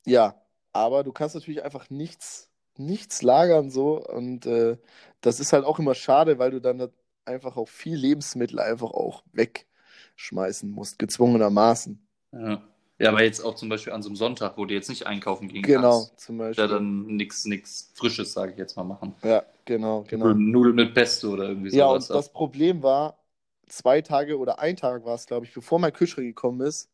ja, 0.07 0.41
aber 0.73 1.05
du 1.05 1.13
kannst 1.13 1.35
natürlich 1.35 1.63
einfach 1.65 1.91
nichts, 1.91 2.51
nichts 2.77 3.23
lagern 3.23 3.71
so 3.71 4.05
und 4.07 4.47
äh, 4.47 4.79
das 5.21 5.41
ist 5.41 5.53
halt 5.53 5.65
auch 5.65 5.79
immer 5.79 5.95
schade, 5.95 6.39
weil 6.39 6.51
du 6.53 6.61
dann 6.61 6.79
da 6.79 6.89
einfach 7.25 7.57
auch 7.57 7.69
viel 7.69 7.97
Lebensmittel 7.97 8.59
einfach 8.61 8.91
auch 8.93 9.23
wegschmeißen 9.33 10.71
musst, 10.71 10.99
gezwungenermaßen. 10.99 12.07
ja. 12.33 12.70
Ja, 13.01 13.09
aber 13.09 13.23
jetzt 13.23 13.41
auch 13.41 13.55
zum 13.55 13.71
Beispiel 13.71 13.95
an 13.95 14.03
so 14.03 14.11
einem 14.11 14.17
Sonntag, 14.17 14.59
wo 14.59 14.67
du 14.67 14.75
jetzt 14.75 14.91
nicht 14.91 15.07
einkaufen 15.07 15.49
gehen 15.49 15.63
Genau, 15.63 16.01
kannst. 16.03 16.21
zum 16.21 16.37
Ja, 16.39 16.45
Beispiel. 16.49 16.69
dann 16.69 17.07
nichts 17.07 17.47
nix 17.47 17.91
Frisches, 17.95 18.35
sage 18.35 18.53
ich 18.53 18.59
jetzt 18.59 18.77
mal, 18.77 18.85
machen. 18.85 19.15
Ja, 19.23 19.43
genau, 19.65 20.05
genau. 20.07 20.35
Nudeln 20.35 20.77
mit 20.77 20.93
Pesto 20.93 21.31
oder 21.31 21.49
irgendwie 21.49 21.71
Ja, 21.71 21.87
sowas. 21.87 22.11
und 22.11 22.15
das 22.15 22.31
Problem 22.31 22.83
war, 22.83 23.19
zwei 23.67 24.03
Tage 24.03 24.39
oder 24.39 24.59
ein 24.59 24.77
Tag 24.77 25.07
war 25.07 25.15
es, 25.15 25.25
glaube 25.25 25.47
ich, 25.47 25.55
bevor 25.55 25.79
mein 25.79 25.95
Kühlschrank 25.95 26.27
gekommen 26.27 26.61
ist, 26.61 26.91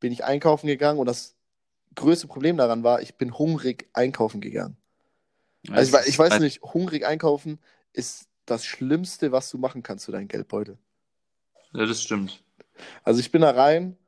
bin 0.00 0.12
ich 0.12 0.24
einkaufen 0.24 0.66
gegangen 0.66 0.98
und 0.98 1.06
das 1.06 1.36
größte 1.94 2.26
Problem 2.26 2.56
daran 2.56 2.82
war, 2.82 3.02
ich 3.02 3.16
bin 3.16 3.36
hungrig 3.36 3.90
einkaufen 3.92 4.40
gegangen. 4.40 4.78
Ja, 5.66 5.74
Also 5.74 5.98
ich, 5.98 6.06
ich 6.08 6.18
weiß 6.18 6.32
halt- 6.32 6.42
nicht, 6.42 6.62
hungrig 6.62 7.04
einkaufen 7.04 7.58
ist 7.92 8.28
das 8.46 8.64
Schlimmste, 8.64 9.30
was 9.30 9.50
du 9.50 9.58
machen 9.58 9.82
kannst 9.82 10.06
für 10.06 10.12
deinen 10.12 10.28
Geldbeutel. 10.28 10.78
Ja, 11.74 11.84
das 11.84 12.02
stimmt. 12.02 12.42
Also 13.02 13.20
ich 13.20 13.30
bin 13.30 13.42
da 13.42 13.50
rein 13.50 13.98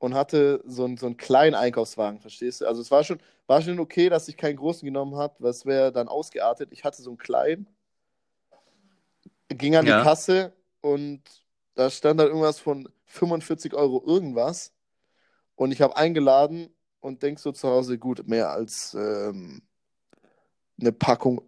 und 0.00 0.14
hatte 0.14 0.62
so, 0.66 0.84
einen- 0.86 0.98
so 0.98 1.06
einen 1.06 1.18
kleinen 1.18 1.56
Einkaufswagen, 1.56 2.20
verstehst 2.20 2.62
du? 2.62 2.66
Also 2.68 2.82
es 2.82 2.90
war 2.92 3.04
schon, 3.04 3.20
war 3.48 3.62
schon 3.62 3.80
okay, 3.80 4.10
dass 4.10 4.28
ich 4.28 4.38
keinen 4.38 4.56
großen 4.58 4.86
genommen 4.86 5.16
habe, 5.16 5.36
weil 5.40 5.52
es 5.52 5.66
wäre 5.66 5.92
dann 5.92 6.08
ausgeartet. 6.08 6.70
Ich 6.72 6.84
hatte 6.84 7.02
so 7.02 7.10
einen 7.10 7.18
kleinen, 7.18 7.68
ging 9.48 9.76
an 9.76 9.86
Ja. 9.86 9.98
die 9.98 10.04
Kasse 10.04 10.52
und 10.80 11.22
da 11.74 11.90
stand 11.90 12.20
dann 12.20 12.28
irgendwas 12.28 12.58
von 12.60 12.88
45 13.06 13.74
Euro 13.74 14.02
irgendwas. 14.06 14.72
Und 15.56 15.72
ich 15.72 15.82
habe 15.82 15.96
eingeladen 15.96 16.70
und 17.00 17.22
denk 17.22 17.38
so 17.40 17.52
zu 17.52 17.68
Hause, 17.68 17.98
gut, 17.98 18.28
mehr 18.28 18.50
als 18.50 18.94
ähm, 18.94 19.62
eine 20.80 20.92
Packung 20.92 21.42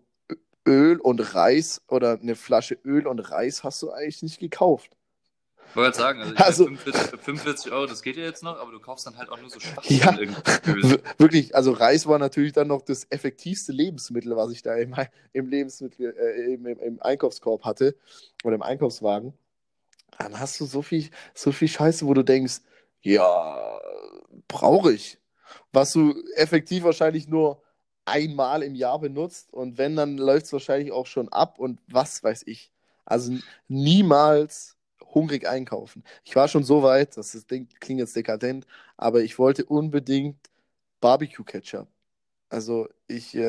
Öl 0.66 1.00
und 1.00 1.34
Reis 1.34 1.82
oder 1.88 2.20
eine 2.20 2.36
Flasche 2.36 2.74
Öl 2.84 3.06
und 3.06 3.18
Reis 3.20 3.64
hast 3.64 3.82
du 3.82 3.90
eigentlich 3.92 4.22
nicht 4.22 4.40
gekauft. 4.40 4.96
Ich 5.72 5.76
wollte 5.76 5.96
sagen, 5.96 6.20
also, 6.20 6.34
Also- 6.36 6.64
meine, 6.64 6.76
45, 6.76 7.20
45 7.20 7.72
Euro, 7.72 7.86
das 7.86 8.02
geht 8.02 8.16
ja 8.16 8.24
jetzt 8.24 8.42
noch, 8.42 8.60
aber 8.60 8.72
du 8.72 8.78
kaufst 8.78 9.06
dann 9.06 9.16
halt 9.16 9.30
auch 9.30 9.40
nur 9.40 9.48
so 9.48 9.58
schwach 9.58 9.82
Ja. 9.86 10.14
Wirklich, 11.16 11.54
also 11.56 11.72
Reis 11.72 12.06
war 12.06 12.18
natürlich 12.18 12.52
dann 12.52 12.68
noch 12.68 12.82
das 12.82 13.06
effektivste 13.08 13.72
Lebensmittel, 13.72 14.36
was 14.36 14.52
ich 14.52 14.60
da 14.60 14.76
im, 14.76 14.94
im 15.32 15.46
Lebensmittel, 15.48 16.14
äh, 16.14 16.52
im, 16.52 16.66
im, 16.66 16.78
im 16.78 17.02
Einkaufskorb 17.02 17.64
hatte 17.64 17.96
oder 18.44 18.54
im 18.54 18.62
Einkaufswagen. 18.62 19.32
Dann 20.18 20.38
hast 20.38 20.60
du 20.60 20.66
so 20.66 20.82
viel, 20.82 21.08
so 21.32 21.52
viel 21.52 21.68
Scheiße, 21.68 22.06
wo 22.06 22.12
du 22.12 22.22
denkst, 22.22 22.60
ja, 23.00 23.80
brauche 24.48 24.92
ich. 24.92 25.18
Was 25.72 25.92
du 25.94 26.14
effektiv 26.36 26.84
wahrscheinlich 26.84 27.28
nur 27.28 27.62
einmal 28.04 28.62
im 28.62 28.74
Jahr 28.74 28.98
benutzt 28.98 29.54
und 29.54 29.78
wenn, 29.78 29.96
dann 29.96 30.18
läuft 30.18 30.44
es 30.46 30.52
wahrscheinlich 30.52 30.92
auch 30.92 31.06
schon 31.06 31.30
ab 31.30 31.58
und 31.58 31.80
was 31.88 32.22
weiß 32.22 32.42
ich. 32.46 32.70
Also 33.06 33.32
niemals 33.68 34.76
hungrig 35.14 35.46
einkaufen. 35.48 36.02
Ich 36.24 36.34
war 36.36 36.48
schon 36.48 36.64
so 36.64 36.82
weit, 36.82 37.16
das 37.16 37.34
ist, 37.34 37.48
klingt 37.48 37.98
jetzt 38.00 38.16
dekadent, 38.16 38.66
aber 38.96 39.22
ich 39.22 39.38
wollte 39.38 39.64
unbedingt 39.64 40.38
Barbecue-Ketchup. 41.00 41.88
Also 42.48 42.88
ich, 43.06 43.34
äh, 43.34 43.40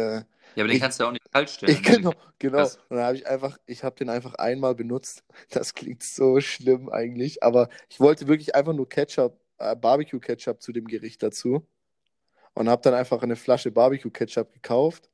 Ja, 0.56 0.64
aber 0.64 0.68
den 0.68 0.72
Ich- 0.76 0.82
kannst 0.82 1.00
du 1.00 1.04
ja 1.04 1.08
auch 1.10 1.14
nicht 1.14 1.32
kalt 1.32 1.50
stellen. 1.50 1.72
ich 1.74 1.84
genau, 2.10 2.14
genau. 2.40 2.58
Das- 2.58 2.78
Und 2.90 2.98
dann 2.98 3.06
habe 3.06 3.16
ich 3.18 3.28
einfach, 3.28 3.58
ich 3.66 3.84
habe 3.84 3.96
den 3.96 4.10
einfach 4.10 4.36
einmal 4.36 4.76
benutzt. 4.76 5.24
Das 5.50 5.74
klingt 5.74 6.04
so 6.04 6.40
schlimm 6.42 6.90
eigentlich, 6.90 7.44
aber 7.44 7.70
ich 7.90 8.00
wollte 8.00 8.28
wirklich 8.28 8.56
einfach 8.56 8.74
nur 8.74 8.88
Ketchup, 8.88 9.40
äh, 9.58 9.76
Barbecue-Ketchup 9.76 10.62
zu 10.62 10.72
dem 10.72 10.86
Gericht 10.88 11.22
dazu 11.24 11.66
und 12.54 12.70
habe 12.70 12.82
dann 12.82 12.94
einfach 12.94 13.22
eine 13.24 13.36
Flasche 13.36 13.72
Barbecue-Ketchup 13.72 14.52
gekauft 14.54 15.10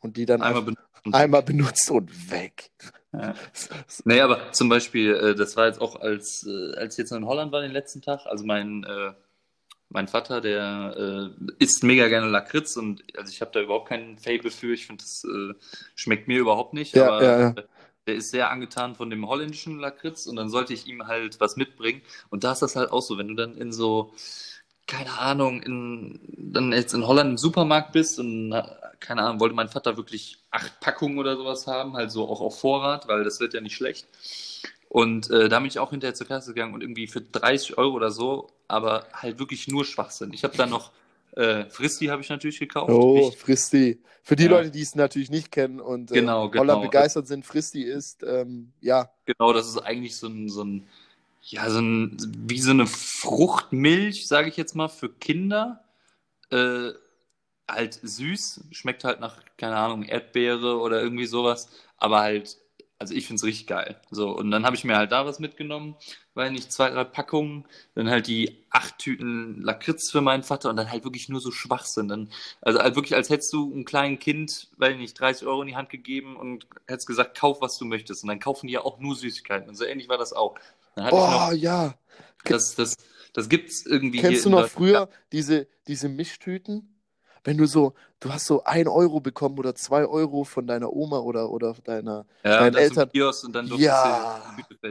und 0.00 0.16
die 0.16 0.26
dann 0.26 0.42
Einmal 0.42 0.62
benutzt. 0.62 0.82
einmal 1.12 1.42
benutzt 1.42 1.90
und 1.90 2.30
weg. 2.30 2.70
Ja. 3.12 3.34
Nee, 4.04 4.20
aber 4.20 4.52
zum 4.52 4.68
Beispiel, 4.68 5.14
äh, 5.14 5.34
das 5.34 5.56
war 5.56 5.66
jetzt 5.66 5.80
auch, 5.80 5.96
als, 6.00 6.46
äh, 6.46 6.74
als 6.76 6.94
ich 6.94 6.98
jetzt 6.98 7.12
in 7.12 7.26
Holland 7.26 7.52
war 7.52 7.62
den 7.62 7.72
letzten 7.72 8.02
Tag, 8.02 8.26
also 8.26 8.44
mein, 8.44 8.84
äh, 8.84 9.12
mein 9.90 10.08
Vater, 10.08 10.40
der 10.40 11.32
äh, 11.38 11.52
isst 11.58 11.84
mega 11.84 12.08
gerne 12.08 12.28
Lakritz 12.28 12.76
und 12.76 13.04
also 13.16 13.30
ich 13.32 13.40
habe 13.40 13.52
da 13.52 13.60
überhaupt 13.62 13.88
keinen 13.88 14.18
Fable 14.18 14.50
für, 14.50 14.74
ich 14.74 14.86
finde, 14.86 15.04
das 15.04 15.24
äh, 15.24 15.54
schmeckt 15.96 16.28
mir 16.28 16.38
überhaupt 16.40 16.74
nicht, 16.74 16.94
Ja, 16.94 17.08
aber 17.08 17.22
ja, 17.24 17.40
ja. 17.40 17.54
der 18.06 18.16
ist 18.16 18.30
sehr 18.30 18.50
angetan 18.50 18.96
von 18.96 19.10
dem 19.10 19.26
holländischen 19.28 19.78
Lakritz 19.80 20.26
und 20.26 20.36
dann 20.36 20.50
sollte 20.50 20.74
ich 20.74 20.86
ihm 20.86 21.06
halt 21.06 21.40
was 21.40 21.56
mitbringen 21.56 22.02
und 22.30 22.44
da 22.44 22.52
ist 22.52 22.62
das 22.62 22.76
halt 22.76 22.92
auch 22.92 23.02
so, 23.02 23.18
wenn 23.18 23.28
du 23.28 23.34
dann 23.34 23.56
in 23.56 23.72
so, 23.72 24.14
keine 24.88 25.16
Ahnung, 25.18 25.62
in, 25.62 26.18
dann 26.36 26.72
jetzt 26.72 26.94
in 26.94 27.06
Holland 27.06 27.30
im 27.30 27.38
Supermarkt 27.38 27.92
bist 27.92 28.18
und 28.18 28.50
keine 28.98 29.22
Ahnung, 29.22 29.38
wollte 29.38 29.54
mein 29.54 29.68
Vater 29.68 29.96
wirklich 29.96 30.38
acht 30.50 30.80
Packungen 30.80 31.18
oder 31.18 31.36
sowas 31.36 31.68
haben, 31.68 31.92
halt 31.94 32.10
so 32.10 32.28
auch 32.28 32.40
auf 32.40 32.58
Vorrat, 32.58 33.06
weil 33.06 33.22
das 33.22 33.38
wird 33.38 33.54
ja 33.54 33.60
nicht 33.60 33.76
schlecht. 33.76 34.08
Und 34.88 35.30
äh, 35.30 35.48
da 35.48 35.58
bin 35.60 35.68
ich 35.68 35.78
auch 35.78 35.90
hinterher 35.90 36.14
zur 36.14 36.26
Kasse 36.26 36.54
gegangen 36.54 36.74
und 36.74 36.80
irgendwie 36.80 37.06
für 37.06 37.20
30 37.20 37.76
Euro 37.78 37.94
oder 37.94 38.10
so, 38.10 38.48
aber 38.66 39.06
halt 39.12 39.38
wirklich 39.38 39.68
nur 39.68 39.84
Schwachsinn. 39.84 40.32
Ich 40.32 40.42
habe 40.42 40.56
dann 40.56 40.70
noch 40.70 40.90
äh, 41.36 41.66
Fristi 41.66 42.06
habe 42.06 42.22
ich 42.22 42.30
natürlich 42.30 42.58
gekauft. 42.58 42.90
Oh, 42.90 43.14
Nicht- 43.14 43.38
Fristi. 43.38 44.00
Für 44.22 44.34
die 44.36 44.44
Ja. 44.44 44.50
Leute, 44.50 44.70
die 44.70 44.80
es 44.82 44.94
natürlich 44.94 45.30
nicht 45.30 45.52
kennen 45.52 45.78
und 45.80 46.10
äh, 46.10 46.14
Genau, 46.14 46.48
genau. 46.48 46.62
Holland 46.62 46.82
begeistert 46.82 47.26
sind, 47.28 47.44
Fristi 47.46 47.82
ist, 47.82 48.22
ähm, 48.24 48.72
ja, 48.80 49.10
Genau, 49.26 49.52
das 49.52 49.68
ist 49.68 49.78
eigentlich 49.78 50.16
so 50.16 50.26
ein, 50.26 50.48
so 50.48 50.64
ein, 50.64 50.86
ja, 51.50 51.70
so 51.70 51.80
ein, 51.80 52.16
wie 52.46 52.60
so 52.60 52.70
eine 52.70 52.86
Fruchtmilch, 52.86 54.28
sage 54.28 54.48
ich 54.48 54.56
jetzt 54.56 54.74
mal, 54.76 54.88
für 54.88 55.08
Kinder. 55.08 55.82
Äh, 56.50 56.92
halt 57.68 57.98
süß, 58.02 58.64
schmeckt 58.72 59.04
halt 59.04 59.20
nach, 59.20 59.36
keine 59.56 59.76
Ahnung, 59.76 60.02
Erdbeere 60.04 60.78
oder 60.80 61.02
irgendwie 61.02 61.26
sowas, 61.26 61.68
aber 61.98 62.20
halt, 62.20 62.56
also 62.98 63.14
ich 63.14 63.26
finde 63.26 63.36
es 63.40 63.44
richtig 63.44 63.66
geil. 63.66 64.00
So, 64.10 64.30
und 64.30 64.50
dann 64.50 64.64
habe 64.64 64.74
ich 64.76 64.84
mir 64.84 64.96
halt 64.96 65.12
da 65.12 65.26
was 65.26 65.38
mitgenommen, 65.38 65.96
weil 66.34 66.50
nicht 66.50 66.72
zwei, 66.72 66.90
drei 66.90 67.04
Packungen, 67.04 67.66
dann 67.94 68.08
halt 68.10 68.26
die 68.26 68.64
acht 68.70 68.98
Tüten 68.98 69.60
Lakritz 69.62 70.10
für 70.10 70.20
meinen 70.20 70.42
Vater 70.44 70.70
und 70.70 70.76
dann 70.76 70.90
halt 70.90 71.04
wirklich 71.04 71.28
nur 71.28 71.40
so 71.40 71.50
Schwachsinn. 71.50 72.08
Dann, 72.08 72.30
also 72.62 72.80
halt 72.80 72.96
wirklich, 72.96 73.14
als 73.14 73.30
hättest 73.30 73.52
du 73.52 73.72
einem 73.72 73.84
kleinen 73.84 74.18
Kind, 74.18 74.68
weil 74.78 74.96
nicht 74.96 75.18
30 75.18 75.46
Euro 75.46 75.62
in 75.62 75.68
die 75.68 75.76
Hand 75.76 75.90
gegeben 75.90 76.36
und 76.36 76.66
hättest 76.86 77.06
gesagt, 77.06 77.36
kauf, 77.38 77.60
was 77.60 77.78
du 77.78 77.84
möchtest. 77.84 78.22
Und 78.22 78.28
dann 78.28 78.40
kaufen 78.40 78.66
die 78.66 78.74
ja 78.74 78.84
auch 78.84 78.98
nur 78.98 79.14
Süßigkeiten. 79.16 79.68
Und 79.68 79.74
so 79.76 79.84
ähnlich 79.84 80.08
war 80.08 80.18
das 80.18 80.32
auch. 80.32 80.56
Oh 81.10 81.52
ja. 81.52 81.94
das, 82.44 82.74
das, 82.74 82.96
das 83.32 83.48
gibt's 83.48 83.84
irgendwie 83.86 84.20
Kennst 84.20 84.42
hier 84.44 84.50
du 84.50 84.50
noch 84.50 84.68
früher 84.68 85.08
diese, 85.32 85.66
diese 85.86 86.08
Mischtüten? 86.08 86.94
Wenn 87.44 87.56
du 87.56 87.66
so, 87.66 87.94
du 88.20 88.32
hast 88.32 88.46
so 88.46 88.64
ein 88.64 88.88
Euro 88.88 89.20
bekommen 89.20 89.58
oder 89.58 89.74
zwei 89.74 90.04
Euro 90.04 90.44
von 90.44 90.66
deiner 90.66 90.92
Oma 90.92 91.18
oder, 91.20 91.50
oder 91.50 91.74
deiner, 91.84 92.26
Ja, 92.44 92.58
deinen 92.60 92.74
Eltern. 92.76 93.10
Kiosk 93.10 93.44
und 93.44 93.52
dann 93.54 93.66
Ja. 93.76 94.42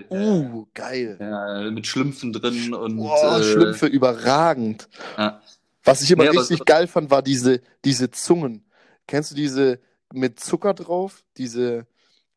du 0.09 0.15
uh, 0.15 0.67
geil. 0.73 1.17
ja, 1.19 1.69
mit 1.69 1.85
Schlümpfen 1.85 2.31
drin 2.33 2.73
und 2.73 2.97
Boah, 2.97 3.39
äh, 3.39 3.43
Schlümpfe 3.43 3.87
überragend. 3.87 4.87
Ja. 5.17 5.41
Was 5.83 6.01
ich 6.01 6.09
immer 6.11 6.23
Nee, 6.23 6.37
richtig 6.37 6.59
so- 6.59 6.65
geil 6.65 6.87
fand, 6.87 7.11
war 7.11 7.21
diese, 7.21 7.61
diese 7.85 8.09
Zungen. 8.11 8.65
Kennst 9.07 9.31
du 9.31 9.35
diese 9.35 9.79
mit 10.13 10.39
Zucker 10.39 10.73
drauf? 10.73 11.23
Diese, 11.37 11.85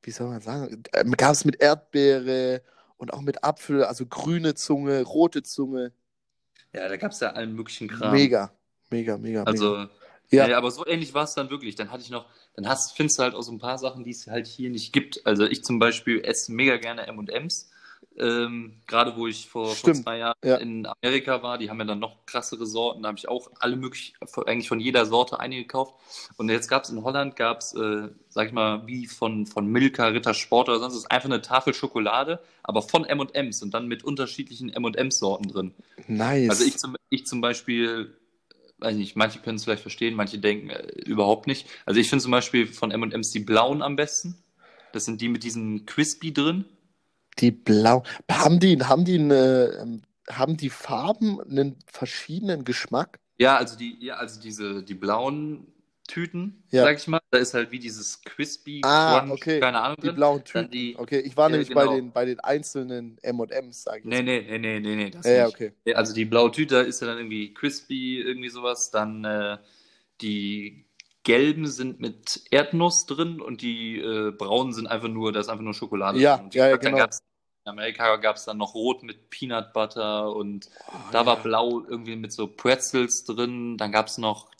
wie 0.02 0.10
soll 0.10 0.28
man 0.28 0.40
sagen, 0.40 0.82
ähm, 0.92 1.12
gab 1.12 1.32
es 1.32 1.44
mit 1.44 1.60
Erdbeere 1.62 2.62
und 3.00 3.14
auch 3.14 3.22
mit 3.22 3.42
Apfel, 3.44 3.82
also 3.84 4.04
grüne 4.06 4.54
Zunge, 4.54 5.02
rote 5.02 5.42
Zunge. 5.42 5.92
ja, 6.72 6.86
da 6.86 6.96
gab's 6.98 7.20
ja 7.20 7.30
allen 7.32 7.54
möglichen 7.54 7.88
Kram. 7.88 8.12
Mega, 8.12 8.52
mega, 8.90 9.16
mega, 9.16 9.44
mega. 9.44 9.44
Also, 9.44 9.86
Ja. 10.30 10.46
ja. 10.46 10.58
aber 10.58 10.70
so 10.70 10.86
ähnlich 10.86 11.14
war 11.14 11.24
es 11.24 11.34
dann 11.34 11.48
wirklich. 11.50 11.74
Dann 11.76 11.90
hatte 11.90 12.02
ich 12.02 12.10
noch, 12.10 12.26
dann 12.54 12.68
hast, 12.68 12.92
findest 12.96 13.18
du 13.18 13.22
halt 13.22 13.34
auch 13.34 13.42
so 13.42 13.52
ein 13.52 13.58
paar 13.58 13.78
Sachen, 13.78 14.04
die 14.04 14.10
es 14.10 14.26
halt 14.26 14.46
hier 14.46 14.70
nicht 14.70 14.92
gibt. 14.92 15.26
Also 15.26 15.44
ich 15.46 15.64
zum 15.64 15.78
Beispiel 15.78 16.20
esse 16.22 16.52
mega 16.52 16.76
gerne 16.76 17.06
M&M's. 17.06 17.70
Ähm, 18.20 18.74
Gerade 18.86 19.16
wo 19.16 19.26
ich 19.26 19.48
vor, 19.48 19.74
vor 19.74 19.94
zwei 19.94 20.18
Jahren 20.18 20.36
ja. 20.44 20.56
in 20.56 20.86
Amerika 20.86 21.42
war, 21.42 21.56
die 21.56 21.70
haben 21.70 21.78
ja 21.78 21.86
dann 21.86 22.00
noch 22.00 22.26
krassere 22.26 22.66
Sorten. 22.66 23.02
Da 23.02 23.08
habe 23.08 23.18
ich 23.18 23.28
auch 23.28 23.50
alle 23.60 23.76
möglich, 23.76 24.14
eigentlich 24.46 24.68
von 24.68 24.78
jeder 24.78 25.06
Sorte 25.06 25.40
eine 25.40 25.56
gekauft. 25.56 25.94
Und 26.36 26.50
jetzt 26.50 26.68
gab 26.68 26.84
es 26.84 26.90
in 26.90 27.02
Holland, 27.02 27.36
gab 27.36 27.60
es, 27.60 27.72
äh, 27.74 28.08
sag 28.28 28.48
ich 28.48 28.52
mal, 28.52 28.86
wie 28.86 29.06
von, 29.06 29.46
von 29.46 29.66
Milka, 29.66 30.08
Ritter 30.08 30.34
Sport 30.34 30.68
oder 30.68 30.80
sonst, 30.80 30.96
ist 30.96 31.10
einfach 31.10 31.30
eine 31.30 31.40
Tafel 31.40 31.72
Schokolade, 31.72 32.40
aber 32.62 32.82
von 32.82 33.06
M&M's 33.06 33.62
und 33.62 33.72
dann 33.72 33.88
mit 33.88 34.04
unterschiedlichen 34.04 34.68
M&M's-Sorten 34.68 35.48
drin. 35.48 35.74
Nice. 36.06 36.50
Also 36.50 36.64
ich 36.64 36.76
zum, 36.76 36.96
ich 37.08 37.26
zum 37.26 37.40
Beispiel, 37.40 38.14
weiß 38.78 38.96
nicht, 38.96 39.16
manche 39.16 39.38
können 39.38 39.56
es 39.56 39.64
vielleicht 39.64 39.82
verstehen, 39.82 40.14
manche 40.14 40.38
denken 40.38 40.68
äh, 40.68 40.82
überhaupt 41.06 41.46
nicht. 41.46 41.68
Also 41.86 41.98
ich 42.00 42.10
finde 42.10 42.22
zum 42.22 42.32
Beispiel 42.32 42.66
von 42.66 42.90
M&M's 42.90 43.30
die 43.30 43.40
blauen 43.40 43.80
am 43.80 43.96
besten. 43.96 44.36
Das 44.92 45.06
sind 45.06 45.22
die 45.22 45.28
mit 45.28 45.42
diesem 45.42 45.86
Crispy 45.86 46.34
drin. 46.34 46.66
Die 47.40 47.50
blau. 47.50 48.02
Haben 48.30 48.60
die, 48.60 48.78
haben 48.82 49.04
die 49.04 49.18
eine, 49.18 49.78
ähm, 49.80 50.02
haben 50.30 50.56
die 50.56 50.70
Farben 50.70 51.40
einen 51.40 51.76
verschiedenen 51.86 52.64
Geschmack? 52.64 53.18
Ja, 53.38 53.56
also 53.56 53.76
die, 53.76 53.96
ja, 54.04 54.16
also 54.16 54.40
diese, 54.40 54.82
die 54.82 54.94
blauen 54.94 55.66
Tüten, 56.06 56.62
Ja. 56.70 56.82
sag 56.84 56.98
ich 56.98 57.06
mal, 57.06 57.20
da 57.30 57.38
ist 57.38 57.54
halt 57.54 57.70
wie 57.70 57.78
dieses 57.78 58.20
Crispy 58.22 58.82
Ah, 58.84 59.20
Crunch, 59.20 59.40
okay. 59.40 59.60
keine 59.60 59.80
Ahnung 59.80 59.96
Die 60.00 60.06
drin. 60.08 60.16
blauen 60.16 60.42
Dann 60.52 60.64
Tüten. 60.64 60.70
die- 60.72 60.96
Okay, 60.98 61.20
ich 61.20 61.36
war 61.36 61.48
Ja, 61.48 61.52
nämlich 61.56 61.72
bei 61.72 61.82
genau. 61.84 61.96
den, 61.96 62.12
bei 62.12 62.24
den 62.24 62.40
einzelnen 62.40 63.16
M&M's, 63.22 63.84
sage 63.84 64.00
ich 64.00 64.04
Nee, 64.04 64.22
nee, 64.22 64.40
nee, 64.42 64.58
nee, 64.58 64.80
nee, 64.80 64.96
nee, 64.96 65.10
das 65.10 65.26
Ja, 65.26 65.44
nicht. 65.46 65.54
okay. 65.54 65.72
Also 65.94 66.12
die 66.12 66.24
blaue 66.24 66.50
Tüte 66.50 66.74
da 66.74 66.80
ist 66.82 67.00
ja 67.00 67.06
dann 67.06 67.18
irgendwie 67.18 67.54
crispy, 67.54 68.20
irgendwie 68.20 68.48
sowas. 68.50 68.90
Dann 68.90 69.24
äh, 69.24 69.58
die 70.20 70.84
gelben 71.22 71.66
sind 71.66 72.00
mit 72.00 72.42
Erdnuss 72.50 73.06
drin 73.06 73.40
und 73.40 73.62
die 73.62 73.98
äh, 73.98 74.32
braunen 74.32 74.72
sind 74.72 74.86
einfach 74.88 75.08
nur, 75.08 75.32
da 75.32 75.40
ist 75.40 75.48
einfach 75.48 75.64
nur 75.64 75.74
Schokolade 75.74 76.18
Ja, 76.18 76.38
drin. 76.38 76.50
Ja, 76.52 76.68
ja, 76.68 76.76
dann 76.76 76.80
genau. 76.80 76.96
in 77.04 77.10
Amerika 77.70 78.16
gab 78.16 78.36
es 78.36 78.44
dann 78.44 78.58
noch 78.58 78.74
rot 78.74 79.02
mit 79.02 79.30
Peanut 79.30 79.72
Butter 79.72 80.34
und 80.34 80.68
Oh, 80.88 80.96
da 81.12 81.24
war 81.26 81.36
ja. 81.36 81.42
blau 81.42 81.82
irgendwie 81.88 82.16
mit 82.16 82.32
so 82.32 82.46
Pretzels 82.46 83.24
drin. 83.24 83.76
Dann 83.78 83.92
gab 83.92 84.08
es 84.08 84.18
noch 84.18 84.50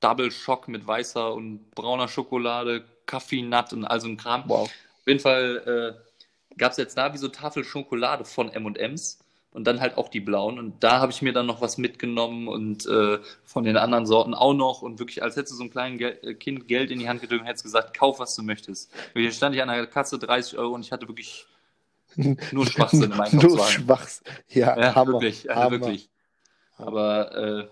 Double 0.00 0.30
Shock 0.30 0.68
mit 0.68 0.86
weißer 0.86 1.32
und 1.32 1.70
brauner 1.72 2.08
Schokolade, 2.08 2.84
Kaffee 3.06 3.42
Nut 3.42 3.72
und 3.72 3.84
all 3.84 4.00
so 4.00 4.08
ein 4.08 4.16
Kram. 4.16 4.44
Wow. 4.46 4.62
Auf 4.64 5.06
jeden 5.06 5.20
Fall 5.20 5.96
äh, 5.96 6.56
gab 6.58 6.72
es 6.72 6.78
jetzt 6.78 6.98
da 6.98 7.12
wie 7.14 7.18
so 7.18 7.28
Tafel 7.28 7.64
Schokolade 7.64 8.24
von 8.24 8.50
M&M's 8.50 9.18
und 9.50 9.64
dann 9.66 9.80
halt 9.80 9.96
auch 9.96 10.08
die 10.08 10.20
blauen. 10.20 10.58
Und 10.58 10.84
da 10.84 11.00
habe 11.00 11.10
ich 11.10 11.22
mir 11.22 11.32
dann 11.32 11.46
noch 11.46 11.60
was 11.60 11.78
mitgenommen 11.78 12.48
und 12.48 12.86
äh, 12.86 13.18
von 13.44 13.64
den 13.64 13.76
anderen 13.76 14.06
Sorten 14.06 14.34
auch 14.34 14.54
noch. 14.54 14.82
Und 14.82 14.98
wirklich, 14.98 15.22
als 15.22 15.36
hättest 15.36 15.52
du 15.52 15.56
so 15.56 15.62
einem 15.62 15.70
kleinen 15.70 15.98
Gel 15.98 16.18
äh, 16.22 16.34
Kind 16.34 16.68
Geld 16.68 16.90
in 16.90 16.98
die 16.98 17.08
Hand 17.08 17.20
gedrückt 17.22 17.40
und 17.40 17.46
hättest 17.46 17.64
gesagt, 17.64 17.96
kauf, 17.96 18.18
was 18.20 18.36
du 18.36 18.42
möchtest. 18.42 18.92
Und 19.14 19.22
hier 19.22 19.32
stand 19.32 19.56
ich 19.56 19.62
an 19.62 19.68
der 19.68 19.86
Kasse 19.86 20.18
30 20.18 20.58
Euro 20.58 20.74
und 20.74 20.82
ich 20.82 20.92
hatte 20.92 21.08
wirklich 21.08 21.46
nur 22.52 22.66
Schwachsinn 22.66 23.02
im 23.04 23.08
Nur 23.10 23.24
Einkaufswagen. 23.24 23.64
Schwachs. 23.72 24.22
Ja, 24.48 24.78
Ja, 24.78 24.94
Hammer. 24.94 25.12
wirklich, 25.14 25.48
also 25.50 25.62
Hammer. 25.62 25.70
wirklich. 25.72 26.10
Aber 26.76 27.36
äh, 27.36 27.68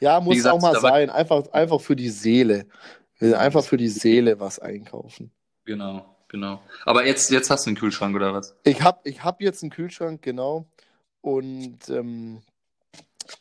Ja, 0.00 0.20
muss 0.20 0.36
gesagt, 0.36 0.54
auch 0.56 0.60
mal 0.62 0.78
sein. 0.80 1.10
Einfach, 1.10 1.46
einfach 1.52 1.80
für 1.80 1.96
die 1.96 2.10
Seele. 2.10 2.66
Einfach 3.20 3.64
für 3.64 3.76
die 3.78 3.88
Seele 3.88 4.40
was 4.40 4.58
einkaufen. 4.58 5.30
genau, 5.64 6.16
genau. 6.28 6.60
Aber 6.84 7.06
jetzt, 7.06 7.30
jetzt 7.30 7.48
hast 7.50 7.64
du 7.66 7.70
einen 7.70 7.76
Kühlschrank 7.78 8.14
oder 8.14 8.34
was? 8.34 8.54
Ich 8.64 8.82
habe 8.82 9.00
ich 9.08 9.24
hab 9.24 9.40
jetzt 9.40 9.62
einen 9.62 9.70
Kühlschrank, 9.70 10.20
genau. 10.22 10.66
Und 11.22 11.88
ähm, 11.88 12.42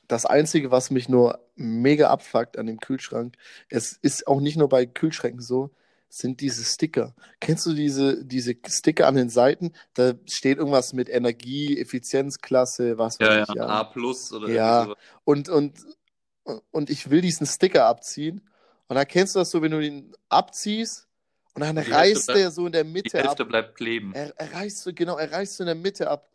das 0.08 0.26
Einzige, 0.26 0.72
was 0.72 0.92
mich 0.92 1.10
nur 1.10 1.40
mega 1.56 2.10
abfuckt 2.10 2.58
an 2.58 2.68
dem 2.68 2.80
Kühlschrank, 2.80 3.36
es 3.70 3.94
ist 4.02 4.28
auch 4.28 4.40
nicht 4.40 4.58
nur 4.58 4.70
bei 4.70 4.86
Kühlschränken 4.86 5.42
so, 5.42 5.72
sind 6.10 6.40
diese 6.42 6.64
Sticker. 6.64 7.14
Kennst 7.40 7.66
du 7.66 7.74
diese, 7.74 8.24
diese 8.24 8.56
Sticker 8.68 9.08
an 9.08 9.16
den 9.16 9.30
Seiten? 9.30 9.74
Da 9.94 10.14
steht 10.26 10.58
irgendwas 10.58 10.94
mit 10.94 11.10
Energie, 11.10 11.78
Effizienzklasse, 11.80 12.98
was 12.98 13.20
weiß 13.20 13.28
Ja, 13.28 13.44
ich. 13.44 13.54
ja, 13.56 13.66
A 13.66 13.84
plus 13.84 14.32
oder 14.32 14.50
Ja. 14.50 14.94
Und, 15.24 15.50
und, 15.50 15.74
und 16.72 16.90
ich 16.90 17.10
will 17.10 17.22
diesen 17.22 17.46
Sticker 17.48 17.86
abziehen. 17.86 18.48
Und 18.88 18.96
dann 18.96 19.08
kennst 19.08 19.36
du 19.36 19.40
das 19.40 19.52
so, 19.52 19.62
wenn 19.62 19.72
du 19.72 19.80
ihn 19.80 20.14
abziehst 20.30 21.08
und 21.54 21.62
dann 21.62 21.76
Die 21.76 21.92
reißt 21.92 22.30
der 22.30 22.52
so 22.52 22.66
in 22.68 22.72
der 22.72 22.84
Die 22.84 22.92
Mitte 22.92 23.20
ab. 23.20 23.26
Hälfte 23.26 23.46
bleibt 23.46 23.76
kleben. 23.76 24.14
Er, 24.14 24.34
er 24.38 24.54
reißt 24.54 24.84
so, 24.84 24.94
genau, 24.94 25.18
er 25.18 25.32
reißt 25.32 25.58
so 25.58 25.64
in 25.64 25.68
der 25.68 25.76
Mitte 25.76 26.10
ab. 26.10 26.30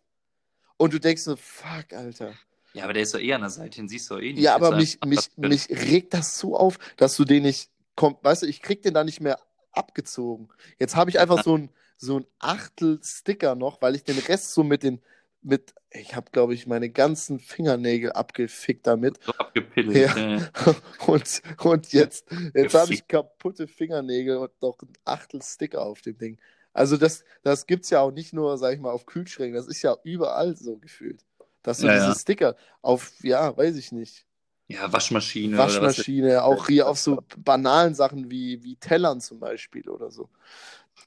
Und 0.76 0.92
du 0.92 0.98
denkst 0.98 1.22
so, 1.22 1.36
fuck, 1.36 1.92
Alter. 1.92 2.32
Ja, 2.72 2.84
aber 2.84 2.92
der 2.92 3.02
ist 3.02 3.14
doch 3.14 3.18
eher 3.20 3.36
an 3.36 3.42
der 3.42 3.50
Seite, 3.50 3.76
den 3.76 3.88
siehst 3.88 4.10
du 4.10 4.14
doch 4.14 4.22
eh 4.22 4.32
nicht. 4.32 4.42
Ja, 4.42 4.54
aber 4.54 4.76
mich, 4.76 4.98
mich, 5.04 5.28
mich 5.36 5.68
regt 5.70 6.14
das 6.14 6.38
so 6.38 6.56
auf, 6.56 6.78
dass 6.96 7.16
du 7.16 7.24
den 7.24 7.42
nicht, 7.42 7.70
komm, 7.96 8.16
weißt 8.22 8.42
du, 8.42 8.46
ich 8.46 8.62
krieg 8.62 8.82
den 8.82 8.94
da 8.94 9.04
nicht 9.04 9.20
mehr 9.20 9.38
abgezogen. 9.72 10.48
Jetzt 10.78 10.96
habe 10.96 11.10
ich 11.10 11.18
einfach 11.20 11.42
so 11.44 11.56
ein, 11.56 11.70
so 11.96 12.18
ein 12.18 12.26
Achtel 12.38 13.00
Sticker 13.02 13.54
noch, 13.54 13.82
weil 13.82 13.94
ich 13.94 14.04
den 14.04 14.18
Rest 14.18 14.52
so 14.54 14.62
mit 14.64 14.82
den, 14.82 15.00
mit, 15.42 15.74
ich 15.90 16.14
habe, 16.14 16.30
glaube 16.32 16.54
ich, 16.54 16.66
meine 16.66 16.90
ganzen 16.90 17.40
Fingernägel 17.40 18.12
abgefickt 18.12 18.86
damit. 18.86 19.22
so 19.22 19.32
abgepiddelt. 19.32 19.96
Ja. 19.96 20.36
äh. 20.36 20.40
Und, 21.06 21.42
und 21.64 21.92
jetzt, 21.92 22.26
jetzt 22.54 22.74
habe 22.74 22.92
ich 22.92 23.08
kaputte 23.08 23.66
Fingernägel 23.66 24.36
und 24.36 24.50
noch 24.62 24.78
ein 24.82 24.92
Achtel 25.04 25.42
Sticker 25.42 25.82
auf 25.82 26.02
dem 26.02 26.18
Ding. 26.18 26.38
Also 26.72 26.96
das, 26.96 27.24
das 27.42 27.66
gibt 27.66 27.84
es 27.84 27.90
ja 27.90 28.00
auch 28.00 28.12
nicht 28.12 28.32
nur, 28.32 28.56
sag 28.58 28.74
ich 28.74 28.80
mal, 28.80 28.92
auf 28.92 29.06
Kühlschränken, 29.06 29.56
das 29.56 29.66
ist 29.66 29.82
ja 29.82 29.96
überall 30.04 30.56
so 30.56 30.76
gefühlt. 30.76 31.24
Dass 31.62 31.78
du 31.78 31.86
Ja, 31.86 31.94
diese 31.94 32.06
ja. 32.06 32.14
Sticker 32.14 32.56
auf, 32.82 33.12
ja, 33.22 33.56
weiß 33.56 33.76
ich 33.76 33.92
nicht, 33.92 34.26
Ja, 34.70 34.92
Waschmaschine. 34.92 35.58
Waschmaschine, 35.58 36.44
auch 36.44 36.68
hier 36.68 36.88
auf 36.88 36.96
so 36.96 37.24
banalen 37.36 37.96
Sachen 37.96 38.30
wie, 38.30 38.62
wie 38.62 38.76
Tellern 38.76 39.20
zum 39.20 39.40
Beispiel 39.40 39.88
oder 39.88 40.12
so. 40.12 40.28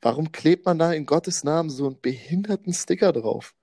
Warum 0.01 0.33
klebt 0.33 0.65
man 0.65 0.77
da 0.77 0.91
in 0.91 1.05
Gottes 1.05 1.45
Namen 1.45 1.69
so 1.69 1.85
einen 1.85 2.01
behinderten 2.01 2.73
Sticker 2.73 3.13
drauf? 3.13 3.55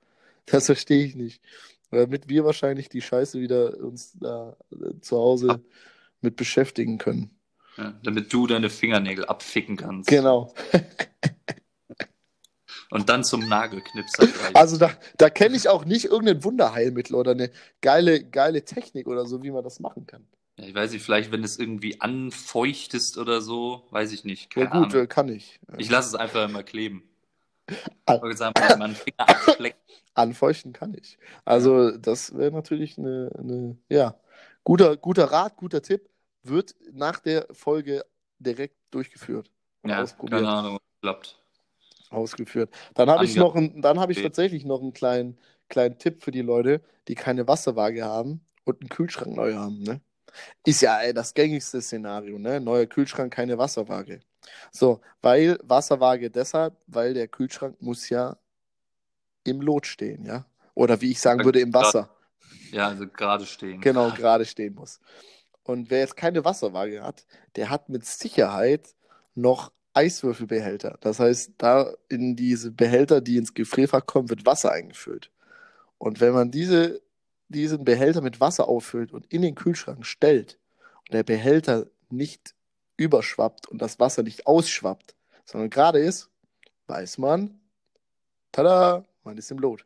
Das 0.46 0.66
verstehe 0.66 1.04
ich 1.04 1.16
nicht. 1.16 1.42
Damit 1.90 2.30
wir 2.30 2.46
wahrscheinlich 2.46 2.88
die 2.88 3.02
Scheiße 3.02 3.40
wieder 3.40 3.78
uns 3.78 4.14
da 4.18 4.56
äh, 4.72 4.98
zu 5.02 5.18
Hause 5.18 5.60
mit 6.22 6.34
beschäftigen 6.34 6.96
können. 6.96 7.30
Ja, 7.76 7.92
damit 8.02 8.32
du 8.32 8.46
deine 8.46 8.70
Fingernägel 8.70 9.26
abficken 9.26 9.76
kannst. 9.76 10.08
Genau. 10.08 10.54
Und 12.90 13.08
dann 13.08 13.22
zum 13.22 13.48
Nagelknipser 13.48 14.26
greifen. 14.26 14.56
Also 14.56 14.76
da, 14.76 14.90
da 15.16 15.30
kenne 15.30 15.56
ich 15.56 15.68
auch 15.68 15.84
nicht 15.84 16.06
irgendein 16.06 16.42
Wunderheilmittel 16.42 17.14
oder 17.14 17.30
eine 17.32 17.50
geile, 17.80 18.24
geile 18.24 18.64
Technik 18.64 19.06
oder 19.06 19.26
so, 19.26 19.42
wie 19.42 19.50
man 19.52 19.62
das 19.62 19.78
machen 19.78 20.06
kann. 20.06 20.26
Ja, 20.58 20.66
ich 20.66 20.74
weiß 20.74 20.90
nicht, 20.92 21.02
vielleicht, 21.04 21.30
wenn 21.30 21.40
du 21.42 21.46
es 21.46 21.58
irgendwie 21.58 22.00
anfeuchtest 22.00 23.16
oder 23.16 23.40
so, 23.40 23.86
weiß 23.90 24.12
ich 24.12 24.24
nicht. 24.24 24.54
Ja 24.56 24.66
Keine 24.66 24.84
gut, 24.84 24.94
Ahnung. 24.94 25.08
kann 25.08 25.28
ich. 25.28 25.60
Ich 25.78 25.88
lasse 25.88 26.08
es 26.08 26.14
einfach 26.16 26.48
immer 26.48 26.62
kleben. 26.64 27.04
Ah. 28.06 28.18
Finger 28.18 28.94
abschleckt. 29.18 29.78
Anfeuchten 30.14 30.72
kann 30.72 30.92
ich. 30.94 31.18
Also, 31.44 31.92
das 31.92 32.36
wäre 32.36 32.50
natürlich 32.50 32.98
eine, 32.98 33.30
eine, 33.38 33.76
ja, 33.88 34.16
guter, 34.64 34.96
guter 34.96 35.26
Rat, 35.26 35.56
guter 35.56 35.80
Tipp. 35.80 36.08
Wird 36.42 36.74
nach 36.92 37.20
der 37.20 37.46
Folge 37.52 38.04
direkt 38.38 38.76
durchgeführt 38.90 39.50
und 39.82 39.90
Ja, 39.90 40.02
ausprobiert. 40.02 40.40
keine 40.42 40.48
Ahnung, 40.52 40.78
klappt. 41.00 41.39
Ausgeführt. 42.10 42.70
Dann 42.94 43.08
habe 43.08 43.24
ich 43.24 43.36
noch 43.36 43.54
ein, 43.54 43.80
dann 43.80 43.98
habe 44.00 44.12
ich 44.12 44.20
tatsächlich 44.20 44.64
noch 44.64 44.82
einen 44.82 44.92
kleinen, 44.92 45.38
kleinen 45.68 45.98
Tipp 45.98 46.22
für 46.22 46.32
die 46.32 46.42
Leute, 46.42 46.82
die 47.08 47.14
keine 47.14 47.46
Wasserwaage 47.46 48.04
haben 48.04 48.40
und 48.64 48.80
einen 48.80 48.88
Kühlschrank 48.88 49.36
neu 49.36 49.54
haben. 49.54 49.82
Ne? 49.82 50.00
Ist 50.64 50.82
ja 50.82 51.00
ey, 51.00 51.14
das 51.14 51.34
gängigste 51.34 51.80
Szenario, 51.80 52.38
ne? 52.38 52.60
Neuer 52.60 52.86
Kühlschrank, 52.86 53.32
keine 53.32 53.58
Wasserwaage. 53.58 54.20
So, 54.72 55.00
weil 55.22 55.58
Wasserwaage 55.62 56.30
deshalb, 56.30 56.76
weil 56.86 57.14
der 57.14 57.28
Kühlschrank 57.28 57.80
muss 57.80 58.08
ja 58.08 58.36
im 59.44 59.60
Lot 59.60 59.86
stehen, 59.86 60.24
ja? 60.24 60.46
Oder 60.74 61.00
wie 61.00 61.10
ich 61.10 61.20
sagen 61.20 61.40
Ja, 61.40 61.44
würde, 61.44 61.60
im. 61.60 61.72
Wasser. 61.72 62.10
Ja, 62.72 62.88
also 62.88 63.06
gerade 63.06 63.46
stehen. 63.46 63.80
Genau, 63.80 64.10
gerade 64.16 64.44
stehen 64.44 64.74
muss. 64.74 65.00
Und 65.62 65.90
wer 65.90 66.00
jetzt 66.00 66.16
keine 66.16 66.44
Wasserwaage 66.44 67.02
hat, 67.02 67.26
der 67.56 67.70
hat 67.70 67.88
mit 67.88 68.04
Sicherheit 68.04 68.94
noch 69.34 69.72
Eiswürfelbehälter. 69.92 70.98
Das 71.00 71.18
heißt, 71.18 71.52
da 71.58 71.92
in 72.08 72.36
diese 72.36 72.70
Behälter, 72.70 73.20
die 73.20 73.36
ins 73.36 73.54
Gefrierfach 73.54 74.06
kommen, 74.06 74.30
wird 74.30 74.46
Wasser 74.46 74.72
eingefüllt. 74.72 75.30
Und 75.98 76.20
wenn 76.20 76.32
man 76.32 76.50
diese, 76.50 77.02
diesen 77.48 77.84
Behälter 77.84 78.20
mit 78.20 78.40
Wasser 78.40 78.68
auffüllt 78.68 79.12
und 79.12 79.26
in 79.26 79.42
den 79.42 79.54
Kühlschrank 79.54 80.06
stellt 80.06 80.58
und 81.06 81.14
der 81.14 81.24
Behälter 81.24 81.86
nicht 82.08 82.54
überschwappt 82.96 83.68
und 83.68 83.80
das 83.82 83.98
Wasser 83.98 84.22
nicht 84.22 84.46
ausschwappt, 84.46 85.14
sondern 85.44 85.70
gerade 85.70 85.98
ist, 85.98 86.30
weiß 86.86 87.18
man, 87.18 87.60
tada, 88.52 89.04
man 89.24 89.36
ist 89.36 89.50
im 89.50 89.58
Lot. 89.58 89.84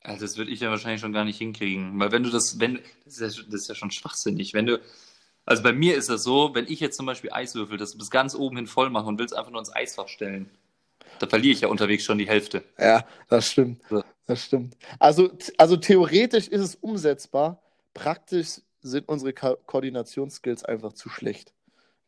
Also 0.00 0.24
das 0.24 0.36
würde 0.36 0.50
ich 0.50 0.60
ja 0.60 0.70
wahrscheinlich 0.70 1.00
schon 1.00 1.12
gar 1.12 1.24
nicht 1.24 1.38
hinkriegen. 1.38 1.98
Weil 1.98 2.12
wenn 2.12 2.22
du 2.22 2.30
das, 2.30 2.60
wenn, 2.60 2.80
das 3.04 3.18
ist 3.18 3.20
ja, 3.20 3.44
das 3.44 3.62
ist 3.62 3.68
ja 3.68 3.74
schon 3.74 3.90
schwachsinnig. 3.90 4.54
Wenn 4.54 4.66
du, 4.66 4.80
also 5.48 5.62
bei 5.62 5.72
mir 5.72 5.96
ist 5.96 6.08
das 6.10 6.22
so, 6.22 6.54
wenn 6.54 6.66
ich 6.66 6.80
jetzt 6.80 6.96
zum 6.96 7.06
Beispiel 7.06 7.30
Eiswürfel, 7.32 7.76
das 7.78 7.96
bis 7.96 8.10
ganz 8.10 8.34
oben 8.34 8.56
hin 8.56 8.66
voll 8.66 8.90
mache 8.90 9.06
und 9.06 9.18
will 9.18 9.26
es 9.26 9.32
einfach 9.32 9.50
nur 9.50 9.60
ins 9.60 9.74
Eisfach 9.74 10.08
stellen, 10.08 10.48
da 11.18 11.26
verliere 11.26 11.52
ich 11.54 11.60
ja 11.62 11.68
unterwegs 11.68 12.04
schon 12.04 12.18
die 12.18 12.28
Hälfte. 12.28 12.62
Ja, 12.78 13.04
das 13.28 13.50
stimmt. 13.50 13.82
Ja. 13.90 14.04
Das 14.26 14.44
stimmt. 14.44 14.76
Also, 14.98 15.30
also 15.56 15.76
theoretisch 15.76 16.48
ist 16.48 16.60
es 16.60 16.74
umsetzbar. 16.74 17.62
Praktisch 17.94 18.60
sind 18.82 19.08
unsere 19.08 19.32
Ko 19.32 19.56
Koordinationsskills 19.66 20.64
einfach 20.64 20.92
zu 20.92 21.08
schlecht. 21.08 21.52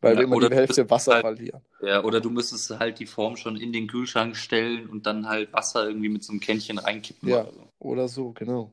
weil 0.03 0.13
Ja, 0.15 0.19
wir 0.21 0.25
immer 0.25 0.37
oder 0.37 0.49
die 0.51 0.57
Hälfte 0.57 0.89
Wasser 0.91 1.15
halt- 1.15 1.23
verlieren. 1.23 1.63
Ja, 1.83 2.05
oder 2.05 2.21
du 2.21 2.31
müsstest 2.31 2.71
halt 2.79 2.99
die 3.01 3.07
Form 3.07 3.37
schon 3.37 3.57
in 3.57 3.73
den 3.73 3.87
Kühlschrank 3.87 4.37
stellen 4.37 4.89
und 4.89 5.07
dann 5.07 5.29
halt 5.29 5.53
Wasser 5.53 5.87
irgendwie 5.89 6.09
mit 6.11 6.23
so 6.23 6.33
einem 6.33 6.41
Kännchen 6.41 6.79
reinkippen 6.79 7.29
Ja. 7.29 7.43
oder 7.43 7.53
so. 7.53 7.69
Oder 7.81 8.09
so, 8.09 8.33
genau. 8.33 8.73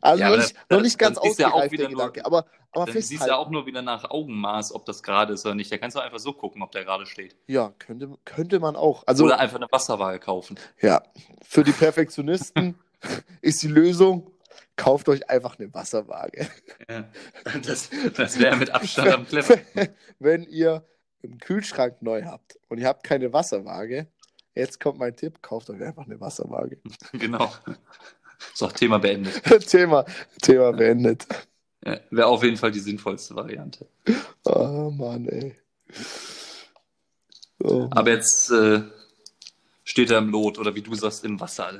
Also 0.00 0.22
Ja, 0.22 0.30
noch, 0.30 0.36
nicht, 0.38 0.54
dann- 0.68 0.78
noch 0.78 0.82
nicht 0.82 0.98
ganz 0.98 1.20
siehst 1.20 1.42
ausgereift, 1.44 1.72
wieder 1.72 1.84
der 1.84 1.92
nur- 1.92 1.98
Gedanke. 2.12 2.24
Aber, 2.26 2.46
aber 2.72 2.86
Dann 2.86 2.94
siehst 2.94 3.10
du 3.10 3.14
ja 3.14 3.18
festhalten. 3.20 3.34
auch 3.46 3.50
nur 3.50 3.66
wieder 3.66 3.82
nach 3.82 4.08
Augenmaß, 4.10 4.72
ob 4.74 4.84
das 4.86 5.02
gerade 5.02 5.32
ist 5.34 5.44
oder 5.44 5.54
nicht. 5.54 5.70
Da 5.70 5.78
kannst 5.78 5.96
du 5.96 6.00
einfach 6.00 6.18
so 6.18 6.32
gucken, 6.32 6.62
ob 6.62 6.72
der 6.72 6.84
gerade 6.84 7.06
steht. 7.06 7.36
Ja, 7.46 7.72
könnte, 7.78 8.08
könnte 8.24 8.60
man 8.60 8.76
auch. 8.76 9.02
Also, 9.06 9.24
Oder 9.24 9.38
einfach 9.38 9.56
eine 9.56 9.66
Wasserwaage 9.70 10.18
kaufen. 10.20 10.58
ja, 10.80 11.02
für 11.42 11.64
die 11.64 11.72
Perfektionisten 11.72 12.78
ist 13.42 13.62
die 13.62 13.68
Lösung, 13.68 14.30
kauft 14.76 15.08
euch 15.08 15.28
einfach 15.28 15.58
eine 15.58 15.72
Wasserwaage. 15.74 16.48
Ja. 16.88 17.04
Das, 17.66 17.90
das 18.16 18.38
wäre 18.38 18.56
mit 18.56 18.70
Abstand 18.70 19.10
am 19.12 19.26
cleversten. 19.28 19.88
Wenn 20.18 20.44
ihr 20.44 20.84
einen 21.22 21.38
Kühlschrank 21.38 22.00
neu 22.00 22.24
habt 22.24 22.58
und 22.68 22.78
ihr 22.78 22.86
habt 22.88 23.04
keine 23.04 23.32
Wasserwaage, 23.32 24.06
jetzt 24.54 24.80
kommt 24.80 24.98
mein 24.98 25.14
Tipp, 25.16 25.42
kauft 25.42 25.68
euch 25.70 25.82
einfach 25.82 26.06
eine 26.06 26.18
Wasserwaage. 26.20 26.78
Genau. 27.12 27.52
So, 28.54 28.66
Thema 28.68 28.98
beendet. 28.98 29.42
Thema, 29.68 30.04
Thema 30.40 30.72
beendet. 30.72 31.26
Ja, 31.84 31.98
wäre 32.10 32.26
auf 32.26 32.42
jeden 32.42 32.56
Fall 32.56 32.70
die 32.70 32.80
sinnvollste 32.80 33.34
Variante. 33.34 33.86
Oh 34.44 34.90
Mann, 34.90 35.26
ey. 35.28 35.54
Oh, 37.62 37.80
Mann. 37.80 37.92
Aber 37.92 38.10
jetzt 38.10 38.50
äh, 38.50 38.82
steht 39.84 40.10
er 40.10 40.18
im 40.18 40.30
Lot 40.30 40.58
oder 40.58 40.74
wie 40.74 40.82
du 40.82 40.94
sagst, 40.94 41.24
im 41.24 41.40
Wasser. 41.40 41.70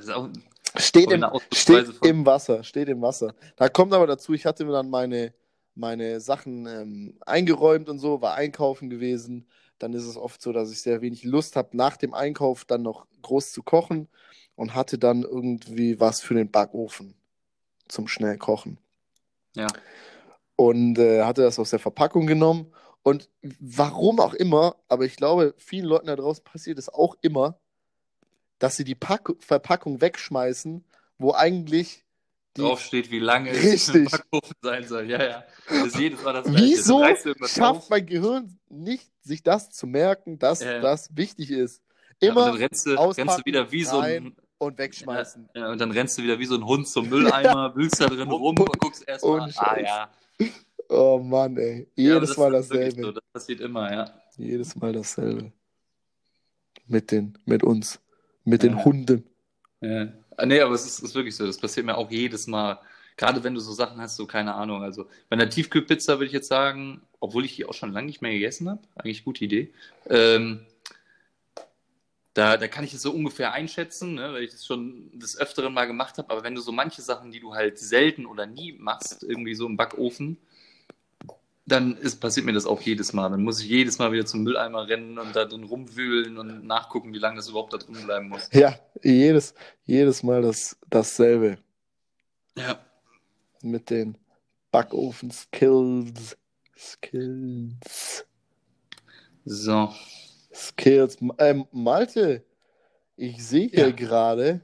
Steht, 0.77 1.11
im, 1.11 1.25
steht 1.53 1.87
von- 1.87 2.09
im 2.09 2.27
Wasser, 2.27 2.63
steht 2.65 2.89
im 2.89 3.03
Wasser. 3.03 3.35
Da 3.57 3.69
kommt 3.69 3.93
aber 3.93 4.07
dazu, 4.07 4.33
ich 4.33 4.47
hatte 4.47 4.65
mir 4.65 4.73
dann 4.73 4.89
meine, 4.89 5.35
meine 5.75 6.21
Sachen 6.21 6.67
ähm, 6.67 7.19
eingeräumt 7.27 7.89
und 7.89 7.99
so, 7.99 8.23
war 8.23 8.35
einkaufen 8.35 8.89
gewesen. 8.89 9.47
Dann 9.79 9.95
ist 9.95 10.05
es 10.05 10.17
oft 10.17 10.41
so, 10.43 10.53
dass 10.53 10.71
ich 10.71 10.81
sehr 10.83 11.01
wenig 11.01 11.25
Lust 11.25 11.57
habe, 11.57 11.77
nach 11.77 11.97
dem 11.97 12.15
Einkauf 12.15 12.65
dann 12.65 12.83
noch 12.83 13.07
groß 13.23 13.53
zu 13.53 13.63
kochen 13.63 14.09
und 14.61 14.75
hatte 14.75 14.99
dann 14.99 15.23
irgendwie 15.23 15.99
was 16.01 16.21
für 16.21 16.35
den 16.35 16.51
Backofen 16.51 17.15
zum 17.89 18.07
schnell 18.09 18.37
kochen. 18.37 18.77
ja. 19.57 19.69
Und 20.55 20.99
äh, 20.99 21.23
hatte 21.25 21.41
das 21.41 21.59
aus 21.59 21.71
der 21.71 21.79
Verpackung 21.79 22.27
genommen. 22.27 22.71
Und 23.03 23.31
warum 23.59 24.21
auch 24.21 24.35
immer, 24.35 24.77
aber 24.89 25.07
ich 25.07 25.17
glaube, 25.17 25.55
vielen 25.57 25.87
Leuten 25.87 26.09
da 26.09 26.17
draußen 26.17 26.45
passiert 26.45 26.79
es 26.79 26.91
auch 26.91 27.17
immer, 27.23 27.59
dass 28.59 28.77
sie 28.77 28.85
die 28.85 28.95
Pack 28.95 29.33
Verpackung 29.39 30.03
wegschmeißen, 30.03 30.85
wo 31.17 31.33
eigentlich 31.33 32.05
die 32.59 32.61
Drauf 32.61 32.83
steht, 32.83 33.11
wie 33.11 33.19
lange 33.21 33.49
es 33.49 33.65
Richtig. 33.65 33.95
im 33.95 34.05
Backofen 34.11 34.57
sein 34.61 34.87
soll. 34.87 35.09
Ja, 35.09 35.25
ja. 35.25 35.45
Das 35.69 35.87
ist 35.87 35.99
jedes 35.99 36.23
Mal 36.23 36.35
das. 36.35 36.47
Wieso 36.55 37.03
schafft 37.47 37.89
mein 37.89 38.05
Gehirn 38.05 38.59
nicht, 38.69 39.11
sich 39.23 39.43
das 39.43 39.71
zu 39.71 39.87
merken, 39.87 40.39
dass 40.39 40.61
Ja. 40.61 40.81
das 40.81 41.17
wichtig 41.17 41.51
ist? 41.51 41.81
ja, 42.21 42.29
Immer 42.33 42.45
dann 42.51 42.57
rennst 42.57 42.85
du, 42.85 42.91
rennst 42.91 43.39
du 43.39 43.45
wieder 43.47 43.73
wie 43.73 43.85
so 43.85 43.99
ein, 44.01 44.37
und 44.61 44.79
wegschmeißen. 44.79 45.49
Ja, 45.55 45.71
und 45.73 45.81
dann 45.81 45.91
rennst 45.91 46.19
du 46.19 46.23
wieder 46.23 46.39
wie 46.39 46.45
so 46.45 46.55
ein 46.55 46.65
Hund 46.65 46.87
zum 46.87 47.09
Mülleimer, 47.09 47.75
wühlst 47.77 48.01
da 48.01 48.07
drin 48.07 48.31
rum 48.31 48.59
und 48.59 48.79
guckst 48.79 49.07
erstmal. 49.09 49.51
Ah 49.57 49.81
ja. 49.81 50.11
Oh 50.89 51.19
Mann, 51.19 51.57
ey. 51.57 51.89
ja 51.97 52.15
Jedes 52.15 52.31
das 52.31 52.39
Mal 52.39 52.53
dasselbe. 52.53 53.03
So, 53.03 53.13
das 53.13 53.25
passiert 53.33 53.61
immer, 53.61 53.91
ja. 53.93 54.11
Jedes 54.37 54.77
Mal 54.77 54.93
dasselbe. 54.93 55.53
Mit, 56.87 57.11
den, 57.11 57.39
mit 57.45 57.63
uns. 57.63 58.01
Mit 58.45 58.63
den 58.63 58.77
Ja. 58.77 58.85
Hunden. 58.85 59.25
ja. 59.81 60.09
Ah, 60.37 60.47
Nee, 60.47 60.61
aber 60.61 60.75
es 60.75 60.87
ist, 60.87 61.01
ist 61.01 61.15
wirklich 61.15 61.37
so. 61.37 61.47
Das 61.47 61.59
passiert 61.59 61.87
mir 61.87 61.97
auch 61.97 62.11
jedes 62.11 62.47
Mal. 62.47 62.81
Gerade 63.17 63.45
wenn 63.45 63.55
du 63.55 63.61
so 63.61 63.73
Sachen 63.73 64.01
hast, 64.01 64.17
so 64.17 64.27
keine 64.27 64.55
Ahnung. 64.55 64.83
Also 64.83 65.05
bei 65.29 65.35
einer 65.37 65.49
Tiefkühlpizza 65.51 66.15
würde 66.15 66.27
ich 66.27 66.33
jetzt 66.33 66.49
sagen, 66.49 67.03
obwohl 67.21 67.45
ich 67.45 67.57
die 67.57 67.67
auch 67.67 67.75
schon 67.75 67.93
lange 67.93 68.07
nicht 68.07 68.23
mehr 68.23 68.33
gegessen 68.33 68.69
habe, 68.71 68.81
eigentlich 68.95 69.25
gute 69.25 69.45
Idee. 69.45 69.73
Ähm, 70.09 70.61
da, 72.35 72.57
da 72.57 72.69
kann 72.69 72.85
ich 72.85 72.95
es 72.95 73.03
so 73.03 73.13
ungefähr 73.13 73.53
einschätzen, 73.53 74.15
ne, 74.15 74.33
weil 74.33 74.45
ich 74.45 74.53
das 74.53 74.65
schon 74.65 75.11
des 75.19 75.37
Öfteren 75.37 75.75
mal 75.75 75.87
gemacht 75.87 76.19
habe. 76.19 76.31
Aber 76.31 76.45
wenn 76.45 76.55
du 76.55 76.61
so 76.61 76.73
manche 76.73 77.03
Sachen, 77.03 77.33
die 77.33 77.41
du 77.41 77.55
halt 77.55 77.79
selten 77.79 78.27
oder 78.27 78.47
nie 78.47 78.73
machst, 78.73 79.25
irgendwie 79.25 79.55
so 79.55 79.67
im 79.67 79.77
Backofen, 79.77 80.39
dann 81.67 81.97
ist, 81.97 82.21
passiert 82.21 82.47
mir 82.47 82.53
das 82.53 82.67
auch 82.67 82.81
jedes 82.81 83.13
Mal. 83.13 83.31
Dann 83.31 83.43
muss 83.43 83.61
ich 83.61 83.69
jedes 83.69 83.99
Mal 83.99 84.13
wieder 84.13 84.27
zum 84.27 84.43
Mülleimer 84.43 84.89
rennen 84.89 85.19
und 85.19 85.35
da 85.35 85.45
drin 85.45 85.65
rumwühlen 85.65 86.39
und 86.39 86.67
nachgucken, 86.67 87.13
wie 87.13 87.19
lange 87.19 87.37
das 87.37 87.49
überhaupt 87.49 87.73
da 87.73 87.79
drin 87.79 88.05
bleiben 88.05 88.29
muss. 88.29 88.49
Ja, 88.53 88.79
jedes, 89.03 89.55
jedes 89.85 90.23
Mal 90.23 90.43
das, 90.43 90.77
dasselbe. 90.89 91.59
Ja. 92.57 92.85
Mit 93.63 93.91
den 93.91 94.17
Backofen-Skills. 94.71 96.37
Skills. 96.77 98.25
So. 99.45 99.93
Skills. 100.53 101.17
Ähm, 101.39 101.67
Malte, 101.73 102.45
ich 103.17 103.47
sehe 103.47 103.69
hier 103.69 103.89
Ja. 103.89 103.91
gerade. 103.91 104.61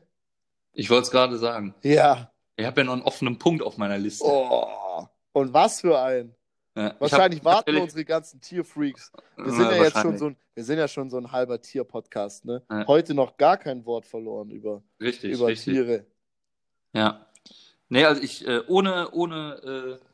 Ich 0.72 0.90
wollte 0.90 1.04
es 1.04 1.10
gerade 1.10 1.38
sagen. 1.38 1.74
Ja. 1.82 2.30
Ich 2.56 2.64
habe 2.64 2.80
ja 2.80 2.84
noch 2.84 2.92
einen 2.94 3.02
offenen 3.02 3.38
Punkt 3.38 3.62
auf 3.62 3.76
meiner 3.76 3.98
Liste. 3.98 4.24
Oh. 4.26 5.06
Und 5.32 5.52
was 5.52 5.80
für 5.80 5.98
ein. 6.00 6.34
Ja, 6.74 6.88
ich 6.92 7.00
Wahrscheinlich 7.00 7.40
hab 7.40 7.44
warten 7.46 7.76
unsere 7.76 8.04
ganzen 8.04 8.40
Tierfreaks. 8.40 9.10
Wir 9.36 9.46
Ja, 9.46 9.50
sind 9.50 9.70
ja 9.70 9.82
jetzt 9.84 9.98
schon 9.98 10.18
so 10.18 10.26
ein, 10.26 10.36
wir 10.54 10.64
sind 10.64 10.78
ja 10.78 10.88
schon 10.88 11.08
so 11.08 11.16
ein 11.16 11.32
halber 11.32 11.60
Tier-Podcast, 11.60 12.44
ne? 12.44 12.62
Ja. 12.70 12.86
Heute 12.86 13.14
noch 13.14 13.36
gar 13.38 13.56
kein 13.56 13.84
Wort 13.86 14.04
verloren 14.04 14.50
über, 14.50 14.82
Richtig, 15.00 15.32
über 15.32 15.46
richtig. 15.46 15.72
Tiere. 15.74 16.06
Ja. 16.92 17.26
Nee, 17.88 18.04
also 18.04 18.22
ich, 18.22 18.46
äh, 18.46 18.60
ohne, 18.66 19.10
ohne, 19.12 19.98
äh, 20.00 20.06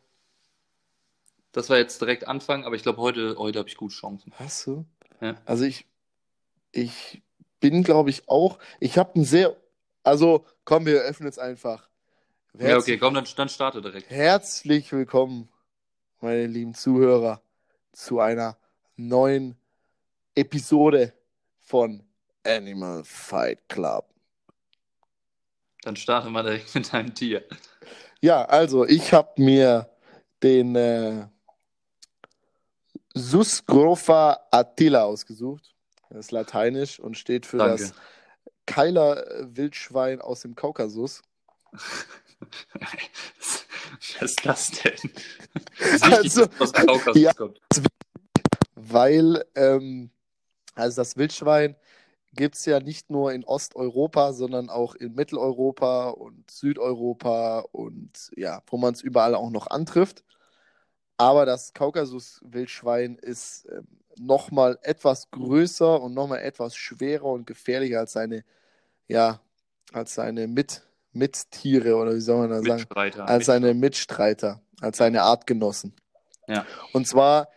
das 1.53 1.69
war 1.69 1.79
jetzt 1.79 2.01
direkt 2.01 2.29
anfangen, 2.29 2.65
aber 2.65 2.77
ich 2.77 2.83
glaube, 2.83 3.01
heute, 3.01 3.37
heute 3.39 3.59
habe 3.59 3.69
ich 3.69 3.77
gute 3.77 3.95
Chancen. 3.95 4.33
Hast 4.39 4.67
du? 4.67 4.85
Ja. 5.23 5.37
Also 5.45 5.65
ich, 5.65 5.87
ich 6.73 7.23
bin, 7.61 7.85
glaube 7.85 8.11
ich, 8.11 8.29
auch. 8.29 8.59
Ich 8.81 8.99
habe 8.99 9.21
ein 9.21 9.25
sehr. 9.25 9.57
Also, 10.03 10.45
komm, 10.65 10.85
wir 10.85 11.01
öffnen 11.01 11.29
es 11.29 11.39
einfach. 11.39 11.89
Ja, 12.59 12.77
okay, 12.77 12.99
komm, 12.99 13.15
dann, 13.15 13.27
dann 13.37 13.49
starte 13.49 13.81
direkt. 13.81 14.11
Herzlich 14.11 14.91
willkommen, 14.93 15.49
meine 16.21 16.47
lieben 16.47 16.75
Zuhörer, 16.75 17.41
zu 17.93 18.19
einer 18.19 18.59
neuen 18.97 19.57
Episode 20.35 21.13
von 21.61 22.03
Animal 22.45 23.05
Fight 23.05 23.69
Club. 23.69 24.09
Dann 25.83 25.95
starte 25.95 26.31
mal 26.31 26.43
direkt 26.43 26.75
mit 26.75 26.93
deinem 26.93 27.15
Tier. 27.15 27.45
Ja, 28.21 28.45
also 28.45 28.85
ich 28.85 29.13
habe 29.13 29.41
mir 29.41 29.89
den 30.43 30.75
äh, 30.75 31.27
Susgrofa 33.15 34.41
Attila 34.51 35.05
ausgesucht. 35.05 35.75
Das 36.09 36.27
ist 36.27 36.33
lateinisch 36.33 37.01
und 37.01 37.17
steht 37.17 37.47
für 37.47 37.59
Danke. 37.59 37.83
das 37.83 37.95
Keiler 38.67 39.27
äh, 39.27 39.57
Wildschwein 39.57 40.21
aus 40.21 40.43
dem 40.43 40.55
Kaukasus. 40.55 41.23
Was 42.73 44.23
ist 44.23 44.47
das 44.47 44.71
denn? 44.71 44.93
Das 45.79 45.95
ist 45.95 46.03
wichtig, 46.03 46.13
Also, 46.13 46.47
dass 46.47 46.61
aus 46.61 46.73
dem 46.73 46.87
Kaukasus 46.87 47.23
ja. 47.23 47.33
kommt. 47.33 47.61
Weil, 48.75 49.45
ähm, 49.55 50.11
also 50.75 51.01
das 51.01 51.17
Wildschwein 51.17 51.77
gibt 52.35 52.57
es 52.57 52.65
ja 52.65 52.81
nicht 52.81 53.11
nur 53.11 53.33
in 53.33 53.45
Osteuropa, 53.45 54.33
sondern 54.33 54.71
auch 54.71 54.95
in 54.95 55.15
Mitteleuropa 55.15 56.11
und 56.11 56.51
Südeuropa 56.51 57.61
und 57.73 58.31
ja, 58.37 58.63
wo 58.67 58.79
man 58.79 58.95
es 58.95 59.03
überall 59.03 59.35
auch 59.35 59.51
noch 59.51 59.67
antrifft. 59.67 60.25
Aber 61.17 61.47
das 61.47 61.73
Kaukasus-Wildschwein 61.73 63.17
ist 63.17 63.67
ähm, 63.71 63.87
nochmal 64.19 64.79
etwas 64.83 65.31
größer 65.31 66.01
und 66.01 66.15
nochmal 66.15 66.41
etwas 66.41 66.77
schwerer 66.77 67.27
und 67.27 67.47
gefährlicher 67.47 68.01
als 68.01 68.13
seine, 68.13 68.45
ja, 69.09 69.41
als 69.93 70.15
seine 70.15 70.47
Mit 70.49 70.83
Mittiere 71.13 71.97
oder 71.97 72.15
wie 72.15 72.21
soll 72.21 72.49
man 72.49 72.51
da 72.51 72.57
sagen? 72.57 72.75
Mitstreiter. 72.81 73.29
als 73.29 73.47
seine 73.47 73.75
Mitstreiter, 73.75 74.63
als 74.81 74.99
seine 74.99 75.23
Artgenossen. 75.23 75.95
Ja. 76.49 76.67
Und 76.93 77.07
zwar 77.07 77.49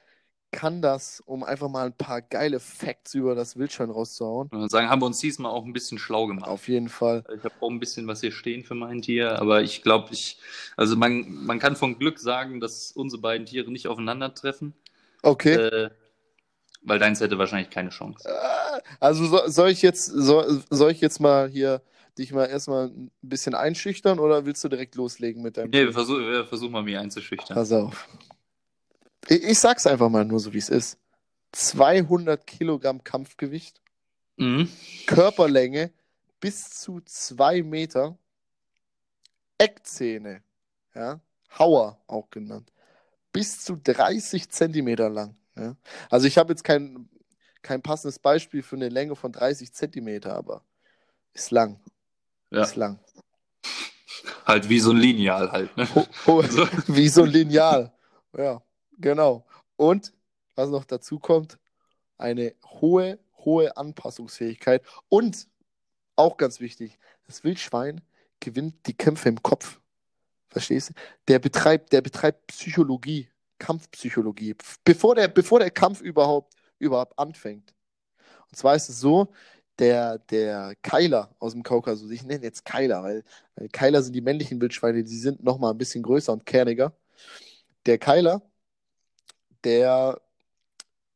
kann 0.56 0.82
das, 0.82 1.22
um 1.26 1.43
einfach 1.43 1.68
mal 1.70 1.88
ein 1.88 1.93
paar 1.93 2.22
geile 2.22 2.60
Facts 2.62 3.14
über 3.14 3.36
das 3.36 3.58
Wildschwein 3.58 3.89
rauszuhauen, 3.89 4.47
Und 4.51 4.72
sagen, 4.72 4.89
haben 4.89 5.01
wir 5.01 5.06
uns 5.06 5.20
diesmal 5.20 5.51
auch 5.51 5.66
ein 5.66 5.74
bisschen 5.74 5.97
schlau 5.99 6.28
gemacht. 6.28 6.47
auf 6.47 6.68
jeden 6.70 6.88
Fall. 6.88 7.26
Ich 7.38 7.43
habe 7.43 7.53
auch 7.60 7.70
ein 7.70 7.80
bisschen 7.80 8.08
was 8.08 8.22
hier 8.22 8.32
stehen 8.32 8.64
für 8.64 8.74
mein 8.76 9.01
Tier, 9.01 9.38
aber 9.39 9.62
ich 9.62 9.82
glaube, 9.84 10.14
ich, 10.14 10.39
also 10.78 10.95
man, 10.95 11.45
man 11.45 11.60
kann 11.60 11.76
von 11.76 11.99
Glück 11.99 12.20
sagen, 12.20 12.60
dass 12.62 12.91
unsere 12.93 13.22
beiden 13.22 13.45
Tiere 13.45 13.70
nicht 13.70 13.88
aufeinandertreffen, 13.88 14.74
Okay. 15.24 15.56
äh, 15.56 15.89
weil 16.84 16.99
deins 16.99 17.20
hätte 17.20 17.38
wahrscheinlich 17.38 17.70
keine 17.70 17.89
Chance. 17.89 18.28
Äh, 18.30 18.80
Also 18.99 19.26
so, 19.26 19.41
soll 19.47 19.70
ich 19.70 19.82
jetzt, 19.82 20.06
soll, 20.06 20.64
soll 20.70 20.91
ich 20.91 21.01
jetzt 21.01 21.20
mal 21.20 21.49
hier 21.49 21.82
dich 22.18 22.32
mal 22.32 22.45
erstmal 22.45 22.88
ein 22.88 23.12
bisschen 23.22 23.56
einschüchtern 23.56 24.20
oder 24.20 24.45
willst 24.45 24.64
du 24.64 24.70
direkt 24.70 24.95
loslegen 24.95 25.43
mit 25.43 25.58
deinem 25.58 25.72
Nee, 25.72 25.84
wir 25.86 25.93
versuchen 26.45 26.72
mal, 26.72 26.82
mich 26.84 26.97
einzuschüchtern. 26.97 27.56
Pass 27.56 27.72
auf. 27.74 28.08
Ich, 29.28 29.43
ich 29.43 29.59
sag's 29.59 29.88
einfach 29.88 30.09
mal 30.09 30.26
nur 30.26 30.39
so, 30.39 30.53
wie 30.53 30.59
es 30.59 30.69
ist. 30.69 30.97
200 31.51 32.45
Kilogramm 32.45 33.03
Kampfgewicht, 33.03 33.82
Mhm. 34.38 34.69
Körperlänge 35.07 35.91
bis 36.39 36.69
zu 36.69 36.99
zwei 37.05 37.63
Meter, 37.63 38.17
Eckzähne, 39.57 40.43
ja, 40.93 41.19
Hauer 41.57 41.97
auch 42.07 42.30
genannt, 42.30 42.71
bis 43.32 43.63
zu 43.63 43.78
30 43.78 44.49
Zentimeter 44.49 45.09
lang, 45.09 45.36
Ja? 45.55 45.76
Also 46.09 46.28
ich 46.28 46.38
habe 46.38 46.51
jetzt 46.51 46.63
kein, 46.63 47.09
kein 47.61 47.82
passendes 47.82 48.19
Beispiel 48.19 48.61
für 48.61 48.76
eine 48.76 48.89
Länge 48.89 49.15
von 49.15 49.32
30 49.32 49.73
Zentimeter, 49.73 50.36
aber 50.36 50.61
ist 51.34 51.51
lang. 51.51 51.80
Ja. 52.51 52.63
Ist 52.63 52.76
lang. 52.76 52.99
Halt 54.45 54.69
wie 54.69 54.80
so 54.80 54.91
ein 54.91 54.97
Lineal 54.97 55.51
halt. 55.51 55.76
Ne? 55.78 55.88
Ho 55.95 56.05
ho 56.28 56.43
wie 56.88 57.09
so 57.09 57.23
ein 57.23 57.30
Lineal. 57.30 57.91
Ja, 58.38 58.61
genau. 58.98 59.46
Und 59.76 60.14
was 60.56 60.70
noch 60.70 60.86
dazu 60.86 61.20
kommt, 61.20 61.60
eine 62.18 62.56
hohe, 62.66 63.20
hohe 63.38 63.76
Anpassungsfähigkeit. 63.76 64.84
Und 65.10 65.48
auch 66.16 66.38
ganz 66.38 66.60
wichtig, 66.60 66.98
das 67.28 67.43
Wildschwein 67.43 68.02
gewinnt 68.39 68.88
die 68.88 68.93
Kämpfe 68.93 69.30
im 69.30 69.41
Kopf. 69.41 69.80
Verstehst 70.48 70.89
du? 70.89 70.93
Der 71.28 71.39
betreibt, 71.39 71.91
der 71.91 72.02
betreibt 72.02 72.48
Psychologie, 72.48 73.30
Kampfpsychologie, 73.60 74.56
bevor 74.84 75.16
der, 75.16 75.28
bevor 75.28 75.60
der 75.60 75.72
Kampf 75.72 76.02
überhaupt, 76.02 76.54
überhaupt 76.80 77.18
anfängt. 77.18 77.74
Und 78.50 78.58
zwar 78.58 78.76
ist 78.76 78.89
es 78.89 79.00
so, 79.00 79.34
der, 79.80 80.20
der 80.20 80.76
Keiler 80.82 81.36
aus 81.39 81.52
dem 81.52 81.64
Kaukasus, 81.64 82.12
ich 82.12 82.24
nenne 82.24 82.43
jetzt 82.43 82.64
Keiler, 82.64 83.04
weil, 83.04 83.24
weil 83.56 83.68
Keiler 83.70 84.02
sind 84.02 84.14
die 84.14 84.22
männlichen 84.22 84.62
Wildschweine, 84.62 85.04
die 85.04 85.18
sind 85.18 85.43
nochmal 85.43 85.72
ein 85.72 85.78
bisschen 85.78 86.04
größer 86.04 86.32
und 86.32 86.46
kerniger. 86.46 86.93
Der 87.86 87.98
Keiler, 87.98 88.41
der 89.66 90.22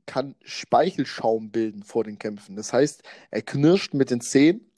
kann 0.05 0.35
Speichelschaum 0.43 1.51
bilden 1.51 1.83
vor 1.83 2.03
den 2.03 2.17
Kämpfen. 2.17 2.55
Das 2.55 2.73
heißt, 2.73 3.03
er 3.29 3.41
knirscht 3.43 3.93
mit 3.93 4.09
den 4.09 4.21
Zähnen, 4.21 4.69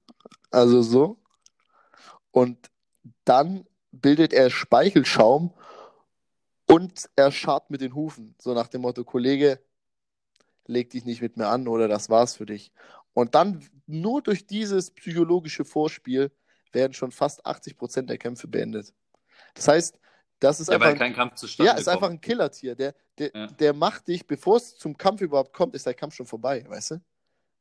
also 0.51 0.81
so, 0.81 1.17
und 2.31 2.69
dann 3.23 3.65
bildet 3.91 4.33
er 4.33 4.49
Speichelschaum 4.49 5.53
und 6.67 7.09
er 7.15 7.31
scharrt 7.31 7.69
mit 7.69 7.81
den 7.81 7.95
Hufen, 7.95 8.35
so 8.39 8.53
nach 8.53 8.67
dem 8.67 8.81
Motto, 8.81 9.03
Kollege, 9.03 9.59
leg 10.65 10.89
dich 10.89 11.05
nicht 11.05 11.21
mit 11.21 11.37
mir 11.37 11.47
an 11.47 11.67
oder 11.67 11.87
das 11.87 12.09
war's 12.09 12.35
für 12.35 12.45
dich. 12.45 12.71
Und 13.13 13.35
dann 13.35 13.65
nur 13.87 14.21
durch 14.21 14.47
dieses 14.47 14.91
psychologische 14.91 15.65
Vorspiel 15.65 16.31
werden 16.71 16.93
schon 16.93 17.11
fast 17.11 17.45
80 17.45 17.77
Prozent 17.77 18.09
der 18.09 18.17
Kämpfe 18.17 18.47
beendet. 18.47 18.93
Das 19.53 19.67
heißt, 19.67 19.99
das 20.41 20.59
ist 20.59 20.67
Ja, 20.67 20.73
einfach 20.75 20.87
weil 20.87 20.97
kein 20.97 21.13
Kampf 21.15 21.35
zustande 21.35 21.71
ja, 21.71 21.77
ist 21.77 21.85
kommt. 21.85 21.95
einfach 21.95 22.09
ein 22.09 22.19
Killertier. 22.19 22.75
Der, 22.75 22.93
der, 23.17 23.31
Ja. 23.33 23.47
der 23.47 23.73
macht 23.73 24.07
dich, 24.09 24.27
bevor 24.27 24.57
es 24.57 24.75
zum 24.77 24.97
Kampf 24.97 25.21
überhaupt 25.21 25.53
kommt, 25.53 25.73
ist 25.75 25.85
der 25.85 25.93
Kampf 25.93 26.15
schon 26.15 26.25
vorbei, 26.25 26.65
weißt 26.67 26.91
du? 26.91 27.01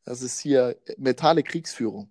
Das 0.04 0.22
ist 0.22 0.40
hier 0.40 0.76
mentale 0.96 1.42
Kriegsführung. 1.44 2.08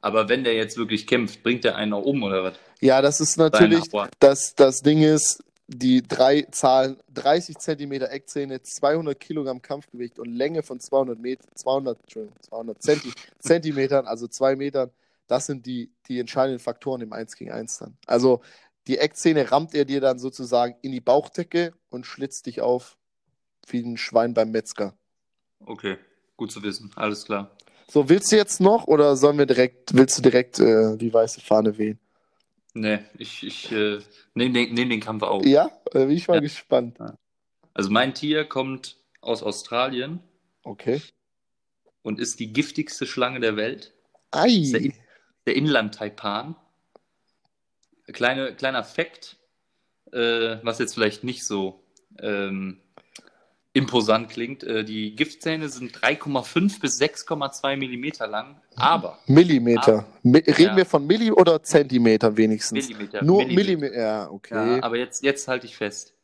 Aber 0.00 0.28
wenn 0.28 0.42
der 0.44 0.54
jetzt 0.54 0.76
wirklich 0.76 1.06
kämpft, 1.06 1.42
bringt 1.42 1.64
der 1.64 1.76
einen 1.76 1.92
auch 1.92 2.04
um 2.04 2.22
oder 2.22 2.42
was? 2.42 2.54
Ja, 2.80 3.00
das 3.00 3.20
ist 3.20 3.36
natürlich, 3.38 3.84
das, 4.18 4.54
das 4.54 4.80
Ding 4.82 5.02
ist, 5.02 5.42
die 5.66 6.02
drei 6.02 6.42
Zahlen, 6.50 6.98
30 7.14 7.56
Zentimeter 7.56 8.10
Eckzähne, 8.10 8.60
200 8.60 9.18
Kilogramm 9.18 9.62
Kampfgewicht 9.62 10.18
und 10.18 10.28
Länge 10.34 10.62
von 10.62 10.78
200 10.80 11.18
Meter, 11.18 11.46
200, 11.54 11.98
Entschuldigung, 12.02 12.36
200 12.42 12.82
Zenti, 12.82 13.12
Zentimetern, 13.38 14.06
also 14.06 14.26
zwei 14.28 14.56
Metern, 14.56 14.90
das 15.26 15.46
sind 15.46 15.64
die, 15.64 15.90
die 16.06 16.20
entscheidenden 16.20 16.58
Faktoren 16.58 17.00
im 17.00 17.14
1 17.14 17.34
gegen 17.36 17.50
1 17.52 17.78
dann. 17.78 17.96
Also 18.06 18.42
die 18.86 18.98
Eckzähne 18.98 19.50
rammt 19.50 19.74
er 19.74 19.84
dir 19.84 20.00
dann 20.00 20.18
sozusagen 20.18 20.76
in 20.82 20.92
die 20.92 21.00
Bauchdecke 21.00 21.72
und 21.88 22.06
schlitzt 22.06 22.46
dich 22.46 22.60
auf 22.60 22.96
wie 23.68 23.80
ein 23.82 23.96
Schwein 23.96 24.34
beim 24.34 24.50
Metzger. 24.50 24.94
Okay, 25.64 25.96
gut 26.36 26.52
zu 26.52 26.62
wissen. 26.62 26.90
Alles 26.96 27.24
klar. 27.24 27.56
So, 27.88 28.08
willst 28.08 28.30
du 28.32 28.36
jetzt 28.36 28.60
noch 28.60 28.86
oder 28.86 29.16
sollen 29.16 29.38
wir 29.38 29.46
direkt, 29.46 29.94
willst 29.94 30.18
du 30.18 30.22
direkt 30.22 30.58
äh, 30.58 30.96
die 30.96 31.12
weiße 31.12 31.40
Fahne 31.40 31.76
wehen? 31.78 31.98
Nee, 32.74 32.98
ich, 33.16 33.42
ich 33.42 33.70
äh, 33.72 34.00
nehme 34.34 34.52
den, 34.52 34.74
nehm 34.74 34.90
den 34.90 35.00
Kampf 35.00 35.22
auf. 35.22 35.44
Ja, 35.46 35.70
äh, 35.92 36.00
bin 36.06 36.10
ich 36.10 36.28
mal 36.28 36.34
Ja. 36.36 36.40
gespannt. 36.40 36.98
Also 37.72 37.90
mein 37.90 38.14
Tier 38.14 38.44
kommt 38.44 38.96
aus 39.20 39.42
Australien 39.42 40.20
Okay. 40.64 41.00
und 42.02 42.18
ist 42.20 42.40
die 42.40 42.52
giftigste 42.52 43.06
Schlange 43.06 43.40
der 43.40 43.56
Welt. 43.56 43.94
Ei. 44.30 44.70
Der, 44.72 44.80
In- 44.80 44.94
der 45.46 45.56
Inland-Taipan. 45.56 46.56
Kleine, 48.12 48.54
kleiner 48.54 48.84
Fakt, 48.84 49.36
äh, 50.12 50.56
was 50.62 50.78
jetzt 50.78 50.94
vielleicht 50.94 51.24
nicht 51.24 51.44
so 51.44 51.82
ähm, 52.20 52.80
imposant 53.72 54.28
klingt. 54.30 54.62
Äh, 54.62 54.84
die 54.84 55.16
Giftzähne 55.16 55.68
sind 55.68 55.96
3,5 55.96 56.80
bis 56.80 57.00
6,2 57.00 57.76
Millimeter 57.76 58.26
lang, 58.26 58.60
aber 58.76 59.18
Millimeter. 59.26 60.06
Mi 60.22 60.38
reden 60.38 60.62
Ja. 60.62 60.76
wir 60.76 60.86
von 60.86 61.06
Milli 61.06 61.30
oder 61.32 61.62
Zentimeter 61.62 62.36
wenigstens? 62.36 62.88
Millimeter. 62.88 63.22
Nur 63.24 63.38
Millimeter. 63.38 63.64
Millimeter. 63.64 63.96
Ja, 63.98 64.30
okay. 64.30 64.76
Ja, 64.76 64.82
aber 64.82 64.96
jetzt, 64.96 65.22
jetzt 65.22 65.48
halte 65.48 65.66
ich 65.66 65.76
fest. 65.76 66.14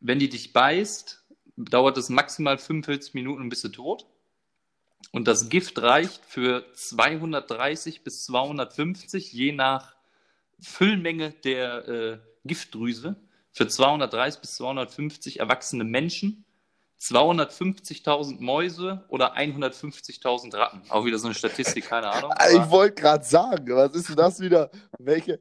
Wenn 0.00 0.18
die 0.18 0.28
dich 0.28 0.52
beißt, 0.52 1.24
dauert 1.56 1.96
es 1.96 2.08
maximal 2.08 2.58
45 2.58 3.14
Minuten, 3.14 3.48
bis 3.48 3.62
du 3.62 3.68
tot. 3.68 4.06
Und 5.10 5.26
das 5.26 5.48
Gift 5.48 5.80
reicht 5.80 6.24
für 6.26 6.64
230 6.74 8.04
bis 8.04 8.24
250, 8.26 9.32
je 9.32 9.52
nach 9.52 9.96
Füllmenge 10.60 11.30
der 11.44 11.88
äh, 11.88 12.18
Giftdrüse, 12.44 13.16
für 13.52 13.68
230 13.68 14.40
bis 14.40 14.56
250 14.56 15.40
erwachsene 15.40 15.84
Menschen, 15.84 16.44
250.000 17.00 18.40
Mäuse 18.40 19.04
oder 19.08 19.36
150.000 19.36 20.56
Ratten. 20.56 20.82
Auch 20.88 21.04
wieder 21.04 21.18
so 21.18 21.26
eine 21.28 21.34
Statistik, 21.34 21.86
keine 21.86 22.08
Ahnung. 22.10 22.32
Ah, 22.34 22.48
Ich 22.52 22.70
wollte 22.70 23.00
gerade 23.02 23.24
sagen, 23.24 23.66
was 23.74 23.94
ist 23.94 24.08
denn 24.08 24.16
das 24.16 24.40
wieder? 24.40 24.70
Welche, 24.98 25.40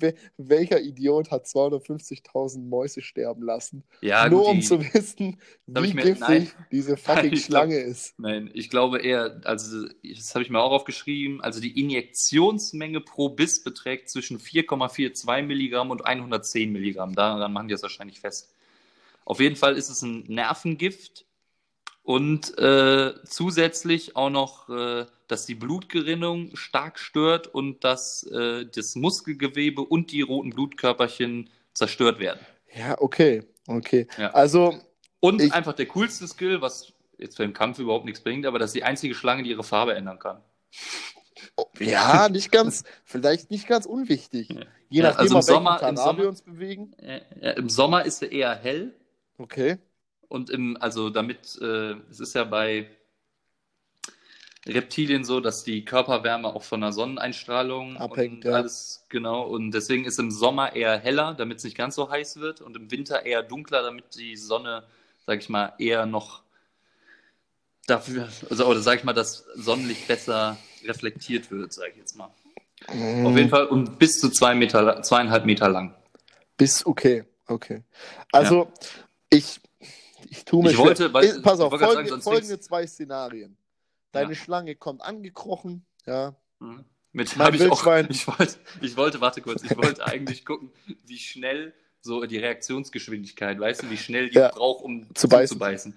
wel- 0.00 0.14
welcher 0.38 0.80
Idiot 0.80 1.30
hat 1.30 1.44
250.000 1.46 2.60
Mäuse 2.68 3.02
sterben 3.02 3.42
lassen? 3.42 3.84
ja, 4.00 4.28
Nur 4.28 4.40
gut, 4.44 4.48
um 4.50 4.60
die- 4.60 4.66
zu 4.66 4.80
wissen, 4.94 5.38
wie 5.66 5.92
mir- 5.94 6.02
giftig 6.02 6.20
nein. 6.20 6.50
diese 6.72 6.96
fucking 6.96 7.30
glaub- 7.32 7.40
Schlange 7.44 7.76
ist. 7.78 8.18
Nein, 8.18 8.50
ich 8.54 8.70
glaube 8.70 8.98
eher, 9.00 9.40
also 9.44 9.86
das 10.02 10.34
habe 10.34 10.42
ich 10.42 10.50
mir 10.50 10.60
auch 10.60 10.72
aufgeschrieben, 10.72 11.40
also 11.42 11.60
die 11.60 11.78
Injektionsmenge 11.78 13.00
pro 13.02 13.28
Biss 13.28 13.62
beträgt 13.62 14.08
zwischen 14.08 14.38
4,42 14.38 15.42
Milligramm 15.42 15.90
und 15.90 16.06
110 16.06 16.72
Milligramm. 16.72 17.14
Daran 17.14 17.52
machen 17.52 17.68
die 17.68 17.72
das 17.74 17.82
wahrscheinlich 17.82 18.20
fest. 18.20 18.54
Auf 19.28 19.40
jeden 19.40 19.56
Fall 19.56 19.76
ist 19.76 19.90
es 19.90 20.00
ein 20.00 20.24
Nervengift 20.26 21.26
und 22.02 22.56
äh, 22.58 23.12
zusätzlich 23.26 24.16
auch 24.16 24.30
noch, 24.30 24.70
äh, 24.70 25.04
dass 25.26 25.44
die 25.44 25.54
Blutgerinnung 25.54 26.56
stark 26.56 26.98
stört 26.98 27.46
und 27.46 27.84
dass 27.84 28.22
äh, 28.32 28.64
das 28.74 28.94
Muskelgewebe 28.96 29.82
und 29.82 30.12
die 30.12 30.22
roten 30.22 30.48
Blutkörperchen 30.48 31.50
zerstört 31.74 32.20
werden. 32.20 32.40
Ja, 32.74 32.98
okay. 32.98 33.42
Okay. 33.66 34.06
Ja. 34.16 34.30
Also, 34.30 34.80
Und 35.20 35.42
Ich- 35.42 35.52
einfach 35.52 35.74
der 35.74 35.84
coolste 35.86 36.26
Skill, 36.26 36.62
was 36.62 36.90
jetzt 37.18 37.36
für 37.36 37.42
den 37.42 37.52
Kampf 37.52 37.78
überhaupt 37.80 38.06
nichts 38.06 38.22
bringt, 38.22 38.46
aber 38.46 38.58
das 38.58 38.70
ist 38.70 38.76
die 38.76 38.84
einzige 38.84 39.14
Schlange, 39.14 39.42
die 39.42 39.50
ihre 39.50 39.62
Farbe 39.64 39.94
ändern 39.94 40.18
kann. 40.18 40.40
ja, 41.78 42.28
nicht 42.30 42.50
ganz, 42.50 42.84
vielleicht 43.04 43.50
nicht 43.50 43.66
ganz 43.68 43.84
unwichtig. 43.84 44.48
Ja. 44.48 44.60
Je 44.88 45.02
Ja, 45.02 45.10
nachdem, 45.10 45.20
also 45.20 45.36
im 45.36 45.42
Sommer- 45.42 45.82
im 45.86 45.96
Sommer- 45.98 46.18
wir 46.22 46.28
uns 46.30 46.40
bewegen. 46.40 46.94
Ja, 47.42 47.50
Im 47.50 47.68
Sommer 47.68 48.06
ist 48.06 48.22
er 48.22 48.32
eher 48.32 48.54
hell 48.54 48.94
Okay. 49.38 49.78
und 50.28 50.50
im, 50.50 50.76
also 50.80 51.10
damit, 51.10 51.58
äh, 51.60 51.92
es 52.10 52.20
ist 52.20 52.34
ja 52.34 52.44
bei 52.44 52.90
Reptilien 54.66 55.24
so, 55.24 55.40
dass 55.40 55.64
die 55.64 55.84
Körperwärme 55.84 56.48
auch 56.48 56.62
von 56.62 56.80
der 56.80 56.92
Sonneneinstrahlung 56.92 57.96
Abhängt, 57.96 58.44
und 58.44 58.50
ja. 58.50 58.56
alles, 58.56 59.06
genau, 59.08 59.42
und 59.46 59.70
deswegen 59.70 60.04
ist 60.04 60.18
im 60.18 60.30
Sommer 60.30 60.74
eher 60.74 60.98
heller, 60.98 61.34
damit 61.34 61.58
es 61.58 61.64
nicht 61.64 61.76
ganz 61.76 61.94
so 61.94 62.10
heiß 62.10 62.40
wird 62.40 62.60
und 62.60 62.76
im 62.76 62.90
Winter 62.90 63.24
eher 63.24 63.42
dunkler, 63.42 63.82
damit 63.82 64.16
die 64.16 64.36
Sonne, 64.36 64.84
sag 65.26 65.38
ich 65.38 65.48
mal, 65.48 65.72
eher 65.78 66.04
noch 66.06 66.42
dafür, 67.86 68.28
also, 68.50 68.66
oder 68.66 68.80
sag 68.80 68.98
ich 68.98 69.04
mal, 69.04 69.14
das 69.14 69.46
Sonnenlicht 69.54 70.06
besser 70.06 70.58
reflektiert 70.84 71.50
wird, 71.50 71.72
sag 71.72 71.90
ich 71.92 71.96
jetzt 71.96 72.16
mal. 72.16 72.30
Auf 72.86 72.94
Mhm. 72.94 73.36
jeden 73.36 73.48
Fall 73.48 73.66
und 73.66 73.98
bis 73.98 74.20
zu 74.20 74.28
zwei 74.30 74.54
Meter, 74.54 75.02
zweieinhalb 75.02 75.46
Meter 75.46 75.68
lang. 75.68 75.94
Bis, 76.56 76.84
okay, 76.84 77.24
okay. 77.46 77.82
Also, 78.32 78.70
ich, 79.30 79.60
ich 80.30 80.44
tue 80.44 80.62
mir 80.62 80.70
Ich 80.70 80.78
wollte, 80.78 81.12
weil- 81.12 81.24
Äh, 81.26 81.40
Pass 81.40 81.60
auf, 81.60 81.70
folgende, 81.70 82.08
sagen, 82.10 82.22
folgende 82.22 82.54
kriegst- 82.54 82.68
zwei 82.68 82.86
Szenarien. 82.86 83.56
Deine 84.12 84.30
Ja. 84.32 84.36
Schlange 84.36 84.74
kommt 84.74 85.02
angekrochen, 85.02 85.84
ja. 86.06 86.34
Mhm. 86.60 86.84
Mit 87.12 87.36
Mein 87.36 87.54
ich 87.54 87.62
auch, 87.70 87.86
ich 88.10 88.26
wollte, 88.26 88.56
ich 88.80 88.96
wollte, 88.96 89.20
warte 89.20 89.40
kurz, 89.40 89.62
ich 89.62 89.76
wollte 89.76 90.04
eigentlich 90.06 90.44
gucken, 90.44 90.70
wie 91.06 91.18
schnell 91.18 91.72
so 92.00 92.24
die 92.26 92.38
Reaktionsgeschwindigkeit, 92.38 93.58
weißt 93.58 93.82
du, 93.82 93.90
wie 93.90 93.96
schnell 93.96 94.28
die 94.30 94.36
Ja. 94.38 94.48
braucht, 94.50 94.84
um 94.84 95.02
Zu 95.14 95.28
beißen. 95.28 95.48
zuzubeißen. 95.48 95.96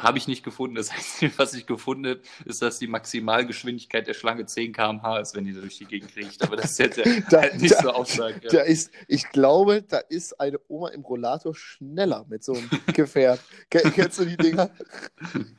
Habe 0.00 0.18
ich 0.18 0.26
nicht 0.26 0.42
gefunden. 0.44 0.74
Das 0.74 0.90
Einzige, 0.96 1.32
was 1.38 1.54
ich 1.54 1.66
gefunden 1.66 2.06
habe, 2.08 2.20
ist, 2.46 2.60
dass 2.62 2.80
die 2.80 2.88
Maximalgeschwindigkeit 2.88 4.06
der 4.06 4.14
Schlange 4.14 4.44
10 4.44 4.72
km/h 4.72 5.18
ist, 5.20 5.36
wenn 5.36 5.44
die 5.44 5.52
durch 5.52 5.78
die 5.78 5.84
Gegend 5.84 6.12
kriecht. 6.12 6.42
Aber 6.42 6.56
das 6.56 6.72
ist 6.72 6.78
jetzt 6.78 6.96
ja 6.98 7.04
Da- 7.30 7.42
halt 7.42 7.60
nicht 7.60 7.74
da- 7.74 8.04
so. 8.04 8.24
Da 8.50 8.60
ist, 8.62 8.90
ich 9.06 9.28
glaube, 9.30 9.82
da 9.82 9.98
ist 9.98 10.40
eine 10.40 10.58
Oma 10.68 10.88
im 10.88 11.02
Rollator 11.02 11.54
schneller 11.54 12.26
mit 12.28 12.42
so 12.42 12.54
einem 12.54 12.68
Gefährt. 12.92 13.40
Ke- 13.70 13.88
Kennst 13.94 14.18
du 14.18 14.24
die 14.24 14.36
Dinger? 14.36 14.70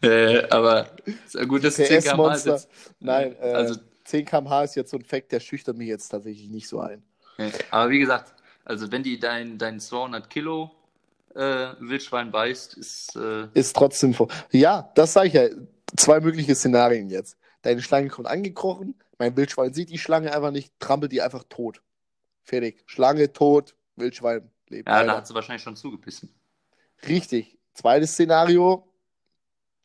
Äh, 0.01 0.43
aber 0.49 0.87
ist 1.05 1.35
ja 1.35 1.45
gut, 1.45 1.63
das 1.63 1.75
10 1.75 2.01
km/h 2.03 2.33
ist 2.35 2.45
jetzt. 2.45 2.69
Nein, 2.99 3.35
äh, 3.41 3.53
also 3.53 3.79
10 4.03 4.25
km/h 4.25 4.63
ist 4.65 4.75
jetzt 4.75 4.91
so 4.91 4.97
ein 4.97 5.03
Fact, 5.05 5.31
der 5.31 5.39
schüchtert 5.39 5.77
mich 5.77 5.87
jetzt 5.87 6.09
tatsächlich 6.09 6.49
nicht 6.49 6.67
so 6.67 6.79
ein. 6.81 7.03
Ja, 7.37 7.47
Aber 7.71 7.89
wie 7.89 7.99
gesagt, 7.99 8.33
also 8.65 8.91
wenn 8.91 9.03
die 9.03 9.17
dein, 9.19 9.57
dein 9.57 9.79
200 9.79 10.29
Kilo 10.29 10.71
äh, 11.35 11.73
Wildschwein 11.79 12.31
beißt, 12.31 12.75
ist. 12.75 13.15
Äh, 13.15 13.47
Ist 13.53 13.75
trotzdem 13.75 14.13
vor. 14.13 14.27
Ja, 14.51 14.91
das 14.95 15.13
sage 15.13 15.27
ich 15.27 15.33
ja. 15.33 15.47
Zwei 15.97 16.19
mögliche 16.19 16.55
Szenarien 16.55 17.09
jetzt. 17.09 17.37
Deine 17.61 17.81
Schlange 17.81 18.09
kommt 18.09 18.27
angekrochen, 18.27 18.95
mein 19.17 19.35
Wildschwein 19.37 19.73
sieht 19.73 19.89
die 19.89 19.97
Schlange 19.97 20.33
einfach 20.33 20.51
nicht, 20.51 20.73
trampelt 20.79 21.11
die 21.11 21.21
einfach 21.21 21.43
tot. 21.47 21.81
Fertig. 22.43 22.83
Schlange 22.85 23.31
tot, 23.31 23.75
Wildschwein 23.95 24.49
lebt. 24.67 24.87
ja, 24.87 24.95
weiter. 24.95 25.07
da 25.07 25.17
hat 25.17 25.27
sie 25.27 25.33
wahrscheinlich 25.33 25.63
schon 25.63 25.75
zugebissen. 25.75 26.33
Richtig. 27.07 27.57
Zweites 27.73 28.13
Szenario: 28.13 28.87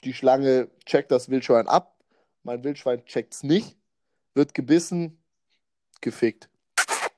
Die 0.04 0.14
Schlange 0.14 0.68
checkt 0.84 1.10
das 1.10 1.28
Wildschwein 1.28 1.68
ab, 1.68 1.96
mein 2.42 2.62
Wildschwein 2.64 3.04
checkt 3.04 3.34
es 3.34 3.42
nicht, 3.42 3.76
wird 4.34 4.54
gebissen, 4.54 5.18
gefickt. 6.00 6.48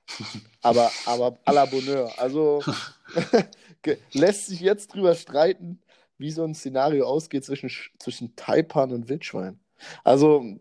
Aber, 0.62 0.90
aber 1.06 1.38
à 1.46 1.52
la 1.52 1.64
Bonheur. 1.64 2.12
Also 2.18 2.62
lässt 4.12 4.46
sich 4.46 4.60
jetzt 4.60 4.94
drüber 4.94 5.14
streiten, 5.14 5.80
wie 6.18 6.30
so 6.30 6.44
ein 6.44 6.54
Szenario 6.54 7.06
ausgeht 7.06 7.44
zwischen, 7.44 7.68
Sch- 7.68 7.90
zwischen 7.98 8.36
Taipan 8.36 8.92
und 8.92 9.08
Wildschwein. 9.08 9.58
Also, 10.04 10.58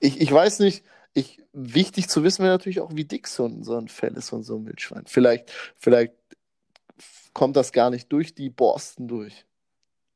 ich, 0.00 0.20
ich 0.20 0.30
weiß 0.32 0.58
nicht, 0.58 0.84
ich, 1.14 1.42
wichtig 1.52 2.08
zu 2.08 2.24
wissen 2.24 2.42
wäre 2.42 2.54
natürlich 2.54 2.80
auch, 2.80 2.94
wie 2.94 3.04
dick 3.04 3.28
so 3.28 3.46
ein, 3.46 3.62
so 3.62 3.76
ein 3.76 3.88
Fell 3.88 4.14
ist 4.16 4.30
von 4.30 4.42
so 4.42 4.56
einem 4.56 4.66
Wildschwein. 4.66 5.04
Vielleicht, 5.06 5.52
vielleicht 5.78 6.14
kommt 7.32 7.56
das 7.56 7.72
gar 7.72 7.90
nicht 7.90 8.12
durch 8.12 8.34
die 8.34 8.50
Borsten 8.50 9.08
durch. 9.08 9.44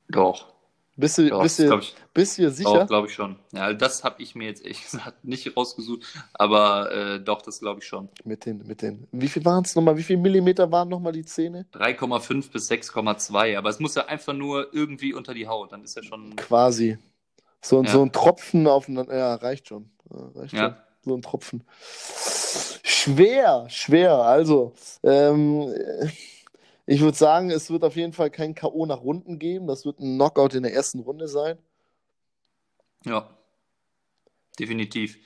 Doch. 0.08 0.55
Bist 0.98 1.18
du, 1.18 1.28
Doch, 1.28 1.42
bist 1.42 1.58
glaube 1.58 1.72
du, 1.76 1.78
ich, 1.80 1.94
bist 2.14 2.38
du 2.38 2.50
sicher? 2.50 2.72
doch, 2.80 2.86
glaub 2.86 3.04
ich 3.06 3.12
schon. 3.12 3.36
Ja, 3.52 3.74
das 3.74 4.02
habe 4.02 4.22
ich 4.22 4.34
mir 4.34 4.46
jetzt 4.46 4.62
ehrlich 4.62 4.82
gesagt 4.90 5.22
nicht 5.24 5.54
rausgesucht, 5.54 6.02
aber 6.32 6.90
äh, 6.90 7.20
doch, 7.20 7.42
das 7.42 7.60
glaube 7.60 7.80
ich 7.80 7.86
schon. 7.86 8.08
Mit 8.24 8.46
den, 8.46 8.66
mit 8.66 8.80
den, 8.80 9.06
wie 9.12 9.28
viel 9.28 9.44
waren 9.44 9.62
es 9.64 9.74
nochmal? 9.74 9.98
Wie 9.98 10.02
viel 10.02 10.16
Millimeter 10.16 10.72
waren 10.72 10.88
nochmal 10.88 11.12
die 11.12 11.24
Zähne? 11.24 11.66
3,5 11.74 12.50
bis 12.50 12.70
6,2, 12.70 13.58
aber 13.58 13.68
es 13.68 13.78
muss 13.78 13.94
ja 13.94 14.06
einfach 14.06 14.32
nur 14.32 14.72
irgendwie 14.72 15.12
unter 15.12 15.34
die 15.34 15.46
Haut, 15.46 15.72
dann 15.72 15.84
ist 15.84 15.96
ja 15.96 16.02
schon. 16.02 16.34
Quasi. 16.36 16.96
So, 17.60 17.78
ein- 17.80 17.84
Ja. 17.84 17.90
so 17.92 18.02
ein 18.02 18.12
Tropfen 18.12 18.66
auf 18.66 18.86
den, 18.86 18.96
ja, 18.96 19.34
reicht 19.34 19.68
schon. 19.68 19.90
Ja, 20.10 20.30
reicht 20.34 20.50
schon. 20.52 20.58
Ja. 20.60 20.82
So 21.04 21.14
ein 21.14 21.22
Tropfen. 21.22 21.62
Schwer, 22.82 23.66
schwer. 23.68 24.14
Also, 24.14 24.72
ähm, 25.02 25.72
ich 26.86 27.00
würde 27.00 27.16
sagen, 27.16 27.50
es 27.50 27.70
wird 27.70 27.82
auf 27.82 27.96
jeden 27.96 28.12
Fall 28.12 28.30
kein 28.30 28.54
K.O. 28.54 28.86
nach 28.86 29.00
Runden 29.00 29.38
geben. 29.38 29.66
Das 29.66 29.84
wird 29.84 29.98
ein 29.98 30.14
Knockout 30.14 30.54
in 30.54 30.62
der 30.62 30.72
ersten 30.72 31.00
Runde 31.00 31.26
sein. 31.26 31.58
Ja. 33.04 33.28
Definitiv. 34.58 35.18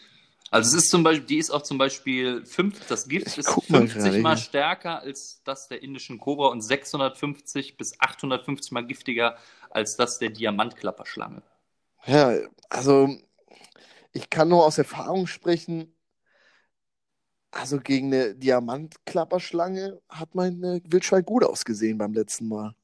Also 0.50 0.76
es 0.76 0.84
ist 0.84 0.90
zum 0.90 1.04
Beispiel, 1.04 1.26
die 1.26 1.38
ist 1.38 1.50
auch 1.50 1.62
zum 1.62 1.78
Beispiel 1.78 2.44
fünf, 2.44 2.86
das 2.88 3.08
Gift 3.08 3.38
ist 3.38 3.46
guck 3.46 3.70
mal 3.70 3.86
50 3.86 4.02
gerade 4.02 4.18
mal 4.18 4.34
hier. 4.34 4.42
stärker 4.44 5.00
als 5.00 5.42
das 5.44 5.68
der 5.68 5.82
indischen 5.82 6.18
Kobra 6.18 6.48
und 6.48 6.60
650 6.60 7.76
bis 7.76 8.00
850 8.00 8.72
mal 8.72 8.84
giftiger 8.84 9.36
als 9.70 9.96
das 9.96 10.18
der 10.18 10.30
Diamantklapperschlange. 10.30 11.42
Ja, 12.06 12.36
also 12.68 13.16
ich 14.12 14.28
kann 14.28 14.48
nur 14.48 14.66
aus 14.66 14.78
Erfahrung 14.78 15.28
sprechen. 15.28 15.94
Also 17.50 17.78
gegen 17.78 18.12
eine 18.12 18.34
Diamantklapperschlange 18.34 20.00
hat 20.08 20.34
mein 20.34 20.62
äh, 20.62 20.80
Wildschwein 20.84 21.24
gut 21.24 21.44
ausgesehen 21.44 21.98
beim 21.98 22.12
letzten 22.12 22.48
Mal. 22.48 22.74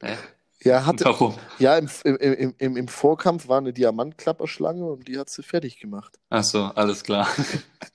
Hä? 0.00 0.16
Ja, 0.64 0.86
hatte, 0.86 1.04
Warum? 1.04 1.36
ja 1.58 1.76
im, 1.76 1.88
im, 2.04 2.16
im, 2.16 2.54
im, 2.56 2.76
im 2.76 2.88
Vorkampf 2.88 3.48
war 3.48 3.58
eine 3.58 3.72
Diamantklapperschlange 3.72 4.84
und 4.84 5.08
die 5.08 5.18
hat 5.18 5.28
sie 5.28 5.42
fertig 5.42 5.80
gemacht. 5.80 6.18
Achso, 6.30 6.66
alles 6.66 7.02
klar. 7.02 7.28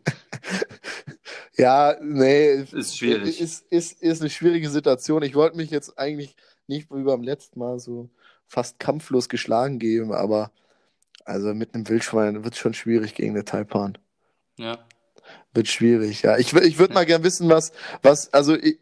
Ja, 1.61 1.95
nee, 2.01 2.63
Ist 2.71 2.97
schwierig. 2.97 3.39
Ist, 3.39 3.65
ist, 3.69 4.01
ist 4.01 4.21
eine 4.21 4.31
schwierige 4.31 4.69
Situation. 4.69 5.21
Ich 5.21 5.35
wollte 5.35 5.57
mich 5.57 5.69
jetzt 5.69 5.99
eigentlich 5.99 6.35
nicht 6.65 6.89
wie 6.89 7.03
beim 7.03 7.21
letzten 7.21 7.59
Mal 7.59 7.77
so 7.77 8.09
fast 8.47 8.79
kampflos 8.79 9.29
geschlagen 9.29 9.77
geben, 9.77 10.11
aber 10.11 10.51
also 11.23 11.53
mit 11.53 11.75
einem 11.75 11.87
Wildschwein 11.87 12.43
wird 12.43 12.55
es 12.55 12.59
schon 12.59 12.73
schwierig 12.73 13.13
gegen 13.13 13.31
eine 13.31 13.45
Taipan. 13.45 13.97
Ja. 14.61 14.77
Wird 15.53 15.67
schwierig, 15.67 16.21
ja. 16.21 16.37
Ich, 16.37 16.53
ich 16.53 16.77
würde 16.77 16.93
mal 16.93 17.05
gern 17.05 17.23
wissen, 17.23 17.49
was, 17.49 17.71
was, 18.01 18.31
also 18.33 18.55
ich, 18.55 18.79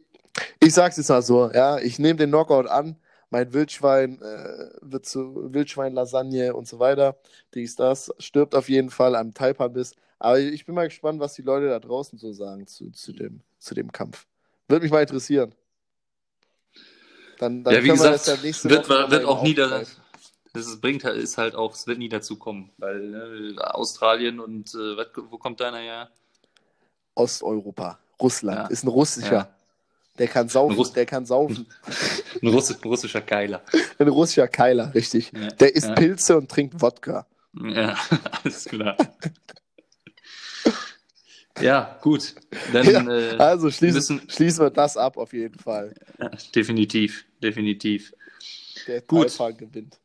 ich 0.60 0.74
sag's 0.74 0.98
jetzt 0.98 1.10
mal 1.10 1.22
so, 1.22 1.52
ja, 1.52 1.80
ich 1.80 2.00
nehme 2.00 2.18
den 2.18 2.30
Knockout 2.30 2.68
an, 2.68 2.96
mein 3.30 3.54
Wildschwein 3.54 4.22
äh, 4.22 4.70
wird 4.82 5.06
zu 5.06 5.54
Wildschwein-Lasagne 5.54 6.54
und 6.54 6.68
so 6.68 6.80
weiter, 6.80 7.18
dies, 7.54 7.76
das, 7.76 8.12
stirbt 8.20 8.56
auf 8.56 8.70
jeden 8.70 8.90
Fall 8.90 9.16
am 9.16 9.34
Taipan-Biss. 9.34 9.96
Aber 10.20 10.40
ich 10.40 10.66
bin 10.66 10.76
mal 10.76 10.88
gespannt, 10.88 11.20
was 11.20 11.34
die 11.34 11.44
Leute 11.44 11.70
da 11.70 11.80
draußen 11.80 12.20
so 12.20 12.34
sagen 12.34 12.68
zu, 12.68 12.92
zu, 12.92 13.14
dem, 13.14 13.42
zu 13.58 13.74
dem 13.74 13.92
Kampf. 13.92 14.26
Würde 14.68 14.84
mich 14.84 14.92
mal 14.92 15.02
interessieren. 15.02 15.56
Dann, 17.40 17.64
dann 17.64 17.74
ja, 17.74 17.84
wie 17.84 17.88
gesagt, 17.88 18.16
das 18.16 18.26
ja 18.28 18.36
nächste 18.44 18.70
wird, 18.70 18.90
wird 18.90 19.26
auch 19.26 19.44
nie 19.44 19.60
aufgreifen. 19.60 20.04
Das 20.54 20.68
ist, 20.68 20.82
bringt 20.82 21.04
halt, 21.04 21.18
ist 21.18 21.38
halt 21.38 21.56
auch, 21.56 21.74
es 21.76 21.86
wird 21.88 21.98
nie 22.00 22.10
dazu 22.10 22.38
kommen, 22.38 22.72
weil 22.78 23.00
ne, 23.10 23.56
Australien 23.76 24.40
und 24.40 24.74
äh, 24.74 24.98
wo 25.30 25.38
kommt 25.38 25.60
deiner 25.60 25.78
her? 25.80 26.10
Osteuropa, 27.16 28.00
Russland, 28.22 28.58
Ja. 28.58 28.68
ist 28.68 28.84
ein 28.84 28.88
russischer. 28.88 29.34
Ja. 29.34 29.56
Der 30.18 30.28
kann 30.28 30.50
saufen, 30.50 30.76
Russ- 30.76 30.92
der 30.94 31.06
kann 31.06 31.26
saufen. 31.26 31.66
Ein 32.42 32.48
Russi 32.50 32.76
russischer 32.84 33.22
Keiler. 33.22 33.62
Ein 33.98 34.08
russischer 34.10 34.48
Keiler, 34.50 34.94
richtig. 34.94 35.32
Ja. 35.34 35.48
Der 35.48 35.74
isst. 35.76 35.96
Pilze 35.96 36.38
und 36.38 36.50
trinkt 36.52 36.82
Wodka. 36.82 37.26
Ja, 37.54 37.98
alles 38.44 38.66
klar. 38.66 38.98
ja, 41.62 41.98
gut. 42.02 42.36
Dann 42.74 43.10
äh, 43.10 43.36
Also 43.38 43.70
schließen, 43.72 44.16
müssen- 44.18 44.30
schließen 44.30 44.66
wir 44.66 44.70
das 44.70 44.98
ab 44.98 45.18
auf 45.18 45.34
jeden 45.34 45.58
Fall. 45.60 45.94
definitiv, 46.56 47.26
definitiv. 47.42 48.14
Der 48.88 49.02
Gut. 49.02 49.38
Gewinnt. 49.58 50.00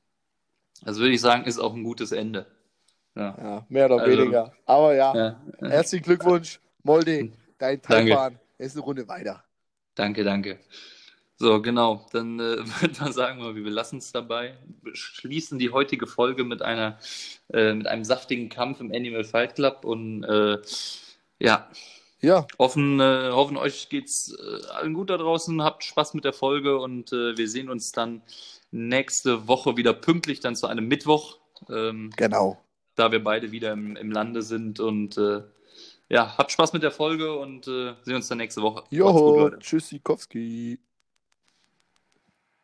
Also 0.85 1.01
würde 1.01 1.15
ich 1.15 1.21
sagen, 1.21 1.45
ist 1.45 1.59
auch 1.59 1.75
ein 1.75 1.83
gutes 1.85 2.13
Ende. 2.13 2.47
Ja. 3.17 3.37
Ja, 3.39 3.67
mehr 3.69 3.87
oder 3.87 4.03
Also- 4.03 4.19
weniger. 4.19 4.53
Aber 4.67 4.95
ja, 4.95 5.15
ja. 5.17 5.41
herzlichen 5.61 6.05
Glückwunsch, 6.05 6.61
Molde. 6.83 7.33
Dein. 7.59 7.81
Taipan 7.81 8.39
ist 8.59 8.77
eine 8.77 8.85
Runde 8.85 9.07
weiter. 9.09 9.45
Danke, 9.95 10.25
danke. 10.25 10.59
So, 11.37 11.63
genau. 11.63 12.07
Dann 12.13 12.39
äh, 12.39 12.59
würde 12.81 13.01
man 13.01 13.13
sagen, 13.13 13.41
wir 13.55 13.63
belassen 13.65 13.99
es 13.99 14.13
dabei. 14.13 14.57
Wir 14.83 14.95
schließen 14.95 15.59
die 15.59 15.71
heutige 15.71 16.07
Folge 16.07 16.45
mit 16.45 16.63
einer, 16.63 16.99
äh, 17.53 17.73
mit 17.73 17.87
einem 17.87 18.05
saftigen 18.05 18.49
Kampf 18.49 18.81
im 18.81 18.93
Animal 18.93 19.25
Fight 19.25 19.55
Club 19.55 19.85
und 19.85 20.25
äh, 20.25 20.59
ja, 21.39 21.69
Ja, 22.21 22.47
hoffen, 22.59 23.01
äh, 23.01 23.31
hoffen 23.33 23.57
euch 23.57 23.89
geht's 23.89 24.33
äh, 24.35 24.67
allen 24.73 24.95
gut 24.95 25.11
da 25.11 25.17
draußen, 25.17 25.63
habt 25.63 25.85
Spaß 25.85 26.15
mit 26.15 26.25
der 26.25 26.33
Folge 26.33 26.79
und 26.79 27.13
äh, 27.13 27.37
wir 27.37 27.49
sehen 27.49 27.69
uns 27.71 27.93
dann 27.93 28.23
nächste 28.75 29.47
Woche 29.47 29.77
wieder 29.77 29.93
pünktlich, 29.93 30.41
dann 30.41 30.57
zu 30.57 30.67
einem 30.67 30.89
Mittwoch, 30.89 31.39
ähm, 31.71 32.11
genau. 32.17 32.59
da 32.97 33.13
wir 33.13 33.23
beide 33.23 33.53
wieder 33.53 33.73
im, 33.73 33.95
im 33.97 34.11
Lande 34.11 34.43
sind 34.43 34.81
und 34.81 35.17
äh, 35.17 35.43
ja, 36.09 36.37
habt 36.37 36.51
Spaß 36.51 36.73
mit 36.73 36.83
der 36.83 36.91
Folge 36.91 37.39
und 37.39 37.69
äh, 37.69 37.95
sehen 38.03 38.17
uns 38.17 38.29
dann 38.29 38.39
nächste 38.39 38.63
Woche. 38.63 38.81
Macht's 38.81 38.91
gut, 38.91 38.99
Joho, 38.99 39.39
Leute. 39.39 39.59
tschüssikowski. 39.61 40.81